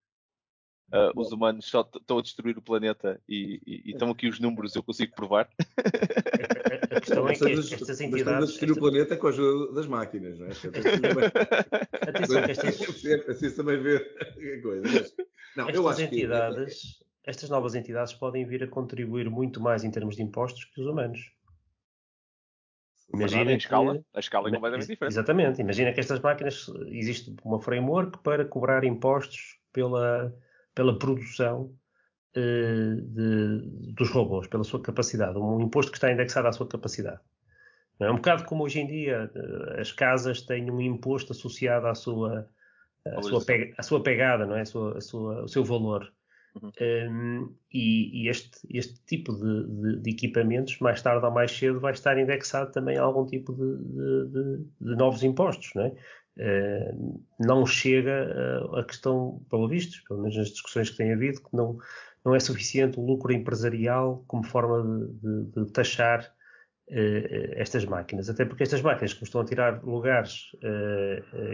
Uh, 0.93 1.21
os 1.21 1.33
humanos 1.33 1.67
só 1.67 1.89
estão 1.97 2.19
a 2.19 2.23
destruir 2.23 2.57
o 2.57 2.63
planeta 2.63 3.21
e, 3.29 3.61
e, 3.67 3.83
e, 3.87 3.91
estão 3.91 4.09
aqui 4.09 4.29
os 4.29 4.39
números, 4.39 4.77
eu 4.77 4.85
consigo 4.85 5.15
provar. 5.17 5.49
A, 6.97 7.01
questão 7.01 7.29
é 7.29 7.35
que 7.35 7.53
estas 7.53 8.01
entidades. 8.01 8.19
Estamos 8.21 8.43
a 8.43 8.47
destruir 8.47 8.71
esta... 8.71 8.73
o 8.73 8.91
planeta 8.91 9.17
com 9.17 9.27
a 9.27 9.31
ajuda 9.31 9.75
das 9.75 9.87
máquinas, 9.87 10.39
não 10.39 10.47
é? 10.47 10.51
Atenção, 10.51 12.43
que 12.43 12.51
estas. 12.51 13.05
É 13.05 13.19
preciso 13.19 13.57
também 13.57 13.77
a 13.77 13.83
coisa. 14.63 15.13
Não, 15.57 15.69
estas 15.69 15.75
eu 15.75 15.89
acho 15.89 16.03
entidades, 16.03 16.81
que... 16.81 17.05
estas 17.25 17.51
novas 17.51 17.75
entidades 17.75 18.15
podem 18.15 18.47
vir 18.47 18.63
a 18.63 18.69
contribuir 18.69 19.29
muito 19.29 19.61
mais 19.61 19.85
em 19.85 19.91
termos 19.91 20.17
de 20.17 20.23
impostos 20.23 20.65
que 20.65 20.81
os 20.81 20.87
humanos. 20.87 21.33
Imagina 23.13 23.51
a 23.51 23.55
escala, 23.55 24.05
a 24.15 24.21
escala 24.21 24.49
é 24.49 24.53
completamente 24.53 24.89
diferente. 24.89 25.13
Exatamente. 25.13 25.61
Imagina 25.61 25.93
que 25.93 26.01
estas 26.01 26.21
máquinas 26.21 26.69
existe 26.89 27.35
uma 27.45 27.61
framework 27.61 28.19
para 28.23 28.45
cobrar 28.45 28.85
impostos 28.85 29.59
pela 29.73 30.35
pela 30.77 30.97
produção 30.97 31.75
uh, 32.37 33.01
de, 33.01 33.93
dos 33.95 34.11
robôs, 34.11 34.47
pela 34.47 34.63
sua 34.63 34.81
capacidade, 34.81 35.37
um 35.37 35.61
imposto 35.61 35.91
que 35.91 35.97
está 35.97 36.13
indexado 36.13 36.47
à 36.47 36.53
sua 36.53 36.69
capacidade. 36.69 37.19
É 37.99 38.11
um 38.11 38.17
bocado 38.17 38.45
como 38.45 38.63
hoje 38.63 38.79
em 38.79 38.87
dia 38.87 39.33
uh, 39.35 39.81
as 39.81 39.91
casas 39.91 40.43
têm 40.43 40.71
um 40.71 40.81
imposto 40.81 41.33
associado 41.33 41.87
à 41.87 41.95
sua, 41.95 42.49
à 43.07 43.23
sua, 43.23 43.45
pega, 43.45 43.75
à 43.77 43.83
sua 43.83 44.03
pegada, 44.03 44.45
não 44.47 44.55
é? 44.55 44.61
A 44.61 44.67
sua, 44.67 44.99
a 44.99 45.01
sua, 45.01 45.45
o 45.45 45.49
seu 45.49 45.65
valor. 45.65 46.13
Uhum. 46.63 46.71
Um, 46.81 47.55
e, 47.73 48.23
e 48.23 48.29
este, 48.29 48.61
este, 48.71 48.99
tipo 49.07 49.33
de, 49.35 49.67
de, 49.67 50.03
de, 50.03 50.11
equipamentos, 50.11 50.79
mais 50.79 51.03
tarde 51.03 51.25
ou 51.25 51.31
mais 51.31 51.51
cedo, 51.53 51.81
vai 51.81 51.93
estar 51.93 52.19
indexado 52.19 52.71
também 52.73 52.97
a 52.97 53.03
algum 53.03 53.27
tipo 53.27 53.53
de, 53.53 54.59
de 54.81 54.97
novos 54.97 55.23
impostos. 55.23 55.71
Não 55.75 55.85
é? 55.85 55.93
Uh, 56.39 57.25
não 57.41 57.65
chega 57.65 58.29
uh, 58.71 58.77
a 58.77 58.85
questão, 58.85 59.41
pelo 59.49 59.69
visto, 59.69 60.03
pelo 60.07 60.21
menos 60.21 60.37
nas 60.37 60.51
discussões 60.51 60.91
que 60.91 60.97
tem 60.97 61.13
havido, 61.13 61.41
que 61.41 61.57
não, 61.57 61.79
não 62.25 62.35
é 62.35 62.41
suficiente 62.41 63.01
o 63.01 63.07
lucro 63.07 63.33
empresarial 63.33 64.23
como 64.27 64.45
forma 64.45 64.83
de, 64.83 65.45
de, 65.45 65.65
de 65.65 65.73
taxar 65.73 66.21
uh, 66.91 67.53
estas 67.55 67.87
máquinas. 67.87 68.29
Até 68.29 68.45
porque 68.45 68.65
estas 68.65 68.83
máquinas, 68.83 69.15
como 69.15 69.25
estão 69.25 69.41
a 69.41 69.45
tirar 69.47 69.83
lugares 69.83 70.51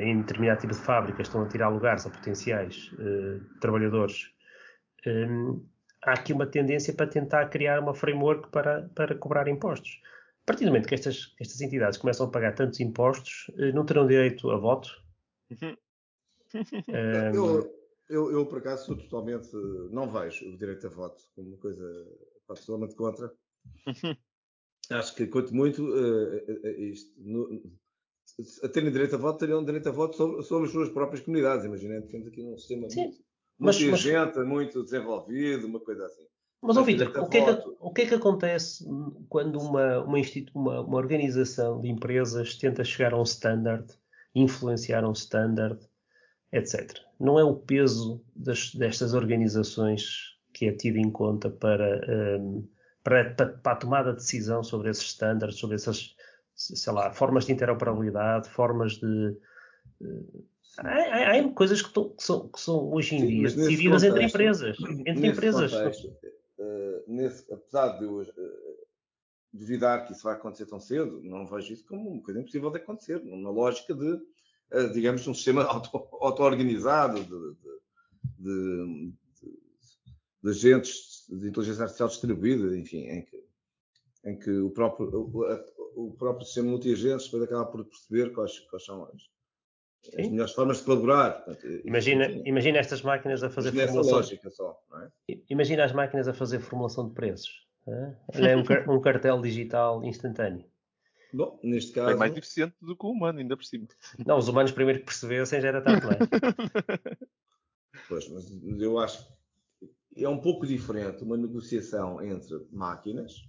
em 0.00 0.20
determinado 0.20 0.60
tipo 0.60 0.72
de 0.72 0.80
fábricas, 0.80 1.28
estão 1.28 1.42
a 1.42 1.48
tirar 1.48 1.68
lugares 1.68 2.04
a 2.04 2.10
potenciais 2.10 2.90
trabalhadores, 3.60 4.32
um, 5.06 5.64
há 6.04 6.12
aqui 6.12 6.32
uma 6.32 6.46
tendência 6.46 6.92
para 6.94 7.06
tentar 7.06 7.46
criar 7.48 7.80
uma 7.80 7.94
framework 7.94 8.50
para, 8.50 8.88
para 8.94 9.14
cobrar 9.14 9.48
impostos. 9.48 10.00
A 10.52 10.54
partir 10.54 10.66
do 10.66 10.70
momento 10.70 10.86
que 10.86 10.94
estas, 10.94 11.34
estas 11.40 11.62
entidades 11.62 11.98
começam 11.98 12.26
a 12.26 12.30
pagar 12.30 12.54
tantos 12.54 12.78
impostos, 12.78 13.50
eh, 13.56 13.72
não 13.72 13.86
terão 13.86 14.06
direito 14.06 14.50
a 14.50 14.58
voto? 14.58 15.02
um... 16.54 17.34
eu, 17.34 17.74
eu, 18.10 18.32
eu, 18.32 18.46
por 18.46 18.58
acaso, 18.58 18.84
sou 18.84 18.96
totalmente. 18.98 19.48
Não 19.90 20.12
vejo 20.12 20.46
o 20.46 20.58
direito 20.58 20.88
a 20.88 20.90
voto 20.90 21.24
como 21.34 21.48
uma 21.48 21.56
coisa 21.56 21.82
pá, 22.46 22.54
totalmente 22.54 22.94
contra. 22.94 23.32
Acho 24.90 25.14
que, 25.14 25.26
quanto 25.26 25.54
muito, 25.54 25.88
uh, 25.88 26.68
isto, 26.80 27.18
no, 27.18 27.48
a 28.62 28.68
terem 28.68 28.92
direito 28.92 29.14
a 29.14 29.18
voto, 29.18 29.38
teriam 29.38 29.64
direito 29.64 29.88
a 29.88 29.92
voto 29.92 30.18
sobre, 30.18 30.42
sobre 30.42 30.66
as 30.66 30.72
suas 30.72 30.90
próprias 30.90 31.24
comunidades. 31.24 31.64
Imaginando 31.64 32.04
que 32.04 32.12
temos 32.12 32.28
aqui 32.28 32.42
um 32.42 32.58
sistema 32.58 32.90
Sim. 32.90 33.04
muito, 33.04 33.24
mas, 33.56 33.80
muito 33.80 33.96
gente, 33.96 34.38
muito 34.40 34.84
desenvolvido, 34.84 35.66
uma 35.66 35.80
coisa 35.80 36.04
assim. 36.04 36.26
Mas, 36.62 36.76
ó 36.76 36.82
Vitor, 36.84 37.08
o, 37.18 37.28
que 37.28 37.38
é 37.38 37.44
que, 37.44 37.68
o 37.80 37.90
que 37.90 38.02
é 38.02 38.06
que 38.06 38.14
acontece 38.14 38.86
quando 39.28 39.58
uma, 39.58 39.98
uma, 40.04 40.18
uma, 40.54 40.80
uma, 40.82 40.96
organização 40.96 41.80
de 41.80 41.88
empresas 41.88 42.54
tenta 42.56 42.84
chegar 42.84 43.12
a 43.12 43.18
um 43.18 43.24
standard, 43.24 43.86
influenciar 44.32 45.04
um 45.04 45.10
standard, 45.10 45.80
etc. 46.52 47.00
Não 47.18 47.36
é 47.36 47.42
o 47.42 47.56
peso 47.56 48.22
das, 48.36 48.72
destas 48.74 49.12
organizações 49.12 50.38
que 50.52 50.66
é 50.66 50.72
tido 50.72 50.98
em 50.98 51.10
conta 51.10 51.50
para, 51.50 52.00
um, 52.38 52.64
para, 53.02 53.30
para, 53.34 53.72
a 53.72 53.76
tomada 53.76 54.10
de 54.12 54.18
decisão 54.18 54.62
sobre 54.62 54.90
esses 54.90 55.04
standards, 55.04 55.58
sobre 55.58 55.74
essas, 55.74 56.14
sei 56.54 56.92
lá, 56.92 57.10
formas 57.10 57.46
de 57.46 57.52
interoperabilidade, 57.52 58.48
formas 58.48 58.98
de. 58.98 59.36
Uh, 60.00 60.44
há, 60.78 61.32
há, 61.32 61.48
coisas 61.54 61.82
que, 61.82 61.88
que, 61.92 62.22
são, 62.22 62.48
que, 62.48 62.60
são, 62.60 62.92
hoje 62.92 63.16
em 63.16 63.20
Sim, 63.20 63.26
dia 63.26 63.42
decididas 63.42 64.04
entre 64.04 64.24
empresas. 64.24 64.76
Entre 65.04 65.26
empresas. 65.26 65.72
Contexto, 65.72 66.12
nesse, 67.06 67.52
apesar 67.52 67.98
de 67.98 68.04
eu 68.04 68.20
uh, 68.20 68.86
duvidar 69.52 70.06
que 70.06 70.12
isso 70.12 70.22
vai 70.22 70.34
acontecer 70.34 70.66
tão 70.66 70.80
cedo, 70.80 71.22
não 71.22 71.46
vejo 71.46 71.72
isso 71.72 71.86
como 71.86 72.10
uma 72.10 72.22
coisa 72.22 72.40
impossível 72.40 72.70
de 72.70 72.78
acontecer, 72.78 73.22
numa 73.22 73.50
lógica 73.50 73.94
de, 73.94 74.12
uh, 74.12 74.92
digamos, 74.92 75.26
um 75.26 75.34
sistema 75.34 75.64
auto-organizado 76.20 77.18
auto 77.18 77.28
de, 77.28 77.56
de, 78.38 79.12
de, 79.40 79.54
de, 80.42 80.50
agentes 80.50 81.26
de 81.28 81.48
inteligência 81.48 81.82
artificial 81.82 82.08
distribuída, 82.08 82.76
enfim, 82.76 83.06
em 83.06 83.24
que, 83.24 83.44
em 84.24 84.38
que 84.38 84.50
o, 84.50 84.70
próprio, 84.70 85.08
o, 85.08 86.08
o 86.08 86.14
próprio 86.14 86.46
sistema 86.46 86.70
multi-agentes 86.70 87.26
depois 87.26 87.42
acaba 87.42 87.66
por 87.66 87.84
perceber 87.84 88.32
quais, 88.32 88.58
quais 88.60 88.84
são 88.84 89.04
as, 89.04 89.22
as 90.18 90.28
melhores 90.28 90.52
formas 90.52 90.78
de 90.78 90.84
colaborar. 90.84 91.44
Portanto, 91.44 91.66
imagina, 91.84 92.26
imagina 92.44 92.78
estas 92.78 93.02
máquinas 93.02 93.42
a 93.42 93.50
fazer 93.50 93.72
formulação. 93.72 94.12
lógica 94.12 94.50
só, 94.50 94.80
é? 95.28 95.38
Imagina 95.48 95.84
as 95.84 95.92
máquinas 95.92 96.28
a 96.28 96.34
fazer 96.34 96.60
formulação 96.60 97.08
de 97.08 97.14
preços. 97.14 97.66
É 98.34 98.56
um, 98.56 98.94
um 98.94 99.00
cartel 99.00 99.40
digital 99.40 100.04
instantâneo. 100.04 100.64
Bom, 101.32 101.58
neste 101.62 101.92
caso. 101.92 102.10
É 102.10 102.14
mais 102.14 102.36
eficiente 102.36 102.76
do 102.80 102.96
que 102.96 103.06
o 103.06 103.10
humano, 103.10 103.38
ainda 103.38 103.56
por 103.56 103.64
cima. 103.64 103.88
Não, 104.24 104.36
os 104.38 104.48
humanos 104.48 104.70
primeiro 104.70 105.00
que 105.00 105.06
percebessem 105.06 105.60
já 105.60 105.68
era 105.68 105.80
tarde 105.80 106.06
pois, 108.08 108.28
mas 108.28 108.50
eu 108.80 108.98
acho 108.98 109.26
que 110.14 110.24
é 110.24 110.28
um 110.28 110.38
pouco 110.38 110.66
diferente 110.66 111.22
uma 111.22 111.36
negociação 111.36 112.22
entre 112.22 112.66
máquinas, 112.70 113.46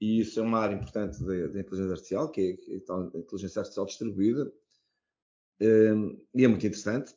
e 0.00 0.20
isso 0.20 0.38
é 0.38 0.42
uma 0.42 0.60
área 0.60 0.76
importante 0.76 1.22
da, 1.24 1.60
inteligência 1.60 1.90
artificial, 1.90 2.30
que 2.30 2.58
é 2.68 2.92
a 2.92 3.18
inteligência 3.18 3.60
artificial 3.60 3.86
distribuída, 3.86 4.52
e 5.60 6.44
é 6.44 6.48
muito 6.48 6.66
interessante 6.66 7.14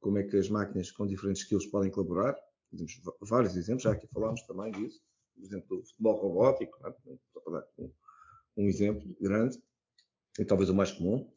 como 0.00 0.18
é 0.18 0.22
que 0.22 0.36
as 0.36 0.48
máquinas 0.48 0.90
com 0.90 1.06
diferentes 1.06 1.42
skills 1.42 1.66
podem 1.66 1.90
colaborar. 1.90 2.36
Temos 2.70 3.00
vários 3.20 3.56
exemplos, 3.56 3.82
já 3.82 3.92
aqui 3.92 4.06
falámos 4.08 4.42
também 4.42 4.72
disso. 4.72 5.00
Por 5.34 5.44
exemplo, 5.44 5.76
do 5.76 5.84
futebol 5.84 6.16
robótico, 6.16 6.86
é? 6.86 6.94
só 7.32 7.40
para 7.40 7.60
dar 7.60 7.66
um, 7.78 7.92
um, 8.58 8.68
exemplo 8.68 9.16
grande, 9.20 9.58
e 10.38 10.44
talvez 10.44 10.70
o 10.70 10.74
mais 10.74 10.92
comum. 10.92 11.30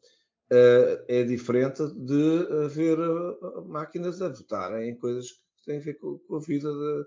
Uh, 0.50 1.02
é 1.08 1.24
diferente 1.24 1.82
de 1.92 2.46
haver 2.64 2.98
uh, 3.00 3.64
máquinas 3.66 4.22
a 4.22 4.28
votarem 4.28 4.90
em 4.90 4.96
coisas 4.96 5.32
que 5.32 5.64
têm 5.64 5.78
a 5.78 5.80
ver 5.80 5.94
com, 5.94 6.20
a 6.30 6.38
vida 6.38 6.70
de, 6.72 7.06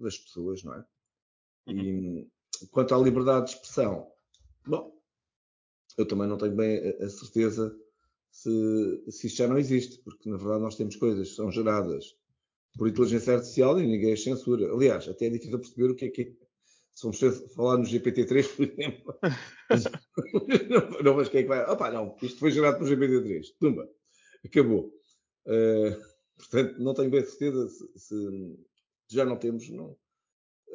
das 0.00 0.18
pessoas, 0.18 0.62
não 0.62 0.74
é? 0.74 0.84
E 1.66 1.72
uhum. 1.72 2.30
quanto 2.70 2.94
à 2.94 2.98
liberdade 2.98 3.46
de 3.46 3.52
expressão, 3.52 4.10
bom, 4.66 4.94
eu 5.96 6.06
também 6.06 6.28
não 6.28 6.36
tenho 6.36 6.54
bem 6.54 6.78
a, 7.00 7.04
a 7.04 7.08
certeza 7.08 7.74
se, 8.42 9.10
se 9.10 9.26
isto 9.26 9.36
já 9.38 9.48
não 9.48 9.58
existe, 9.58 9.98
porque 10.04 10.30
na 10.30 10.36
verdade 10.36 10.62
nós 10.62 10.76
temos 10.76 10.94
coisas 10.94 11.30
que 11.30 11.34
são 11.34 11.50
geradas 11.50 12.16
por 12.76 12.88
inteligência 12.88 13.34
artificial 13.34 13.80
e 13.80 13.86
ninguém 13.86 14.12
as 14.12 14.22
censura. 14.22 14.72
Aliás, 14.72 15.08
até 15.08 15.26
é 15.26 15.30
difícil 15.30 15.58
perceber 15.58 15.90
o 15.90 15.96
que 15.96 16.04
é 16.04 16.10
que 16.10 16.22
é. 16.22 16.48
Se 16.94 17.02
vamos 17.02 17.18
falar 17.54 17.78
no 17.78 17.84
GPT-3, 17.84 18.56
por 18.56 18.64
exemplo, 18.64 19.14
não, 20.68 21.02
não, 21.02 21.16
mas 21.16 21.28
quem 21.28 21.40
é 21.40 21.42
que 21.44 21.48
vai? 21.48 21.62
Opa, 21.64 21.90
não, 21.92 22.16
isto 22.22 22.38
foi 22.38 22.50
gerado 22.50 22.78
por 22.78 22.88
GPT-3. 22.88 23.44
Tumba, 23.58 23.88
acabou. 24.44 24.92
Uh, 25.46 25.96
portanto, 26.36 26.80
não 26.80 26.94
tenho 26.94 27.10
bem 27.10 27.24
certeza 27.24 27.68
se, 27.68 27.86
se 27.96 28.58
já 29.08 29.24
não 29.24 29.36
temos, 29.36 29.68
não, 29.70 29.96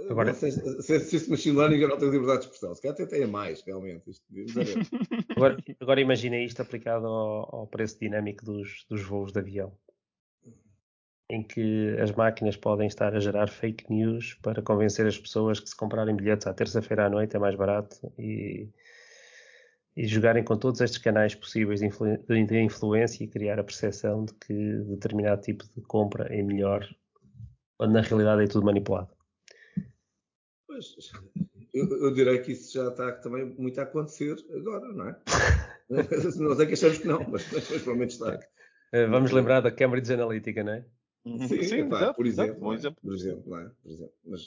Agora, 0.09 0.33
se, 0.33 0.51
se, 0.51 0.99
se 0.99 1.15
este 1.15 1.29
machine 1.29 1.57
learning 1.57 1.79
tem 1.97 2.09
liberdade 2.09 2.39
de 2.39 2.45
expressão, 2.45 2.75
se 2.75 2.81
calhar 2.81 2.95
até 2.95 3.05
tem 3.05 3.23
a 3.23 3.27
mais, 3.27 3.61
realmente. 3.61 4.09
Isto, 4.09 4.23
agora, 5.35 5.57
agora 5.79 6.01
imagina 6.01 6.37
isto 6.37 6.61
aplicado 6.61 7.05
ao, 7.07 7.55
ao, 7.55 7.67
preço 7.67 7.99
dinâmico 7.99 8.43
dos, 8.43 8.85
dos 8.89 9.01
voos 9.03 9.31
de 9.31 9.39
avião, 9.39 9.71
em 11.29 11.43
que 11.43 11.95
as 12.01 12.11
máquinas 12.11 12.57
podem 12.57 12.87
estar 12.87 13.15
a 13.15 13.19
gerar 13.19 13.49
fake 13.49 13.91
news 13.91 14.33
para 14.41 14.61
convencer 14.61 15.05
as 15.05 15.17
pessoas 15.17 15.59
que 15.59 15.69
se 15.69 15.75
comprarem 15.75 16.15
bilhetes 16.15 16.47
à 16.47 16.53
terça-feira 16.53 17.05
à 17.05 17.09
noite 17.09 17.35
é 17.35 17.39
mais 17.39 17.55
barato 17.55 17.95
e, 18.17 18.69
e 19.95 20.07
jogarem 20.07 20.43
com 20.43 20.57
todos 20.57 20.81
estes 20.81 20.99
canais 20.99 21.35
possíveis 21.35 21.79
de, 21.79 21.87
influ, 21.87 22.17
de 22.17 22.61
influência 22.61 23.23
e 23.23 23.27
criar 23.27 23.59
a 23.59 23.63
percepção 23.63 24.25
de 24.25 24.33
que 24.33 24.53
determinado 24.87 25.41
tipo 25.41 25.65
de 25.75 25.81
compra 25.81 26.33
é 26.33 26.41
melhor, 26.41 26.87
quando 27.77 27.93
na 27.93 28.01
realidade 28.01 28.43
é 28.43 28.47
tudo 28.47 28.65
manipulado. 28.65 29.13
Pois, 30.73 31.11
eu, 31.71 31.87
eu, 32.03 32.11
direi 32.11 32.39
que 32.39 32.53
isso 32.53 32.73
já 32.73 32.87
está 32.87 33.11
também 33.11 33.45
muito 33.45 33.79
a 33.79 33.83
acontecer 33.83 34.35
agora, 34.55 34.91
não 34.91 35.07
é? 35.07 35.21
não 36.39 36.55
sei 36.55 36.65
que 36.65 36.73
achamos 36.73 36.97
que 36.97 37.07
não, 37.07 37.19
mas, 37.29 37.51
mas 37.51 37.67
provavelmente 37.67 38.13
está. 38.13 38.39
Eh, 38.91 39.05
vamos 39.05 39.31
lembrar 39.31 39.61
da 39.61 39.71
Cambridge 39.71 40.11
Analytica, 40.11 40.63
não 40.63 40.73
é? 40.73 40.85
Sim, 41.47 41.61
Sim 41.61 41.89
pá, 41.89 42.11
por, 42.11 42.25
exemplo, 42.25 42.73
exemplo. 42.73 43.01
por 43.03 43.13
exemplo, 43.13 43.43
não 43.51 43.59
é? 43.59 43.71
Por 43.83 43.91
exemplo. 43.91 44.13
Mas 44.25 44.41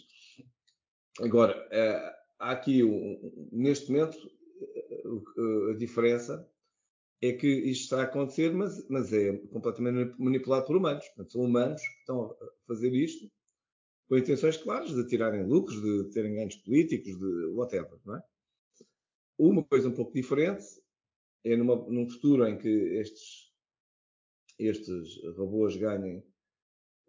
agora, 1.20 1.68
é, 1.70 2.12
há 2.40 2.50
aqui 2.50 2.82
um, 2.82 3.48
neste 3.52 3.92
momento 3.92 4.18
a 5.70 5.76
diferença 5.76 6.44
é 7.22 7.32
que 7.34 7.46
isto 7.46 7.82
está 7.84 8.00
a 8.00 8.04
acontecer, 8.04 8.52
mas, 8.52 8.84
mas 8.88 9.12
é 9.12 9.32
completamente 9.52 10.20
manipulado 10.20 10.66
por 10.66 10.76
humanos. 10.76 11.06
Portanto, 11.06 11.32
são 11.32 11.42
humanos 11.42 11.80
que 11.80 11.98
estão 12.00 12.24
a 12.24 12.36
fazer 12.66 12.92
isto 12.92 13.30
com 14.08 14.16
intenções 14.16 14.56
claras 14.56 14.94
de 14.94 15.06
tirarem 15.08 15.46
lucros, 15.46 15.80
de 15.80 16.10
terem 16.10 16.34
ganhos 16.34 16.56
políticos, 16.56 17.18
de 17.18 17.46
whatever, 17.46 17.98
não 18.04 18.16
é? 18.16 18.22
Uma 19.38 19.64
coisa 19.64 19.88
um 19.88 19.94
pouco 19.94 20.12
diferente 20.12 20.64
é 21.44 21.56
numa, 21.56 21.76
num 21.76 22.08
futuro 22.08 22.46
em 22.46 22.56
que 22.56 22.68
estes, 22.68 23.52
estes 24.58 25.22
robôs 25.36 25.76
ganhem, 25.76 26.24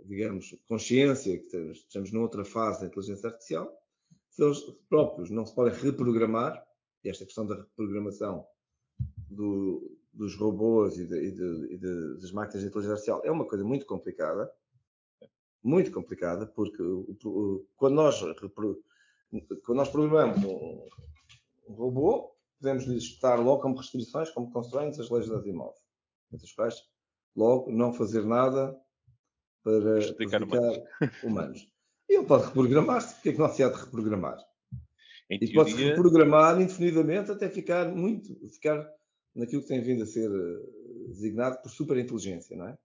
digamos, 0.04 0.56
consciência, 0.68 1.40
que 1.40 1.58
estamos 1.72 2.12
noutra 2.12 2.44
fase 2.44 2.82
da 2.82 2.88
inteligência 2.88 3.30
artificial, 3.30 3.74
se 4.30 4.44
eles 4.44 4.60
próprios 4.90 5.30
não 5.30 5.46
se 5.46 5.56
podem 5.56 5.74
reprogramar, 5.74 6.64
esta 7.04 7.26
questão 7.26 7.46
da 7.46 7.56
reprogramação 7.56 8.46
do, 9.30 9.98
dos 10.14 10.36
robôs 10.36 10.98
e, 10.98 11.08
de, 11.08 11.16
e, 11.16 11.32
de, 11.32 11.74
e 11.74 11.78
de, 11.78 12.18
das 12.20 12.32
máquinas 12.32 12.62
de 12.62 12.68
inteligência 12.68 12.94
artificial 12.94 13.22
é 13.24 13.32
uma 13.32 13.48
coisa 13.48 13.64
muito 13.64 13.86
complicada, 13.86 14.52
muito 15.68 15.92
complicada, 15.92 16.48
porque 16.48 16.82
quando 17.76 17.96
nós, 17.96 18.22
quando 18.22 19.78
nós 19.78 19.90
programamos 19.90 20.42
um, 20.44 20.88
robô, 21.68 22.34
podemos 22.58 22.86
lhe 22.86 22.98
estar 22.98 23.36
logo 23.36 23.62
como 23.62 23.76
restrições, 23.76 24.30
como 24.30 24.50
constraints, 24.52 24.98
as 24.98 25.10
leis 25.10 25.28
das 25.28 25.46
imóveis. 25.46 25.78
Entre 26.32 26.46
as 26.46 26.54
quais, 26.54 26.82
logo, 27.36 27.70
não 27.70 27.94
fazer 27.94 28.26
nada 28.26 28.74
para 29.62 29.82
prejudicar 29.82 30.44
humanos. 30.44 30.80
humanos. 31.24 31.72
E 32.10 32.16
ele 32.16 32.26
pode 32.26 32.46
reprogramar-se, 32.46 33.16
porque 33.16 33.30
é 33.30 33.34
que 33.34 33.40
não 33.40 33.50
se 33.50 33.62
há 33.62 33.70
de 33.70 33.78
reprogramar? 33.78 34.38
Em 35.30 35.36
e 35.36 35.40
teoria... 35.40 35.56
pode-se 35.56 35.84
reprogramar 35.84 36.62
indefinidamente 36.62 37.30
até 37.30 37.50
ficar 37.50 37.94
muito, 37.94 38.34
ficar 38.50 38.90
naquilo 39.36 39.62
que 39.62 39.68
tem 39.68 39.82
vindo 39.82 40.04
a 40.04 40.06
ser 40.06 40.32
eh, 40.32 41.10
designado 41.10 41.62
por 41.62 41.70
superinteligência, 41.70 42.56
não 42.56 42.70
é? 42.70 42.78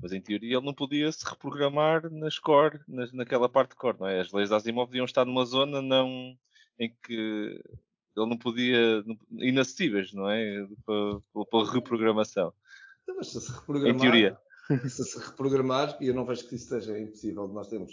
Mas 0.00 0.12
em 0.12 0.20
teoria 0.20 0.56
ele 0.56 0.66
não 0.66 0.74
podia 0.74 1.10
se 1.10 1.24
reprogramar 1.24 2.10
nas 2.10 2.38
core, 2.38 2.80
nas, 2.88 3.12
naquela 3.12 3.48
parte 3.48 3.70
de 3.70 3.76
core, 3.76 3.98
não 4.00 4.08
é? 4.08 4.20
As 4.20 4.32
leis 4.32 4.50
da 4.50 4.56
Asimov 4.56 4.88
deviam 4.88 5.04
estar 5.04 5.24
numa 5.24 5.44
zona 5.44 5.80
não, 5.80 6.36
em 6.78 6.94
que 7.02 7.62
ele 8.16 8.28
não 8.28 8.38
podia, 8.38 9.04
inacessíveis, 9.30 10.12
não 10.12 10.28
é? 10.28 10.66
Para, 10.84 11.44
para 11.46 11.72
reprogramação. 11.72 12.52
Então, 13.02 13.16
mas 13.16 13.30
se 13.30 13.40
se 13.40 13.52
reprogramar, 13.52 13.94
em 13.94 13.98
teoria. 13.98 14.38
Se 14.88 15.04
se 15.04 15.18
reprogramar, 15.18 15.96
e 16.00 16.08
eu 16.08 16.14
não 16.14 16.24
vejo 16.24 16.48
que 16.48 16.54
isso 16.54 16.68
seja 16.68 16.98
impossível, 16.98 17.46
nós 17.48 17.68
temos 17.68 17.92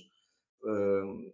uh, 0.63 1.33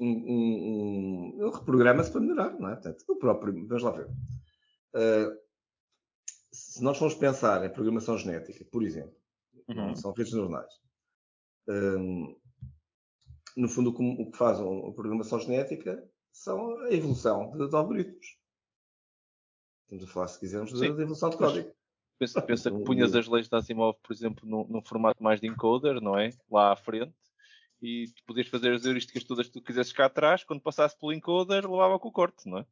um, 0.00 0.08
um, 0.08 1.34
um, 1.34 1.38
ele 1.40 1.50
reprograma-se 1.50 2.12
para 2.12 2.20
melhorar, 2.20 2.58
não 2.58 2.68
é? 2.68 2.74
Portanto, 2.74 3.04
o 3.08 3.16
próprio, 3.16 3.66
vamos 3.66 3.82
lá 3.82 3.90
ver. 3.90 4.06
Uh, 4.06 5.42
se 6.52 6.82
nós 6.82 6.98
formos 6.98 7.14
pensar 7.14 7.64
em 7.64 7.72
programação 7.72 8.16
genética, 8.18 8.64
por 8.70 8.82
exemplo, 8.82 9.16
uhum. 9.68 9.94
são 9.94 10.12
redes 10.12 10.32
neuronais, 10.32 10.72
um, 11.68 12.36
no 13.56 13.68
fundo 13.68 13.90
o 13.90 14.30
que, 14.30 14.36
faz 14.36 14.58
a 14.58 14.92
programação 14.92 15.38
genética 15.38 16.02
são 16.32 16.78
a 16.82 16.92
evolução 16.92 17.52
de, 17.56 17.68
de 17.68 17.76
algoritmos. 17.76 18.38
Estamos 19.84 20.04
a 20.04 20.12
falar, 20.12 20.28
se 20.28 20.40
quisermos, 20.40 20.72
da 20.72 20.86
evolução 20.86 21.28
de 21.28 21.36
código. 21.36 21.70
Pensa, 22.18 22.40
pensa 22.40 22.70
que 22.70 22.78
punhas 22.84 23.14
as 23.14 23.28
leis 23.28 23.48
da 23.48 23.58
Asimov, 23.58 23.96
por 24.02 24.12
exemplo, 24.12 24.48
num, 24.48 24.66
num, 24.66 24.82
formato 24.82 25.22
mais 25.22 25.40
de 25.40 25.46
encoder, 25.46 26.00
não 26.00 26.18
é? 26.18 26.30
Lá 26.50 26.72
à 26.72 26.76
frente, 26.76 27.14
e 27.82 28.06
tu 28.16 28.24
podias 28.24 28.46
fazer 28.46 28.72
as 28.72 28.84
heurísticas 28.84 29.24
todas 29.24 29.46
que 29.46 29.52
tu 29.52 29.62
quisesses 29.62 29.92
cá 29.92 30.06
atrás, 30.06 30.44
quando 30.44 30.62
passasse 30.62 30.98
pelo 30.98 31.12
encoder, 31.12 31.70
levava 31.70 31.98
com 31.98 32.08
o 32.08 32.12
corte, 32.12 32.48
não 32.48 32.58
é? 32.58 32.66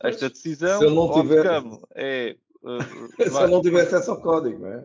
Esta 0.00 0.28
decisão, 0.28 0.78
se 0.78 0.84
eu 0.84 0.90
não 0.90 1.10
tiver, 1.12 1.46
é. 1.94 2.36
Uh, 2.62 3.08
se 3.18 3.42
eu 3.42 3.48
não 3.48 3.62
tiver 3.62 3.82
acesso 3.82 4.10
ao 4.10 4.20
código, 4.20 4.60
não 4.60 4.68
é? 4.68 4.84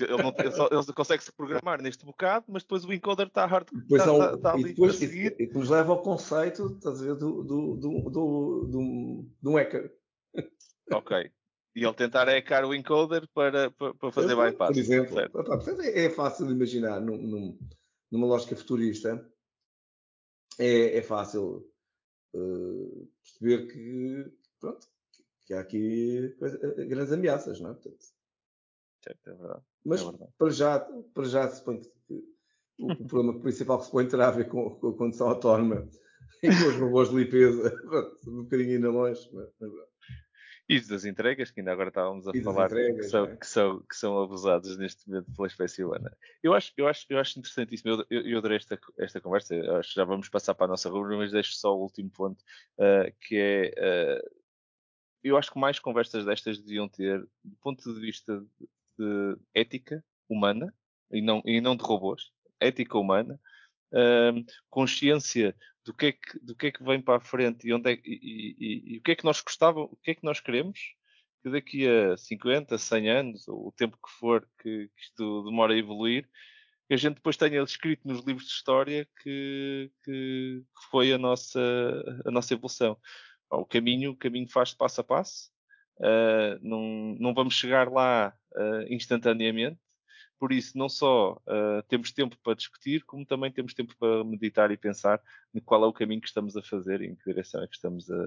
Ele, 0.00 0.22
não, 0.22 0.34
ele, 0.38 0.52
só, 0.52 0.68
ele 0.70 0.92
consegue 0.92 1.22
se 1.22 1.32
programar 1.32 1.82
neste 1.82 2.04
bocado, 2.04 2.46
mas 2.48 2.62
depois 2.62 2.84
o 2.84 2.92
encoder 2.92 3.26
está 3.26 3.46
hard. 3.46 3.68
Depois 3.72 4.02
está, 4.02 4.14
está, 4.14 4.34
está 4.34 4.58
e, 4.58 4.64
depois, 4.64 5.02
e, 5.02 5.36
e, 5.38 5.46
nos 5.52 5.68
leva 5.68 5.92
ao 5.92 6.02
conceito 6.02 6.66
estás 6.76 7.00
a 7.00 7.04
ver, 7.04 7.14
do, 7.16 7.42
do, 7.42 7.76
do, 7.76 8.10
do, 8.10 8.68
do, 8.70 9.26
do 9.42 9.54
hacker. 9.54 9.92
Ok. 10.92 11.30
E 11.76 11.84
ele 11.84 11.94
tentar 11.94 12.26
hackear 12.26 12.64
o 12.64 12.74
encoder 12.74 13.26
para, 13.34 13.70
para, 13.72 13.94
para 13.94 14.12
fazer 14.12 14.36
bypass. 14.36 14.68
Por 14.68 14.78
exemplo, 14.78 15.18
é, 15.18 16.04
é 16.04 16.10
fácil 16.10 16.46
de 16.46 16.52
imaginar 16.52 17.00
num, 17.00 17.16
num, 17.16 17.58
numa 18.10 18.26
lógica 18.26 18.54
futurista. 18.54 19.28
É, 20.56 20.98
é 20.98 21.02
fácil 21.02 21.68
uh, 22.32 23.10
perceber 23.20 23.66
que, 23.72 24.32
pronto, 24.60 24.86
que 25.44 25.52
há 25.52 25.60
aqui 25.60 26.32
coisa, 26.38 26.58
grandes 26.86 27.12
ameaças, 27.12 27.60
não 27.60 27.70
é? 27.70 27.74
Portanto, 27.74 28.13
Certo, 29.04 29.30
é 29.30 29.34
verdade. 29.34 29.62
Mas 29.84 30.00
é 30.00 30.04
verdade. 30.04 30.32
Para, 30.38 30.50
já, 30.50 30.80
para 30.80 31.24
já 31.24 31.48
se 31.48 31.62
põe 31.62 31.80
que 31.80 31.90
o, 32.78 32.92
o 32.92 33.06
problema 33.06 33.38
principal 33.40 33.78
que 33.78 33.84
se 33.84 33.90
põe 33.90 34.08
terá 34.08 34.28
a 34.28 34.30
ver 34.30 34.48
com, 34.48 34.70
com 34.70 34.88
a 34.88 34.96
condução 34.96 35.28
autónoma 35.28 35.86
e 36.42 36.48
com 36.48 36.68
os 36.68 36.76
robôs 36.76 37.10
de 37.10 37.16
limpeza, 37.16 37.74
um 38.26 38.42
bocadinho 38.44 38.76
ainda 38.76 38.90
longe. 38.90 39.28
Mas, 39.32 39.48
mas, 39.60 39.70
e 40.66 40.80
das 40.80 41.04
entregas, 41.04 41.50
que 41.50 41.60
ainda 41.60 41.72
agora 41.72 41.90
estávamos 41.90 42.26
a 42.26 42.32
falar 42.42 42.66
entregas, 42.66 43.04
que, 43.04 43.10
são, 43.10 43.24
é? 43.26 43.36
que, 43.36 43.46
são, 43.46 43.80
que 43.80 43.96
são 43.96 44.22
abusados 44.22 44.78
neste 44.78 45.06
momento 45.06 45.30
pela 45.34 45.46
espécie 45.46 45.84
humana. 45.84 46.16
Eu 46.42 46.54
acho, 46.54 46.72
eu 46.78 46.88
acho, 46.88 47.04
eu 47.10 47.18
acho 47.18 47.38
interessantíssimo. 47.38 47.90
Eu, 47.90 48.06
eu, 48.08 48.26
eu 48.28 48.38
adorei 48.38 48.56
esta, 48.56 48.80
esta 48.98 49.20
conversa. 49.20 49.54
Eu 49.54 49.76
acho 49.76 49.90
que 49.90 49.96
já 49.96 50.04
vamos 50.06 50.30
passar 50.30 50.54
para 50.54 50.64
a 50.64 50.68
nossa 50.68 50.88
rubrica, 50.88 51.18
mas 51.18 51.32
deixo 51.32 51.52
só 51.54 51.76
o 51.76 51.82
último 51.82 52.10
ponto, 52.10 52.40
uh, 52.78 53.12
que 53.20 53.36
é. 53.36 54.20
Uh, 54.22 54.44
eu 55.22 55.36
acho 55.38 55.50
que 55.50 55.58
mais 55.58 55.78
conversas 55.78 56.24
destas 56.24 56.58
deviam 56.58 56.88
ter, 56.88 57.20
do 57.42 57.56
ponto 57.60 57.82
de 57.94 58.00
vista 58.00 58.42
de 58.98 59.36
ética 59.54 60.04
humana 60.28 60.74
e 61.10 61.20
não, 61.20 61.42
e 61.44 61.60
não 61.60 61.76
de 61.76 61.84
robôs, 61.84 62.30
ética 62.60 62.98
humana, 62.98 63.40
uh, 63.92 64.44
consciência 64.70 65.56
do 65.84 65.92
que, 65.92 66.06
é 66.06 66.12
que, 66.12 66.38
do 66.40 66.56
que 66.56 66.66
é 66.68 66.72
que 66.72 66.82
vem 66.82 67.00
para 67.00 67.18
a 67.18 67.20
frente 67.20 67.68
e, 67.68 67.74
onde 67.74 67.92
é, 67.92 68.00
e, 68.04 68.56
e, 68.58 68.94
e, 68.94 68.98
o 68.98 69.02
que 69.02 69.12
é 69.12 69.16
que 69.16 69.24
nós 69.24 69.40
gostávamos, 69.40 69.92
o 69.92 69.96
que 70.02 70.12
é 70.12 70.14
que 70.14 70.24
nós 70.24 70.40
queremos 70.40 70.78
que 71.42 71.50
daqui 71.50 71.86
a 71.86 72.16
50, 72.16 72.78
100 72.78 73.10
anos, 73.10 73.48
ou 73.48 73.68
o 73.68 73.72
tempo 73.72 73.98
que 73.98 74.10
for 74.18 74.48
que, 74.62 74.88
que 74.88 75.02
isto 75.02 75.44
demora 75.44 75.74
a 75.74 75.76
evoluir, 75.76 76.26
que 76.88 76.94
a 76.94 76.96
gente 76.96 77.16
depois 77.16 77.36
tenha 77.36 77.62
escrito 77.62 78.08
nos 78.08 78.24
livros 78.24 78.46
de 78.46 78.52
história 78.52 79.06
que, 79.22 79.90
que, 80.02 80.62
que 80.64 80.90
foi 80.90 81.12
a 81.12 81.18
nossa, 81.18 81.60
a 82.24 82.30
nossa 82.30 82.54
evolução. 82.54 82.98
O 83.50 83.66
caminho, 83.66 84.12
o 84.12 84.16
caminho 84.16 84.48
faz 84.48 84.72
passo 84.72 85.02
a 85.02 85.04
passo, 85.04 85.54
Uh, 85.98 86.58
não, 86.60 87.16
não 87.20 87.34
vamos 87.34 87.54
chegar 87.54 87.88
lá 87.88 88.34
uh, 88.56 88.92
instantaneamente, 88.92 89.78
por 90.38 90.52
isso 90.52 90.76
não 90.76 90.88
só 90.88 91.40
uh, 91.46 91.82
temos 91.88 92.12
tempo 92.12 92.36
para 92.42 92.54
discutir, 92.54 93.04
como 93.04 93.24
também 93.24 93.50
temos 93.50 93.72
tempo 93.72 93.96
para 93.98 94.24
meditar 94.24 94.70
e 94.70 94.76
pensar 94.76 95.20
no 95.52 95.62
qual 95.62 95.84
é 95.84 95.86
o 95.86 95.92
caminho 95.92 96.20
que 96.20 96.26
estamos 96.26 96.56
a 96.56 96.62
fazer 96.62 97.00
e 97.00 97.06
em 97.06 97.14
que 97.14 97.24
direção 97.24 97.62
é 97.62 97.66
que 97.66 97.74
estamos 97.74 98.10
a, 98.10 98.22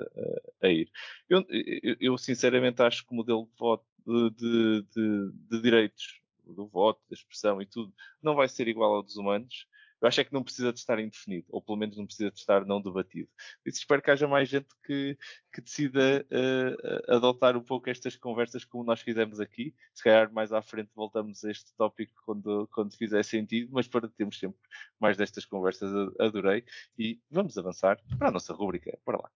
a, 0.61 0.67
a 0.67 0.69
ir. 0.69 0.89
Eu, 1.29 1.45
eu, 1.49 1.95
eu, 1.99 2.17
sinceramente 2.17 2.81
acho 2.81 3.05
que 3.05 3.11
o 3.11 3.15
modelo 3.15 3.45
de 3.45 3.57
voto 3.57 3.85
de, 4.05 4.85
de, 4.95 5.31
de, 5.49 5.61
direitos 5.61 6.21
do 6.45 6.65
voto, 6.65 7.01
da 7.09 7.13
expressão 7.13 7.61
e 7.61 7.65
tudo, 7.65 7.93
não 8.21 8.35
vai 8.35 8.47
ser 8.47 8.67
igual 8.67 8.95
ao 8.95 9.03
dos 9.03 9.17
humanos 9.17 9.67
eu 10.01 10.07
acho 10.07 10.21
é 10.21 10.23
que 10.23 10.33
não 10.33 10.43
precisa 10.43 10.71
de 10.71 10.79
estar 10.79 10.99
indefinido, 10.99 11.47
ou 11.49 11.61
pelo 11.61 11.77
menos 11.77 11.97
não 11.97 12.05
precisa 12.05 12.31
de 12.31 12.39
estar 12.39 12.65
não 12.65 12.81
debatido. 12.81 13.29
Por 13.63 13.69
isso 13.69 13.79
espero 13.79 14.01
que 14.01 14.11
haja 14.11 14.27
mais 14.27 14.47
gente 14.49 14.67
que, 14.85 15.17
que 15.53 15.61
decida 15.61 16.25
uh, 16.31 17.15
adotar 17.15 17.57
um 17.57 17.63
pouco 17.63 17.89
estas 17.89 18.15
conversas 18.15 18.63
como 18.63 18.83
nós 18.83 19.01
fizemos 19.01 19.39
aqui. 19.39 19.73
Se 19.93 20.03
calhar 20.03 20.31
mais 20.31 20.51
à 20.51 20.61
frente 20.61 20.91
voltamos 20.95 21.43
a 21.43 21.51
este 21.51 21.73
tópico 21.75 22.13
quando, 22.25 22.67
quando 22.73 22.95
fizer 22.95 23.23
sentido, 23.23 23.69
mas 23.71 23.87
para 23.87 24.07
termos 24.07 24.37
sempre 24.39 24.59
mais 24.99 25.17
destas 25.17 25.45
conversas, 25.45 25.91
adorei. 26.19 26.63
E 26.97 27.19
vamos 27.29 27.57
avançar 27.57 27.99
para 28.17 28.29
a 28.29 28.31
nossa 28.31 28.53
rúbrica. 28.53 28.97
Para 29.03 29.17
lá. 29.17 29.31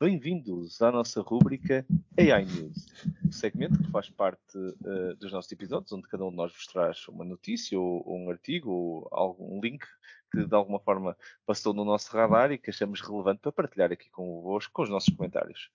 Bem-vindos 0.00 0.80
à 0.80 0.92
nossa 0.92 1.20
rúbrica 1.22 1.84
AI 2.16 2.44
News, 2.44 2.86
um 3.26 3.32
segmento 3.32 3.82
que 3.82 3.90
faz 3.90 4.08
parte 4.08 4.56
uh, 4.56 5.16
dos 5.16 5.32
nossos 5.32 5.50
episódios, 5.50 5.90
onde 5.90 6.06
cada 6.06 6.24
um 6.24 6.30
de 6.30 6.36
nós 6.36 6.52
vos 6.52 6.68
traz 6.68 7.08
uma 7.08 7.24
notícia 7.24 7.76
ou, 7.76 8.06
ou, 8.06 8.16
um 8.16 8.30
artigo 8.30 8.70
ou 8.70 9.08
algum 9.10 9.60
link 9.60 9.84
que 10.30 10.44
de 10.44 10.54
alguma 10.54 10.78
forma 10.78 11.16
passou 11.44 11.74
no 11.74 11.84
nosso 11.84 12.16
radar 12.16 12.52
e 12.52 12.58
que 12.58 12.70
achamos 12.70 13.00
relevante 13.00 13.40
para 13.40 13.50
partilhar 13.50 13.90
aqui 13.90 14.08
convosco 14.08 14.72
com 14.72 14.82
os 14.82 14.88
nossos 14.88 15.12
comentários. 15.12 15.68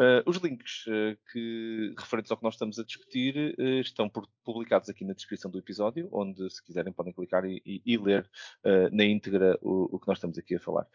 Uh, 0.00 0.24
os 0.24 0.38
links 0.38 0.86
uh, 0.86 1.14
que, 1.30 1.94
referentes 1.98 2.30
ao 2.30 2.38
que 2.38 2.42
nós 2.42 2.54
estamos 2.54 2.78
a 2.78 2.84
discutir 2.84 3.54
uh, 3.58 3.80
estão 3.80 4.08
por, 4.08 4.26
publicados 4.42 4.88
aqui 4.88 5.04
na 5.04 5.12
descrição 5.12 5.50
do 5.50 5.58
episódio, 5.58 6.08
onde, 6.10 6.48
se 6.48 6.64
quiserem, 6.64 6.90
podem 6.90 7.12
clicar 7.12 7.44
e, 7.44 7.60
e, 7.66 7.82
e 7.84 7.98
ler 7.98 8.26
na 8.92 9.04
íntegra 9.04 9.58
o, 9.60 9.94
o, 9.94 10.00
que 10.00 10.08
nós 10.08 10.16
estamos 10.16 10.38
aqui 10.38 10.54
a 10.56 10.60
falar. 10.60 10.86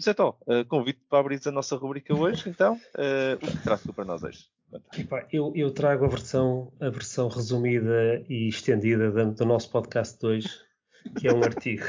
Zé 0.00 0.14
Tó, 0.14 0.38
convido 0.68 1.00
para 1.08 1.18
abrir 1.18 1.40
a 1.46 1.50
nossa 1.50 1.76
rubrica 1.76 2.14
hoje, 2.14 2.48
então, 2.48 2.74
o 2.74 3.46
que 3.46 3.62
traz 3.62 3.86
para 3.86 4.04
nós 4.04 4.22
hoje? 4.22 4.46
eu, 5.30 5.52
eu, 5.54 5.70
trago 5.72 6.06
a 6.06 6.08
versão, 6.08 6.72
a 6.80 6.88
versão 6.88 7.28
resumida 7.28 8.24
e 8.28 8.48
estendida 8.48 9.10
do, 9.10 9.32
do 9.32 9.44
nosso 9.44 9.70
podcast 9.70 10.18
de 10.18 10.26
hoje, 10.26 10.48
que 11.18 11.28
é 11.28 11.32
um 11.32 11.42
artigo, 11.44 11.84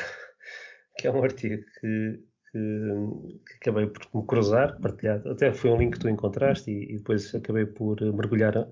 que 0.98 1.08
é 1.08 1.12
um 1.12 1.24
artigo 1.24 1.64
que 1.80 2.20
que, 2.54 3.56
acabei 3.56 3.88
por 3.88 4.08
me 4.14 4.26
cruzar, 4.28 4.80
partilhado. 4.80 5.32
Até 5.32 5.52
foi 5.52 5.72
um 5.72 5.78
link 5.78 5.94
que 5.94 6.00
tu 6.00 6.10
encontraste 6.10 6.70
e, 6.70 6.94
e 6.94 6.98
depois 6.98 7.34
acabei 7.34 7.66
por 7.66 8.00
mergulhar 8.02 8.56
uh, 8.56 8.68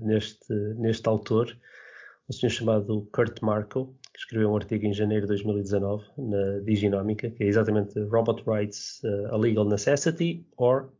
neste, 0.00 0.52
neste 0.78 1.06
autor, 1.08 1.56
um 2.28 2.32
senhor 2.32 2.50
chamado 2.50 3.08
Kurt 3.12 3.40
Marco, 3.42 3.94
que 4.12 4.18
escreveu 4.18 4.50
um 4.50 4.56
artigo 4.56 4.86
em 4.86 4.92
janeiro 4.92 5.22
de 5.22 5.28
2019 5.28 6.04
na 6.18 6.60
Diginómica, 6.60 7.30
que 7.30 7.44
é 7.44 7.46
exatamente 7.46 8.00
Robot 8.04 8.42
Rights, 8.46 9.02
uh, 9.04 9.34
a 9.34 9.36
Legal 9.36 9.66
Necessity 9.66 10.46
or 10.56 10.90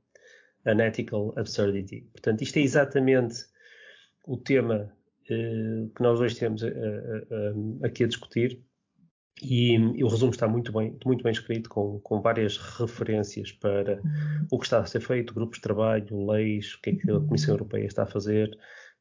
an 0.66 0.80
Ethical 0.80 1.32
Absurdity. 1.36 2.02
Portanto, 2.12 2.42
isto 2.42 2.58
é 2.58 2.62
exatamente 2.62 3.46
o 4.26 4.36
tema 4.36 4.92
uh, 5.30 5.88
que 5.88 6.02
nós 6.02 6.20
hoje 6.20 6.38
temos 6.38 6.62
aqui 7.82 8.04
a 8.04 8.08
discutir 8.08 8.65
e, 9.42 9.74
e, 9.74 10.02
o 10.02 10.08
resumo 10.08 10.30
está 10.30 10.48
muito 10.48 10.72
bem, 10.72 10.96
muito 11.04 11.22
bem 11.22 11.32
escrito, 11.32 11.68
com, 11.68 12.00
com 12.00 12.20
várias 12.20 12.56
referências 12.56 13.52
para 13.52 14.00
o 14.50 14.58
que 14.58 14.64
está 14.64 14.80
a 14.80 14.86
ser 14.86 15.00
feito, 15.00 15.34
grupos 15.34 15.58
de 15.58 15.62
trabalho, 15.62 16.26
leis, 16.26 16.74
o 16.74 16.80
que 16.80 16.90
é 16.90 16.96
que 16.96 17.10
a 17.10 17.20
Comissão 17.20 17.54
Europeia 17.54 17.86
está 17.86 18.04
a 18.04 18.06
fazer 18.06 18.56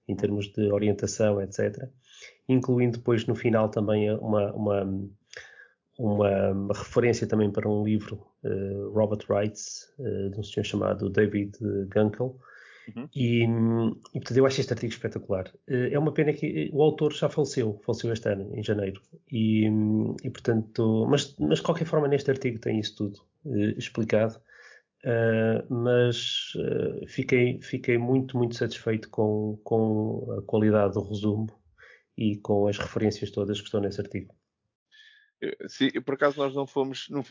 em 0.07 0.15
termos 0.15 0.51
de 0.51 0.71
orientação, 0.71 1.41
etc. 1.41 1.89
Incluindo 2.47 2.97
depois 2.97 3.25
no 3.25 3.33
final 3.33 3.69
também 3.69 4.11
uma, 4.11 4.51
uma, 4.53 5.09
uma 5.97 6.73
referência 6.73 7.25
também 7.25 7.49
para 7.49 7.69
um 7.69 7.83
livro, 7.83 8.21
uh, 8.43 8.91
Robert 8.91 9.25
Rights, 9.29 9.93
uh, 9.99 10.29
de 10.31 10.39
um 10.39 10.43
senhor 10.43 10.65
chamado 10.65 11.09
David 11.09 11.57
Gunkel, 11.93 12.37
Uhum. 12.93 13.09
E, 13.15 13.43
e, 13.43 14.19
portanto, 14.19 14.37
eu 14.37 14.45
acho 14.45 14.61
este 14.61 14.73
artigo 14.73 14.93
espetacular. 14.93 15.51
Eh, 15.67 15.93
é 15.93 15.99
uma 15.99 16.13
pena 16.13 16.33
que 16.33 16.69
o 16.71 16.81
autor 16.81 17.13
já 17.13 17.29
faleceu, 17.29 17.79
faleceu 17.85 18.11
este 18.13 18.29
ano, 18.29 18.55
em 18.55 18.63
janeiro. 18.63 19.01
E, 19.31 19.65
e 20.23 20.29
portanto, 20.29 21.05
mas, 21.09 21.35
mas 21.39 21.59
de 21.59 21.63
qualquer 21.63 21.85
forma, 21.85 22.07
neste 22.07 22.29
artigo 22.29 22.59
tem 22.59 22.79
isso 22.79 22.95
tudo 22.95 23.21
uh, 23.45 23.77
explicado. 23.77 24.39
Uh, 25.03 25.61
mas 25.69 26.53
uh, 26.55 27.07
fiquei, 27.07 27.61
fiquei 27.61 27.97
muito, 27.97 28.37
muito 28.37 28.55
satisfeito 28.55 29.09
com, 29.09 29.59
com 29.63 30.27
a 30.39 30.41
qualidade 30.43 30.93
do 30.93 31.01
resumo 31.01 31.47
e 32.17 32.37
com 32.37 32.67
as 32.67 32.77
referências 32.77 33.29
todas 33.29 33.59
que 33.59 33.65
estão 33.65 33.81
nesse 33.81 34.01
artigo. 34.01 34.33
Sim, 35.67 35.89
por 36.01 36.15
acaso 36.15 36.37
nós 36.37 36.55
não 36.55 36.65
fomos, 36.65 37.07
não, 37.09 37.23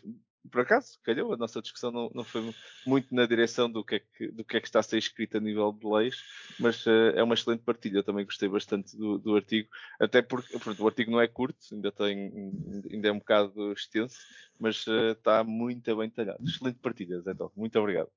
por 0.51 0.61
acaso, 0.61 0.99
calhou, 1.03 1.33
a 1.33 1.37
nossa 1.37 1.61
discussão 1.61 1.91
não, 1.91 2.11
não 2.15 2.25
foi 2.25 2.55
muito 2.87 3.15
na 3.15 3.27
direção 3.27 3.71
do 3.71 3.85
que, 3.85 3.97
é 3.97 3.99
que, 4.01 4.29
do 4.29 4.45
que 4.45 4.57
é 4.57 4.61
que 4.61 4.67
está 4.67 4.81
a 4.81 4.83
ser 4.83 4.99
escrito 4.99 5.37
a 5.37 5.41
nível 5.41 5.73
de 5.73 5.87
leis, 5.87 6.23
mas 6.59 6.85
uh, 6.87 7.13
é 7.15 7.23
uma 7.23 7.35
excelente 7.35 7.63
partilha. 7.63 7.99
Eu 7.99 8.03
também 8.03 8.25
gostei 8.25 8.49
bastante 8.49 8.97
do, 8.97 9.19
do 9.19 9.37
artigo, 9.37 9.69
até 9.99 10.21
porque 10.21 10.59
pronto, 10.59 10.83
o 10.83 10.87
artigo 10.87 11.11
não 11.11 11.21
é 11.21 11.27
curto, 11.27 11.59
ainda, 11.73 11.91
tem, 11.91 12.53
ainda 12.91 13.09
é 13.09 13.13
um 13.13 13.19
bocado 13.19 13.73
extenso, 13.73 14.19
mas 14.59 14.87
uh, 14.87 15.13
está 15.13 15.43
muito 15.43 15.97
bem 15.97 16.09
detalhado. 16.09 16.45
Excelente 16.45 16.79
partilha, 16.79 17.21
Zé 17.21 17.35
Tó. 17.35 17.51
Muito 17.57 17.79
obrigado. 17.79 18.11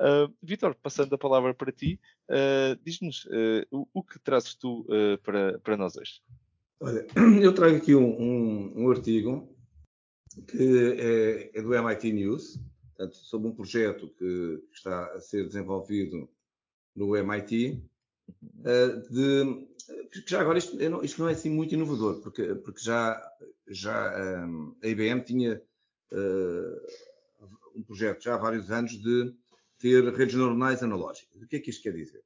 Uh, 0.00 0.32
Vitor, 0.42 0.74
passando 0.76 1.12
a 1.14 1.18
palavra 1.18 1.52
para 1.52 1.72
ti, 1.72 2.00
diz-nos 2.84 3.26
o, 3.70 3.88
o, 3.92 4.02
que 4.02 4.18
trazes 4.18 4.54
tu 4.54 4.86
para, 5.22 5.58
para 5.58 5.76
nós 5.76 5.96
hoje. 5.96 6.20
Olha, 6.80 7.06
eu 7.42 7.52
trago 7.52 7.76
aqui 7.76 7.94
um, 7.94 8.08
um, 8.08 8.84
um 8.84 8.90
artigo 8.90 9.57
que 10.46 10.94
é, 10.98 11.58
é, 11.58 11.62
do 11.62 11.74
MIT 11.74 12.12
News, 12.12 12.58
portanto, 12.94 13.16
sobre 13.16 13.48
um 13.48 13.54
projeto 13.54 14.08
que, 14.18 14.62
está 14.72 15.06
a 15.14 15.20
ser 15.20 15.46
desenvolvido 15.46 16.28
no 16.94 17.16
MIT, 17.16 17.82
eh, 18.64 18.88
de, 19.10 19.68
que 20.10 20.30
já 20.30 20.40
agora 20.40 20.58
isto, 20.58 20.76
não, 20.76 21.02
isto 21.02 21.20
não 21.20 21.28
é 21.28 21.32
assim 21.32 21.50
muito 21.50 21.74
inovador, 21.74 22.20
porque, 22.20 22.54
porque 22.56 22.80
já, 22.80 23.20
já 23.68 24.44
um, 24.46 24.76
a 24.82 24.86
IBM 24.86 25.22
tinha 25.22 25.62
uh, 26.12 26.86
um 27.74 27.82
projeto 27.82 28.22
já 28.22 28.34
há 28.34 28.38
vários 28.38 28.70
anos 28.70 28.92
de 28.92 29.34
ter 29.78 30.04
redes 30.14 30.34
neuronais 30.34 30.82
analógicas. 30.82 31.40
O 31.40 31.46
que 31.46 31.56
é 31.56 31.60
que 31.60 31.70
isto 31.70 31.82
quer 31.82 31.94
dizer? 31.94 32.22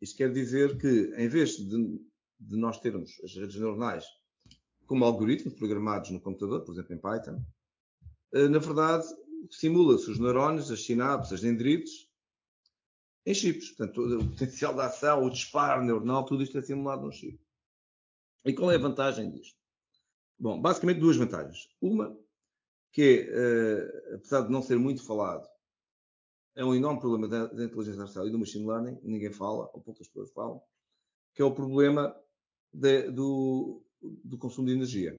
Isto 0.00 0.16
quer 0.16 0.32
dizer 0.32 0.78
que, 0.78 1.12
em 1.16 1.28
vez 1.28 1.56
de, 1.56 2.00
de 2.40 2.56
nós 2.56 2.80
termos 2.80 3.20
as 3.22 3.34
redes 3.34 3.56
neuronais 3.56 4.04
como 4.90 5.04
algoritmos 5.04 5.54
programados 5.54 6.10
no 6.10 6.20
computador, 6.20 6.64
por 6.64 6.72
exemplo 6.72 6.96
em 6.96 6.98
Python, 6.98 7.40
eh, 8.34 8.48
na 8.48 8.58
verdade 8.58 9.06
simula-se 9.48 10.10
os 10.10 10.18
neurónios, 10.18 10.68
as 10.68 10.84
sinapses, 10.84 11.34
as 11.34 11.40
dendritos, 11.42 12.10
em 13.24 13.32
chips. 13.32 13.68
Portanto, 13.68 14.00
o 14.00 14.26
potencial 14.34 14.74
de 14.74 14.80
ação, 14.80 15.22
o 15.22 15.30
disparo 15.30 15.84
neuronal, 15.84 16.24
tudo 16.24 16.42
isto 16.42 16.58
é 16.58 16.62
simulado 16.62 17.02
num 17.02 17.12
chip. 17.12 17.40
E 18.44 18.52
qual 18.52 18.72
é 18.72 18.74
a 18.74 18.80
vantagem 18.80 19.30
disto? 19.30 19.56
Bom, 20.36 20.60
basicamente 20.60 20.98
duas 20.98 21.16
vantagens. 21.16 21.68
Uma, 21.80 22.18
que 22.90 23.30
uh, 23.30 24.16
apesar 24.16 24.40
de 24.40 24.50
não 24.50 24.60
ser 24.60 24.76
muito 24.76 25.04
falado, 25.04 25.48
é 26.56 26.64
um 26.64 26.74
enorme 26.74 26.98
problema 26.98 27.28
da, 27.28 27.46
da, 27.46 27.64
inteligência 27.64 28.00
artificial 28.00 28.26
e 28.26 28.32
do 28.32 28.40
machine 28.40 28.66
learning, 28.66 28.98
ninguém 29.04 29.30
fala, 29.30 29.70
ou 29.72 29.80
poucas 29.80 30.08
pessoas 30.08 30.32
falam, 30.32 30.60
que 31.32 31.42
é 31.42 31.44
o 31.44 31.54
problema 31.54 32.12
de, 32.72 33.08
do, 33.12 33.84
do 34.02 34.38
consumo 34.38 34.66
de 34.66 34.74
energia. 34.74 35.18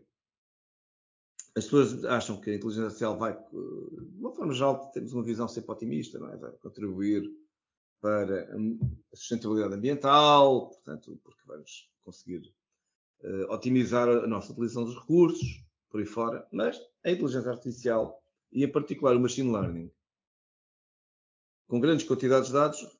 As 1.55 1.65
pessoas 1.65 2.05
acham 2.05 2.39
que 2.39 2.49
a 2.49 2.55
inteligência 2.55 2.85
artificial 2.85 3.17
vai, 3.17 3.33
de 3.33 4.17
uma 4.19 4.31
forma 4.31 4.53
geral, 4.53 4.89
temos 4.91 5.11
uma 5.11 5.23
visão 5.23 5.47
sempre 5.47 5.71
otimista, 5.71 6.17
é? 6.17 6.37
vai 6.37 6.51
contribuir 6.53 7.29
para 7.99 8.49
a 9.11 9.15
sustentabilidade 9.15 9.75
ambiental, 9.75 10.69
portanto, 10.69 11.19
porque 11.23 11.41
vamos 11.45 11.89
conseguir 12.03 12.53
uh, 13.23 13.53
otimizar 13.53 14.07
a 14.07 14.25
nossa 14.27 14.51
utilização 14.51 14.85
dos 14.85 14.95
recursos, 14.95 15.63
por 15.89 15.99
aí 15.99 16.05
fora, 16.05 16.47
mas 16.51 16.81
a 17.03 17.11
inteligência 17.11 17.51
artificial, 17.51 18.23
e 18.51 18.63
em 18.63 18.71
particular 18.71 19.15
o 19.15 19.19
machine 19.19 19.51
learning, 19.51 19.91
com 21.67 21.79
grandes 21.79 22.05
quantidades 22.05 22.47
de 22.47 22.53
dados, 22.53 22.97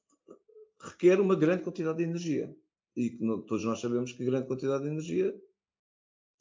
requer 0.79 1.19
uma 1.19 1.35
grande 1.35 1.63
quantidade 1.63 1.97
de 1.97 2.03
energia. 2.03 2.55
E 2.95 3.09
todos 3.47 3.63
nós 3.63 3.79
sabemos 3.79 4.11
que 4.11 4.25
grande 4.25 4.47
quantidade 4.47 4.83
de 4.83 4.89
energia 4.89 5.33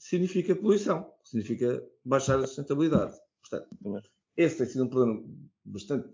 significa 0.01 0.57
poluição, 0.57 1.13
significa 1.23 1.87
baixar 2.05 2.39
a 2.39 2.47
sustentabilidade. 2.47 3.17
Portanto, 3.43 4.11
esse 4.37 4.57
tem 4.57 4.67
sido 4.67 4.85
um 4.85 4.89
problema 4.89 5.23
bastante 5.63 6.09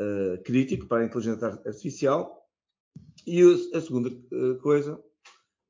uh, 0.00 0.42
crítico 0.42 0.86
para 0.86 1.02
a 1.02 1.04
inteligência 1.04 1.48
artificial. 1.48 2.40
E 3.26 3.42
a 3.74 3.80
segunda 3.80 4.08
uh, 4.08 4.58
coisa, 4.60 5.02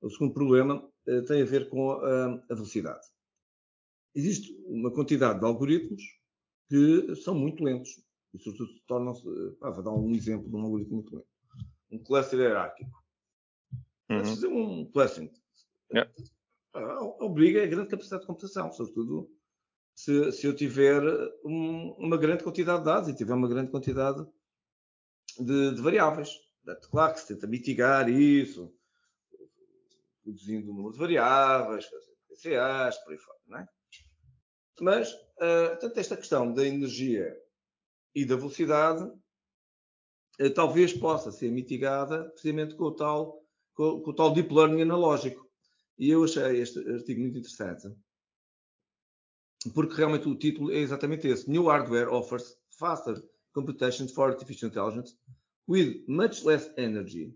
o 0.00 0.10
segundo 0.10 0.32
problema, 0.32 0.88
uh, 1.08 1.24
tem 1.26 1.42
a 1.42 1.44
ver 1.44 1.68
com 1.68 1.90
a, 1.90 2.34
a 2.48 2.54
velocidade. 2.54 3.04
Existe 4.14 4.54
uma 4.66 4.92
quantidade 4.92 5.40
de 5.40 5.44
algoritmos 5.44 6.02
que 6.68 7.16
são 7.16 7.34
muito 7.34 7.64
lentos. 7.64 8.00
E, 8.32 8.38
sobretudo, 8.38 8.72
tornam-se. 8.86 9.26
Ah, 9.60 9.70
vou 9.70 9.82
dar 9.82 9.92
um 9.92 10.14
exemplo 10.14 10.48
de 10.48 10.56
um 10.56 10.60
algoritmo 10.60 10.96
muito 10.96 11.16
lento. 11.16 11.28
Um 11.90 11.98
cluster 11.98 12.38
hierárquico. 12.38 13.02
Uhum. 14.08 14.24
fazer 14.24 14.46
um 14.46 14.90
clustering. 14.90 15.30
Yeah 15.92 16.10
obriga 17.20 17.62
a 17.62 17.66
grande 17.66 17.88
capacidade 17.88 18.22
de 18.22 18.26
computação, 18.26 18.72
sobretudo 18.72 19.30
se, 19.94 20.32
se 20.32 20.46
eu 20.46 20.54
tiver 20.54 21.02
um, 21.44 21.94
uma 21.98 22.16
grande 22.16 22.42
quantidade 22.44 22.78
de 22.80 22.84
dados 22.84 23.08
e 23.08 23.14
tiver 23.14 23.34
uma 23.34 23.48
grande 23.48 23.70
quantidade 23.70 24.26
de, 25.38 25.74
de 25.74 25.80
variáveis. 25.80 26.30
Claro 26.90 27.14
que 27.14 27.20
se 27.20 27.28
tenta 27.28 27.46
mitigar 27.46 28.08
isso, 28.08 28.72
reduzindo 30.24 30.70
o 30.70 30.74
número 30.74 30.92
de 30.92 30.98
variáveis, 30.98 31.86
PCAs, 32.28 32.98
por 32.98 33.12
aí 33.12 33.18
fora, 33.18 33.38
não 33.46 33.58
é? 33.58 33.68
Mas, 34.80 35.12
uh, 35.12 35.78
tanto 35.80 35.98
esta 36.00 36.16
questão 36.16 36.52
da 36.52 36.64
energia 36.64 37.36
e 38.14 38.24
da 38.24 38.36
velocidade 38.36 39.02
uh, 39.04 40.54
talvez 40.54 40.92
possa 40.92 41.30
ser 41.30 41.50
mitigada 41.50 42.30
precisamente 42.30 42.74
com 42.74 42.84
o 42.84 42.94
tal, 42.94 43.44
com, 43.74 44.00
com 44.00 44.10
o 44.10 44.14
tal 44.14 44.32
deep 44.32 44.52
learning 44.52 44.82
analógico. 44.82 45.41
E 46.02 46.10
eu 46.10 46.24
achei 46.24 46.60
este 46.60 46.80
artigo 46.80 47.20
muito 47.20 47.38
interessante, 47.38 47.88
porque 49.72 49.94
realmente 49.94 50.28
o 50.28 50.36
título 50.36 50.72
é 50.72 50.78
exatamente 50.78 51.28
esse. 51.28 51.48
New 51.48 51.66
hardware 51.66 52.08
offers 52.08 52.58
faster 52.70 53.22
computation 53.52 54.08
for 54.08 54.28
artificial 54.28 54.68
intelligence 54.68 55.16
with 55.68 56.04
much 56.08 56.42
less 56.42 56.74
energy. 56.76 57.32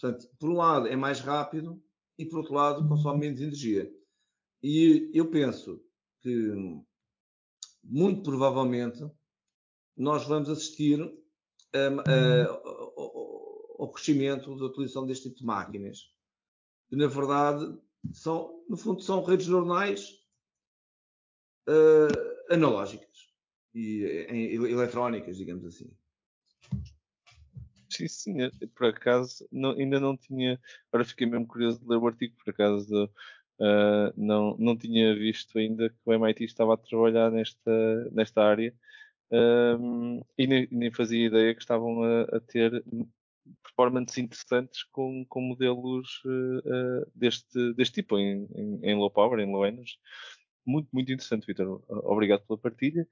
Portanto, 0.00 0.30
por 0.38 0.48
um 0.48 0.54
lado 0.54 0.86
é 0.86 0.96
mais 0.96 1.20
rápido 1.20 1.78
e 2.18 2.24
por 2.24 2.38
outro 2.38 2.54
lado 2.54 2.88
consome 2.88 3.20
menos 3.20 3.38
energia. 3.38 3.94
E 4.62 5.10
eu 5.12 5.30
penso 5.30 5.78
que 6.22 6.54
muito 7.84 8.22
provavelmente 8.22 9.06
nós 9.94 10.26
vamos 10.26 10.48
assistir 10.48 11.02
um, 11.02 12.00
ao 13.78 13.92
crescimento 13.92 14.56
da 14.56 14.64
utilização 14.64 15.06
deste 15.06 15.28
tipo 15.28 15.40
de 15.40 15.44
máquinas 15.44 16.17
na 16.90 17.06
verdade 17.06 17.78
são, 18.12 18.64
no 18.68 18.76
fundo, 18.76 19.02
são 19.02 19.22
redes 19.22 19.48
neuronais 19.48 20.18
uh, 21.68 22.52
analógicas 22.52 23.28
e 23.74 24.26
eletrónicas, 24.30 25.36
digamos 25.36 25.64
assim. 25.64 25.90
Sim, 27.90 28.08
sim, 28.08 28.50
por 28.74 28.88
acaso 28.88 29.48
não, 29.50 29.70
ainda 29.72 29.98
não 29.98 30.16
tinha. 30.16 30.60
Agora 30.92 31.04
fiquei 31.04 31.26
mesmo 31.26 31.46
curioso 31.46 31.80
de 31.80 31.86
ler 31.86 31.96
o 31.96 32.06
artigo, 32.06 32.36
por 32.36 32.50
acaso 32.50 33.10
Uh, 33.60 34.14
não, 34.16 34.56
não 34.56 34.76
tinha 34.76 35.16
visto 35.16 35.58
ainda 35.58 35.90
que 35.90 35.96
o 36.04 36.12
MIT 36.12 36.44
estava 36.44 36.74
a 36.74 36.76
trabalhar 36.76 37.28
nesta, 37.28 38.08
nesta 38.12 38.40
área 38.40 38.72
um, 39.32 40.22
e 40.38 40.46
nem, 40.46 40.68
nem, 40.70 40.92
fazia 40.92 41.26
ideia 41.26 41.52
que 41.52 41.60
estavam 41.60 42.04
a, 42.04 42.22
a 42.36 42.40
ter 42.40 42.84
performances 43.62 44.18
interessantes 44.18 44.84
com, 44.84 45.24
com 45.28 45.40
modelos 45.40 46.22
uh, 46.24 47.10
deste, 47.14 47.74
deste 47.74 47.94
tipo 47.94 48.18
em, 48.18 48.48
em, 48.54 48.80
em, 48.82 48.94
low 48.94 49.10
power, 49.10 49.38
em 49.40 49.50
low 49.50 49.66
energy. 49.66 49.98
Muito, 50.66 50.88
muito 50.92 51.12
interessante, 51.12 51.46
Vitor. 51.46 51.82
Obrigado 51.88 52.46
pela 52.46 52.58
partilha. 52.58 53.06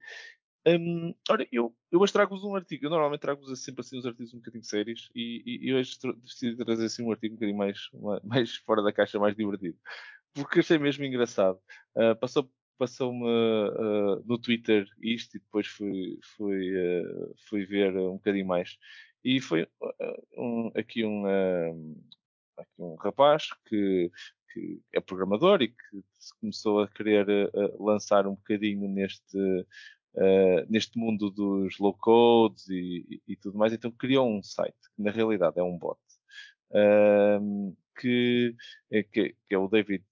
Um, 0.67 1.15
ora, 1.29 1.47
eu, 1.51 1.73
eu 1.91 1.99
hoje 2.01 2.11
trago-vos 2.11 2.43
um 2.43 2.55
artigo. 2.55 2.85
Eu 2.85 2.89
normalmente 2.89 3.21
trago-vos 3.21 3.63
sempre 3.63 3.81
assim 3.81 3.97
uns 3.97 4.05
artigos 4.05 4.33
um 4.33 4.37
bocadinho 4.37 4.63
sérios 4.63 5.09
e, 5.15 5.41
e, 5.45 5.69
e 5.69 5.73
hoje 5.73 5.97
decidi 6.17 6.57
trazer 6.57 6.85
assim 6.85 7.03
um 7.03 7.11
artigo 7.11 7.33
um 7.33 7.37
bocadinho 7.37 7.57
mais, 7.57 7.79
mais 8.23 8.55
fora 8.57 8.83
da 8.83 8.91
caixa, 8.91 9.17
mais 9.17 9.35
divertido. 9.35 9.77
Porque 10.33 10.59
achei 10.59 10.77
mesmo 10.77 11.05
engraçado. 11.05 11.59
Uh, 11.95 12.15
passou 12.19 12.51
passou-me 12.77 13.23
uh, 13.25 14.23
no 14.25 14.37
Twitter 14.37 14.85
isto 15.01 15.35
e 15.35 15.39
depois 15.39 15.67
fui, 15.67 16.19
fui, 16.35 16.75
uh, 16.75 17.33
fui 17.49 17.65
ver 17.65 17.95
um 17.97 18.13
bocadinho 18.13 18.45
mais. 18.45 18.77
E 19.27 19.41
foi 19.41 19.63
uh, 19.63 19.67
um, 20.37 20.71
aqui, 20.73 21.03
um, 21.03 21.25
aqui 22.57 22.71
um 22.79 22.95
rapaz 22.95 23.49
que, 23.65 24.09
que 24.53 24.81
é 24.93 25.01
programador 25.01 25.61
e 25.61 25.67
que 25.67 26.01
começou 26.39 26.79
a 26.79 26.87
querer 26.87 27.27
lançar 27.77 28.25
um 28.25 28.35
bocadinho 28.35 28.87
neste, 28.87 29.37
neste 30.69 30.97
mundo 30.97 31.29
dos 31.29 31.77
low 31.77 31.93
codes 31.93 32.69
e, 32.69 33.21
e, 33.27 33.35
tudo 33.35 33.57
mais, 33.57 33.73
então 33.73 33.91
criou 33.91 34.31
um 34.31 34.41
site, 34.41 34.77
que 34.95 35.03
na 35.03 35.11
realidade 35.11 35.59
é 35.59 35.63
um 35.63 35.77
bot. 35.77 35.99
Uh, 36.71 37.75
que, 37.99 38.55
que, 39.11 39.35
que, 39.49 39.55
é 39.55 39.57
o 39.57 39.67
David, 39.67 40.05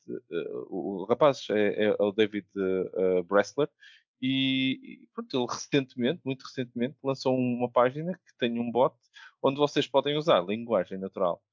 o 0.68 1.06
rapaz 1.08 1.48
é, 1.52 1.86
é 1.86 1.96
o 2.00 2.12
David 2.12 2.48
Bressler, 3.30 3.70
e, 4.28 5.08
pronto, 5.14 5.38
ele 5.38 5.46
recentemente, 5.48 6.22
muito 6.26 6.44
recentemente, 6.44 6.98
lançou 7.04 7.38
uma 7.38 7.70
página 7.70 8.14
que 8.14 8.38
tem 8.40 8.60
um 8.60 8.72
bot 8.72 8.96
onde 9.42 9.58
vocês 9.58 9.88
podem 9.88 10.18
usar 10.18 10.42
linguagem 10.42 10.98
natural 10.98 11.44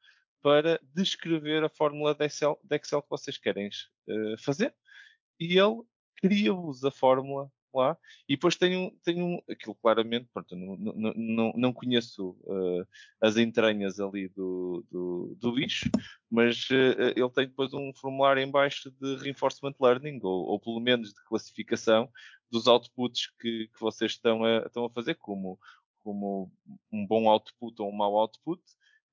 para 0.41 0.81
descrever 0.95 1.62
a 1.62 1.68
fórmula 1.68 2.14
de 2.14 2.25
Excel, 2.25 2.59
de 2.64 2.77
Excel 2.77 3.03
que 3.03 3.11
vocês 3.11 3.37
querem 3.37 3.68
uh, 3.68 4.39
fazer. 4.39 4.75
E 5.39 5.59
ele 5.59 5.83
cria-vos 6.16 6.85
a 6.85 6.91
fórmula 6.91 7.51
lá. 7.75 7.97
E 8.29 8.37
depois 8.37 8.57
tem 8.57 8.77
um, 8.77 8.91
tem 9.05 9.23
um 9.23 9.41
aquilo 9.49 9.75
claramente, 9.75 10.29
pronto, 10.33 10.55
não, 10.57 10.77
não, 10.77 11.12
não, 11.14 11.53
não 11.57 11.73
conheço 11.73 12.31
uh, 12.43 12.87
as 13.20 13.37
entranhas 13.37 14.01
ali 14.01 14.29
do, 14.29 14.85
do, 14.91 15.37
do 15.39 15.53
bicho, 15.53 15.91
mas 16.31 16.68
uh, 16.70 17.12
ele 17.16 17.31
tem 17.31 17.47
depois 17.47 17.73
um 17.73 17.93
formulário 17.95 18.43
em 18.43 18.51
baixo 18.51 18.91
de 18.91 19.16
reinforcement 19.16 19.75
learning, 19.81 20.20
ou, 20.23 20.47
ou 20.47 20.61
pelo 20.61 20.81
menos 20.81 21.12
de 21.12 21.25
classificação 21.25 22.11
dos 22.53 22.66
outputs 22.66 23.32
que, 23.40 23.68
que 23.68 23.80
vocês 23.80 24.12
estão 24.12 24.44
a, 24.44 24.59
estão 24.59 24.84
a 24.84 24.90
fazer, 24.90 25.14
como, 25.14 25.59
como 26.05 26.53
um 26.92 27.07
bom 27.07 27.28
output 27.28 27.80
ou 27.80 27.88
um 27.88 27.96
mau 27.96 28.14
output, 28.14 28.62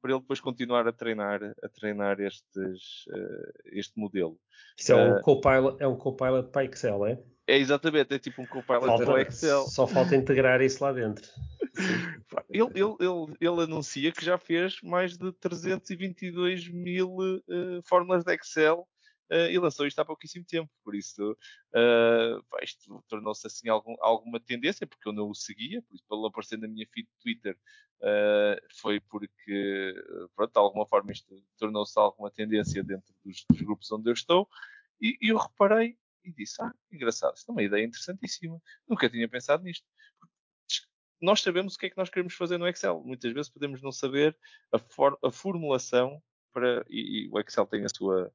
para 0.02 0.12
ele 0.12 0.20
depois 0.20 0.42
continuar 0.42 0.88
a 0.88 0.92
treinar, 0.92 1.42
a 1.64 1.70
treinar 1.70 2.20
estes, 2.20 3.06
uh, 3.08 3.54
este 3.72 3.98
modelo. 3.98 4.38
Isso 4.78 4.92
é 4.92 4.96
um, 4.96 5.22
Copilot, 5.22 5.78
é 5.82 5.88
um 5.88 5.96
Copilot 5.96 6.50
para 6.52 6.66
Excel, 6.66 7.06
é? 7.06 7.20
É 7.48 7.58
exatamente, 7.58 8.14
é 8.14 8.20
tipo 8.20 8.42
um 8.42 8.46
Copilot 8.46 8.86
falta, 8.86 9.06
para 9.06 9.22
Excel. 9.24 9.64
Só 9.68 9.88
falta 9.88 10.16
integrar 10.16 10.62
isso 10.62 10.84
lá 10.84 10.92
dentro. 10.92 11.28
ele, 12.50 12.70
ele, 12.76 12.96
ele, 13.00 13.38
ele, 13.42 13.64
anuncia 13.64 14.12
que 14.12 14.24
já 14.24 14.38
fez 14.38 14.82
mais 14.84 15.18
de 15.18 15.32
322 15.34 16.70
mil 16.70 17.18
uh, 17.18 17.82
fórmulas 17.86 18.24
de 18.24 18.34
Excel 18.34 18.88
uh, 19.32 19.50
e 19.50 19.58
lançou 19.60 19.88
isto 19.88 20.00
há 20.00 20.06
pouquíssimo 20.06 20.46
tempo. 20.46 20.70
Por 20.84 20.96
isso, 20.96 21.32
uh, 21.32 22.64
isto 22.64 23.04
tornou-se 23.08 23.46
assim 23.48 23.70
algum, 23.70 23.96
alguma 24.02 24.40
tendência, 24.40 24.88
porque 24.88 25.08
eu 25.08 25.14
não 25.14 25.30
o 25.30 25.36
seguia, 25.36 25.82
por 25.82 25.96
isso, 25.96 26.04
pelo 26.08 26.26
aparecer 26.28 26.58
na 26.58 26.68
minha 26.68 26.88
feed 26.94 27.08
de 27.08 27.22
Twitter, 27.22 27.58
uh, 28.02 28.62
foi 28.80 29.00
porque, 29.00 29.94
pronto, 30.36 30.52
de 30.52 30.60
alguma 30.60 30.86
forma 30.86 31.12
isto 31.12 31.44
tornou-se 31.58 31.98
alguma 32.00 32.32
tendência 32.32 32.84
dentro 32.84 33.14
dos, 33.24 33.46
dos 33.50 33.62
grupos 33.62 33.92
onde 33.92 34.10
eu 34.10 34.14
estou. 34.14 34.48
E, 35.02 35.18
e 35.22 35.30
eu 35.30 35.38
reparei 35.38 35.98
e 36.24 36.32
disse: 36.32 36.62
Ah, 36.62 36.74
engraçado, 36.92 37.36
isto 37.36 37.50
é 37.50 37.52
uma 37.52 37.64
ideia 37.64 37.86
interessantíssima. 37.86 38.62
Nunca 38.88 39.10
tinha 39.10 39.28
pensado 39.28 39.64
nisto. 39.64 39.86
Nós 41.22 41.42
sabemos 41.42 41.76
o 41.76 41.78
que 41.78 41.88
é 41.88 41.90
que 41.90 41.98
nós 41.98 42.10
queremos 42.10 42.34
fazer 42.34 42.58
no 42.58 42.68
Excel. 42.68 43.04
Muitas 43.04 43.34
vezes 43.34 43.52
podemos 43.52 43.82
não 43.82 43.92
saber 43.92 44.38
a, 44.72 44.80
for 44.80 45.18
a 45.24 45.32
formulação 45.32 46.22
para. 46.54 46.86
E, 46.90 47.26
e, 47.26 47.30
o 47.30 47.40
Excel 47.40 47.66
tem 47.66 47.84
a 47.84 47.90
sua. 47.90 48.32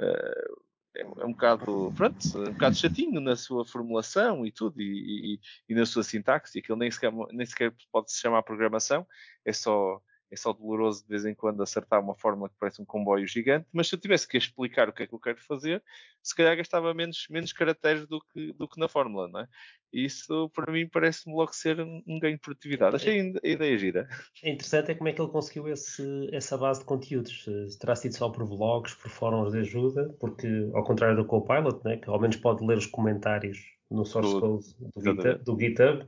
Uh, 0.00 0.68
é, 0.96 1.02
é, 1.02 1.24
um 1.24 1.32
bocado, 1.32 1.92
pronto, 1.96 2.18
um 2.36 2.52
bocado 2.52 2.76
chatinho 2.76 3.20
na 3.20 3.36
sua 3.36 3.64
formulação 3.64 4.44
e 4.44 4.50
tudo, 4.50 4.80
e, 4.80 5.34
e, 5.34 5.40
e 5.68 5.74
na 5.74 5.86
sua 5.86 6.02
sintaxe, 6.02 6.58
aquilo 6.58 6.78
nem 6.78 6.90
sequer, 6.90 7.12
nem 7.30 7.46
sequer 7.46 7.72
pode 7.92 8.10
se 8.10 8.20
chamar 8.20 8.42
programação, 8.42 9.06
é 9.44 9.52
só 9.52 10.00
é 10.30 10.36
só 10.36 10.52
doloroso 10.52 11.02
de 11.02 11.08
vez 11.08 11.24
em 11.24 11.34
quando 11.34 11.62
acertar 11.62 12.00
uma 12.00 12.14
fórmula 12.14 12.48
que 12.48 12.56
parece 12.58 12.82
um 12.82 12.84
comboio 12.84 13.26
gigante, 13.26 13.66
mas 13.72 13.88
se 13.88 13.94
eu 13.94 14.00
tivesse 14.00 14.28
que 14.28 14.36
explicar 14.36 14.88
o 14.88 14.92
que 14.92 15.02
é 15.02 15.06
que 15.06 15.14
eu 15.14 15.18
quero 15.18 15.40
fazer, 15.42 15.82
se 16.22 16.34
calhar 16.34 16.56
gastava 16.56 16.92
menos, 16.92 17.26
menos 17.30 17.52
caracteres 17.52 18.06
do 18.06 18.20
que, 18.32 18.52
do 18.52 18.68
que 18.68 18.78
na 18.78 18.88
fórmula, 18.88 19.28
não 19.28 19.40
é? 19.40 19.48
E 19.92 20.04
isso, 20.04 20.50
para 20.50 20.70
mim, 20.70 20.86
parece-me 20.86 21.34
logo 21.34 21.52
ser 21.52 21.80
um, 21.80 22.02
ganho 22.20 22.34
de 22.34 22.40
produtividade. 22.40 22.96
Achei 22.96 23.32
a 23.42 23.48
ideia 23.48 23.78
gira. 23.78 24.08
É 24.42 24.50
interessante 24.50 24.90
é 24.90 24.94
como 24.94 25.08
é 25.08 25.12
que 25.14 25.20
ele 25.20 25.30
conseguiu 25.30 25.66
esse, 25.68 26.28
essa 26.30 26.58
base 26.58 26.80
de 26.80 26.86
conteúdos. 26.86 27.46
Terá 27.80 27.96
sido 27.96 28.14
só 28.14 28.28
por 28.28 28.44
vlogs, 28.44 28.94
por 28.94 29.10
fóruns 29.10 29.52
de 29.52 29.60
ajuda, 29.60 30.14
porque, 30.20 30.68
ao 30.74 30.84
contrário 30.84 31.16
do 31.16 31.24
Copilot, 31.24 31.80
né, 31.84 31.96
que 31.96 32.10
ao 32.10 32.20
menos 32.20 32.36
pode 32.36 32.64
ler 32.66 32.76
os 32.76 32.86
comentários 32.86 33.58
no 33.90 34.04
source 34.04 34.38
code 34.38 34.66
do, 34.94 35.00
GitHub, 35.00 35.44
do 35.44 35.58
GitHub, 35.58 36.06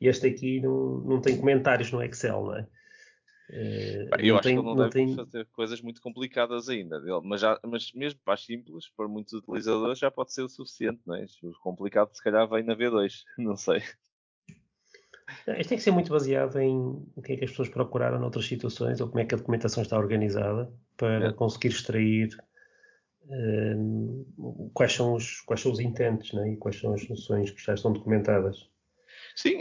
este 0.00 0.28
aqui 0.28 0.60
não, 0.60 0.98
não 0.98 1.20
tem 1.20 1.36
comentários 1.36 1.90
no 1.90 2.02
Excel, 2.02 2.44
não 2.44 2.56
é? 2.56 2.66
Uh, 3.52 4.14
eu 4.20 4.36
acho 4.36 4.44
tem, 4.44 4.54
que 4.54 4.60
ele 4.60 4.68
não, 4.68 4.76
não 4.76 4.88
deve 4.88 4.92
tem... 4.92 5.14
fazer 5.16 5.44
coisas 5.46 5.80
muito 5.80 6.00
complicadas 6.00 6.68
ainda, 6.68 7.02
mas, 7.24 7.40
já, 7.40 7.58
mas 7.66 7.92
mesmo 7.92 8.20
para 8.24 8.34
as 8.34 8.44
simples, 8.44 8.88
para 8.96 9.08
muitos 9.08 9.32
utilizadores, 9.32 9.98
já 9.98 10.08
pode 10.08 10.32
ser 10.32 10.42
o 10.42 10.48
suficiente, 10.48 11.00
não 11.04 11.16
é? 11.16 11.26
O 11.42 11.52
complicado 11.60 12.14
se 12.14 12.22
calhar 12.22 12.48
vem 12.48 12.62
na 12.62 12.76
V2, 12.76 13.24
não 13.38 13.56
sei. 13.56 13.82
Isto 15.58 15.68
tem 15.68 15.78
que 15.78 15.84
ser 15.84 15.90
muito 15.90 16.10
baseado 16.10 16.58
em 16.60 16.76
o 17.16 17.22
que 17.22 17.32
é 17.32 17.36
que 17.36 17.44
as 17.44 17.50
pessoas 17.50 17.68
procuraram 17.68 18.20
noutras 18.20 18.46
situações 18.46 19.00
ou 19.00 19.08
como 19.08 19.20
é 19.20 19.24
que 19.24 19.34
a 19.34 19.38
documentação 19.38 19.82
está 19.82 19.98
organizada 19.98 20.72
para 20.96 21.28
é. 21.28 21.32
conseguir 21.32 21.68
extrair 21.68 22.36
uh, 23.24 24.70
quais, 24.74 24.92
são 24.92 25.14
os, 25.14 25.40
quais 25.40 25.60
são 25.60 25.72
os 25.72 25.80
intentes 25.80 26.32
né? 26.32 26.52
e 26.52 26.56
quais 26.56 26.78
são 26.78 26.94
as 26.94 27.08
noções 27.08 27.50
que 27.50 27.62
já 27.62 27.74
estão 27.74 27.92
documentadas. 27.92 28.68
Sim, 29.34 29.58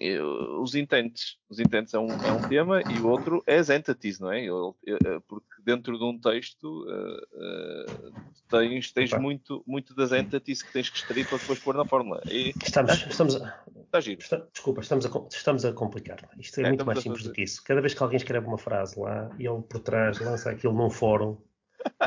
os 0.62 0.76
intents. 0.76 1.38
Os 1.50 1.60
intents 1.60 1.94
é 1.94 2.00
um, 2.00 2.12
é 2.12 2.32
um 2.32 2.48
tema 2.48 2.82
e 2.82 3.00
o 3.00 3.08
outro 3.08 3.44
é 3.46 3.58
as 3.58 3.70
entities, 3.70 4.20
não 4.20 4.32
é? 4.32 4.44
Eu, 4.44 4.76
eu, 4.86 5.22
porque 5.22 5.48
dentro 5.64 5.98
de 5.98 6.04
um 6.04 6.20
texto 6.20 6.86
uh, 6.86 8.08
uh, 8.08 8.14
tens, 8.50 8.92
tens 8.92 9.14
muito, 9.14 9.64
muito 9.66 9.94
das 9.96 10.12
entities 10.12 10.62
que 10.62 10.72
tens 10.72 10.90
que 10.90 10.98
extrair 10.98 11.28
para 11.28 11.38
depois 11.38 11.60
pôr 11.60 11.76
na 11.76 11.86
fórmula. 11.86 12.22
E, 12.26 12.54
estamos, 12.64 13.06
estamos 13.08 13.36
a, 13.36 13.64
está 13.86 14.00
giro. 14.00 14.22
Está, 14.22 14.38
desculpa, 14.52 14.82
estamos 14.82 15.06
a, 15.06 15.28
estamos 15.32 15.66
a 15.66 15.74
complicar. 15.74 16.30
Isto 16.38 16.62
é, 16.62 16.64
é 16.64 16.68
muito 16.70 16.86
mais 16.86 17.00
simples 17.00 17.24
do 17.24 17.32
que 17.32 17.44
isso. 17.44 17.64
Cada 17.64 17.82
vez 17.82 17.94
que 17.94 18.04
alguém 18.04 18.18
escreve 18.18 18.48
uma 18.48 18.58
frase 18.58 19.00
lá, 19.00 19.30
ele 19.40 19.62
por 19.62 19.80
trás 19.80 20.20
lança 20.20 20.50
aquilo 20.50 20.74
num 20.74 20.90
fórum 20.90 21.38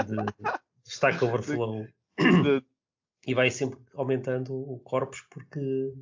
de, 0.07 0.17
de 0.85 0.91
Stack 0.91 1.23
Overflow. 1.25 1.87
e 3.27 3.35
vai 3.35 3.51
sempre 3.51 3.79
aumentando 3.95 4.55
o 4.55 4.79
corpus 4.81 5.23
porque 5.31 5.93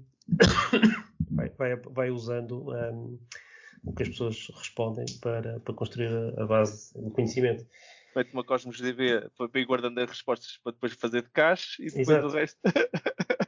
vai, 1.40 1.74
vai, 1.74 1.76
vai 1.76 2.10
usando 2.10 2.70
um, 2.70 3.18
o 3.84 3.94
que 3.94 4.02
as 4.02 4.08
pessoas 4.10 4.50
respondem 4.54 5.06
para, 5.20 5.60
para 5.60 5.74
construir 5.74 6.10
a, 6.38 6.46
base 6.46 6.92
do 6.94 7.10
conhecimento. 7.10 7.66
Feito 8.12 8.32
uma 8.32 8.44
Cosmos 8.44 8.80
DB 8.80 9.30
para 9.36 9.60
ir 9.60 9.64
guardando 9.64 9.98
as 9.98 10.10
respostas 10.10 10.58
para 10.62 10.72
depois 10.72 10.92
fazer 10.94 11.22
de 11.22 11.30
cache 11.30 11.82
e 11.82 11.86
depois 11.86 12.08
Exato. 12.08 12.26
o 12.26 12.30
resto. 12.30 12.58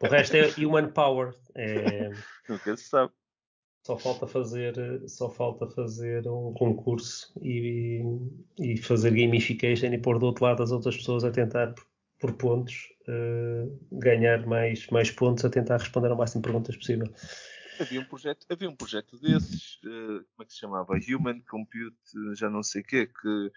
o 0.01 0.07
resto 0.07 0.37
é 0.37 0.65
human 0.65 0.89
power. 0.93 1.35
É... 1.55 2.11
Nunca 2.49 2.77
se 2.77 2.85
sabe. 2.85 3.13
Só 3.85 3.99
falta 3.99 4.29
fazer, 4.29 4.75
só 5.09 5.29
falta 5.29 5.67
fazer 5.67 6.29
um 6.29 6.53
concurso 6.53 7.33
e, 7.43 8.01
e 8.57 8.77
fazer 8.77 9.11
gamification 9.11 9.93
e 9.93 9.99
pôr 9.99 10.21
do 10.21 10.27
outro 10.27 10.45
lado 10.45 10.63
as 10.63 10.71
outras 10.71 10.97
pessoas 10.97 11.25
a 11.25 11.33
tentar 11.33 11.75
por 12.21 12.33
pontos 12.35 12.89
uh, 13.09 13.77
ganhar 13.91 14.47
mais, 14.47 14.87
mais 14.87 15.11
pontos 15.11 15.45
a 15.45 15.51
tentar 15.51 15.79
responder 15.79 16.13
ao 16.13 16.17
máximo 16.17 16.41
de 16.41 16.47
perguntas 16.47 16.77
possível. 16.77 17.13
Havia 17.83 18.01
um 18.01 18.05
projeto, 18.05 18.47
havia 18.51 18.69
um 18.69 18.77
projeto 18.77 19.19
desses, 19.19 19.77
uh, 19.85 20.25
como 20.35 20.43
é 20.43 20.45
que 20.45 20.53
se 20.53 20.61
chamava? 20.61 20.95
Human 20.95 21.41
Compute, 21.43 21.97
já 22.35 22.49
não 22.49 22.63
sei 22.63 22.83
o 22.83 22.85
quê, 22.85 23.07
que 23.07 23.53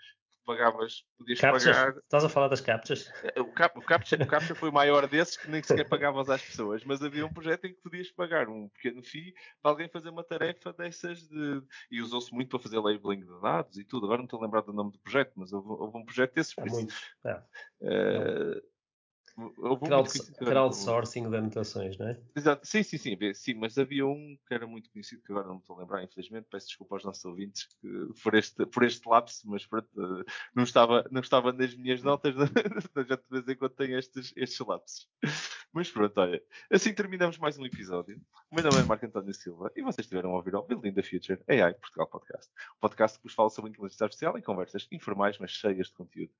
pagavas, 0.46 1.04
podias 1.18 1.40
captchas? 1.40 1.76
pagar. 1.76 1.98
Estás 1.98 2.24
a 2.24 2.30
falar 2.30 2.48
das 2.48 2.62
captchas? 2.62 3.12
Eh, 3.24 3.42
o, 3.42 3.52
cap, 3.52 3.78
o, 3.78 3.82
captcha, 3.82 4.16
o 4.16 4.28
captcha 4.28 4.56
foi 4.56 4.70
o 4.70 4.74
maior 4.74 5.08
desses 5.08 5.36
que 5.36 5.50
nem 5.50 5.62
sequer 5.62 5.90
pagavas 5.90 6.30
às 6.30 6.42
pessoas, 6.42 6.84
mas 6.86 7.02
havia 7.02 7.26
um 7.26 7.34
projeto 7.34 7.66
em 7.66 7.74
que 7.74 7.82
podias 7.82 8.12
pagar 8.12 8.48
um 8.48 8.70
pequeno 8.70 9.04
FII 9.04 9.34
para 9.62 9.72
alguém 9.72 9.90
fazer 9.90 10.10
uma 10.10 10.24
tarefa 10.24 10.72
dessas 10.72 11.28
de. 11.28 11.62
E 11.92 12.02
usou-se 12.02 12.34
muito 12.34 12.50
para 12.50 12.60
fazer 12.60 12.80
labeling 12.80 13.26
de 13.26 13.42
dados 13.42 13.78
e 13.78 13.84
tudo. 13.84 14.06
Agora 14.06 14.20
não 14.20 14.26
estou 14.26 14.40
a 14.40 14.44
lembrar 14.44 14.62
do 14.62 14.72
nome 14.72 14.92
do 14.92 15.00
projeto, 15.00 15.34
mas 15.36 15.52
houve, 15.52 15.68
houve 15.68 15.98
um 15.98 16.06
projeto 16.06 16.34
desses. 16.34 16.54
É 16.58 16.66
muito. 16.66 16.94
É. 17.26 17.42
Uh, 17.82 18.75
Crowd, 19.36 20.10
crowdsourcing 20.38 21.30
de 21.30 21.36
anotações, 21.36 21.98
não 21.98 22.08
é? 22.08 22.18
Exato. 22.34 22.66
Sim, 22.66 22.84
sim, 22.84 22.98
sim, 22.98 23.18
sim, 23.34 23.54
mas 23.56 23.78
havia 23.78 24.06
um 24.06 24.38
que 24.48 24.54
era 24.54 24.66
muito 24.66 24.90
conhecido, 24.90 25.22
que 25.24 25.32
agora 25.32 25.48
não 25.48 25.56
me 25.56 25.60
estou 25.60 25.76
a 25.76 25.80
lembrar, 25.80 26.04
infelizmente. 26.04 26.48
Peço 26.50 26.68
desculpa 26.68 26.96
aos 26.96 27.04
nossos 27.04 27.26
ouvintes 27.26 27.68
que, 27.82 28.22
por, 28.24 28.34
este, 28.34 28.66
por 28.66 28.84
este 28.84 29.08
lapso, 29.10 29.42
mas 29.50 29.66
pronto, 29.66 29.90
não, 30.56 30.64
estava, 30.64 31.06
não 31.12 31.20
estava 31.20 31.52
nas 31.52 31.76
minhas 31.76 32.02
notas, 32.02 32.34
já 33.08 33.16
de 33.18 33.24
vez 33.30 33.48
em 33.50 33.56
quando 33.58 33.74
tenho 33.74 34.00
estes, 34.00 34.32
estes 34.38 34.66
lapsos. 34.66 35.10
Mas 35.74 35.92
pronto, 35.92 36.18
olha, 36.18 36.42
assim 36.72 36.94
terminamos 36.94 37.38
mais 37.38 37.58
um 37.58 37.66
episódio. 37.66 38.18
O 38.50 38.56
meu 38.56 38.64
nome 38.64 38.82
é 38.82 38.84
Marco 38.86 39.06
António 39.06 39.34
Silva 39.34 39.70
e 39.76 39.82
vocês 39.82 40.06
estiveram 40.06 40.32
a 40.32 40.36
ouvir 40.36 40.56
ao 40.56 40.66
Building 40.66 40.94
the 40.94 41.04
Future 41.04 41.44
AI 41.50 41.74
Portugal 41.74 42.08
Podcast. 42.08 42.50
O 42.78 42.80
podcast 42.80 43.18
que 43.18 43.26
vos 43.26 43.34
fala 43.34 43.50
sobre 43.50 43.72
inteligência 43.72 44.06
artificial 44.06 44.38
em 44.38 44.42
conversas 44.42 44.88
informais, 44.90 45.38
mas 45.38 45.52
cheias 45.52 45.88
de 45.88 45.94
conteúdo. 45.94 46.32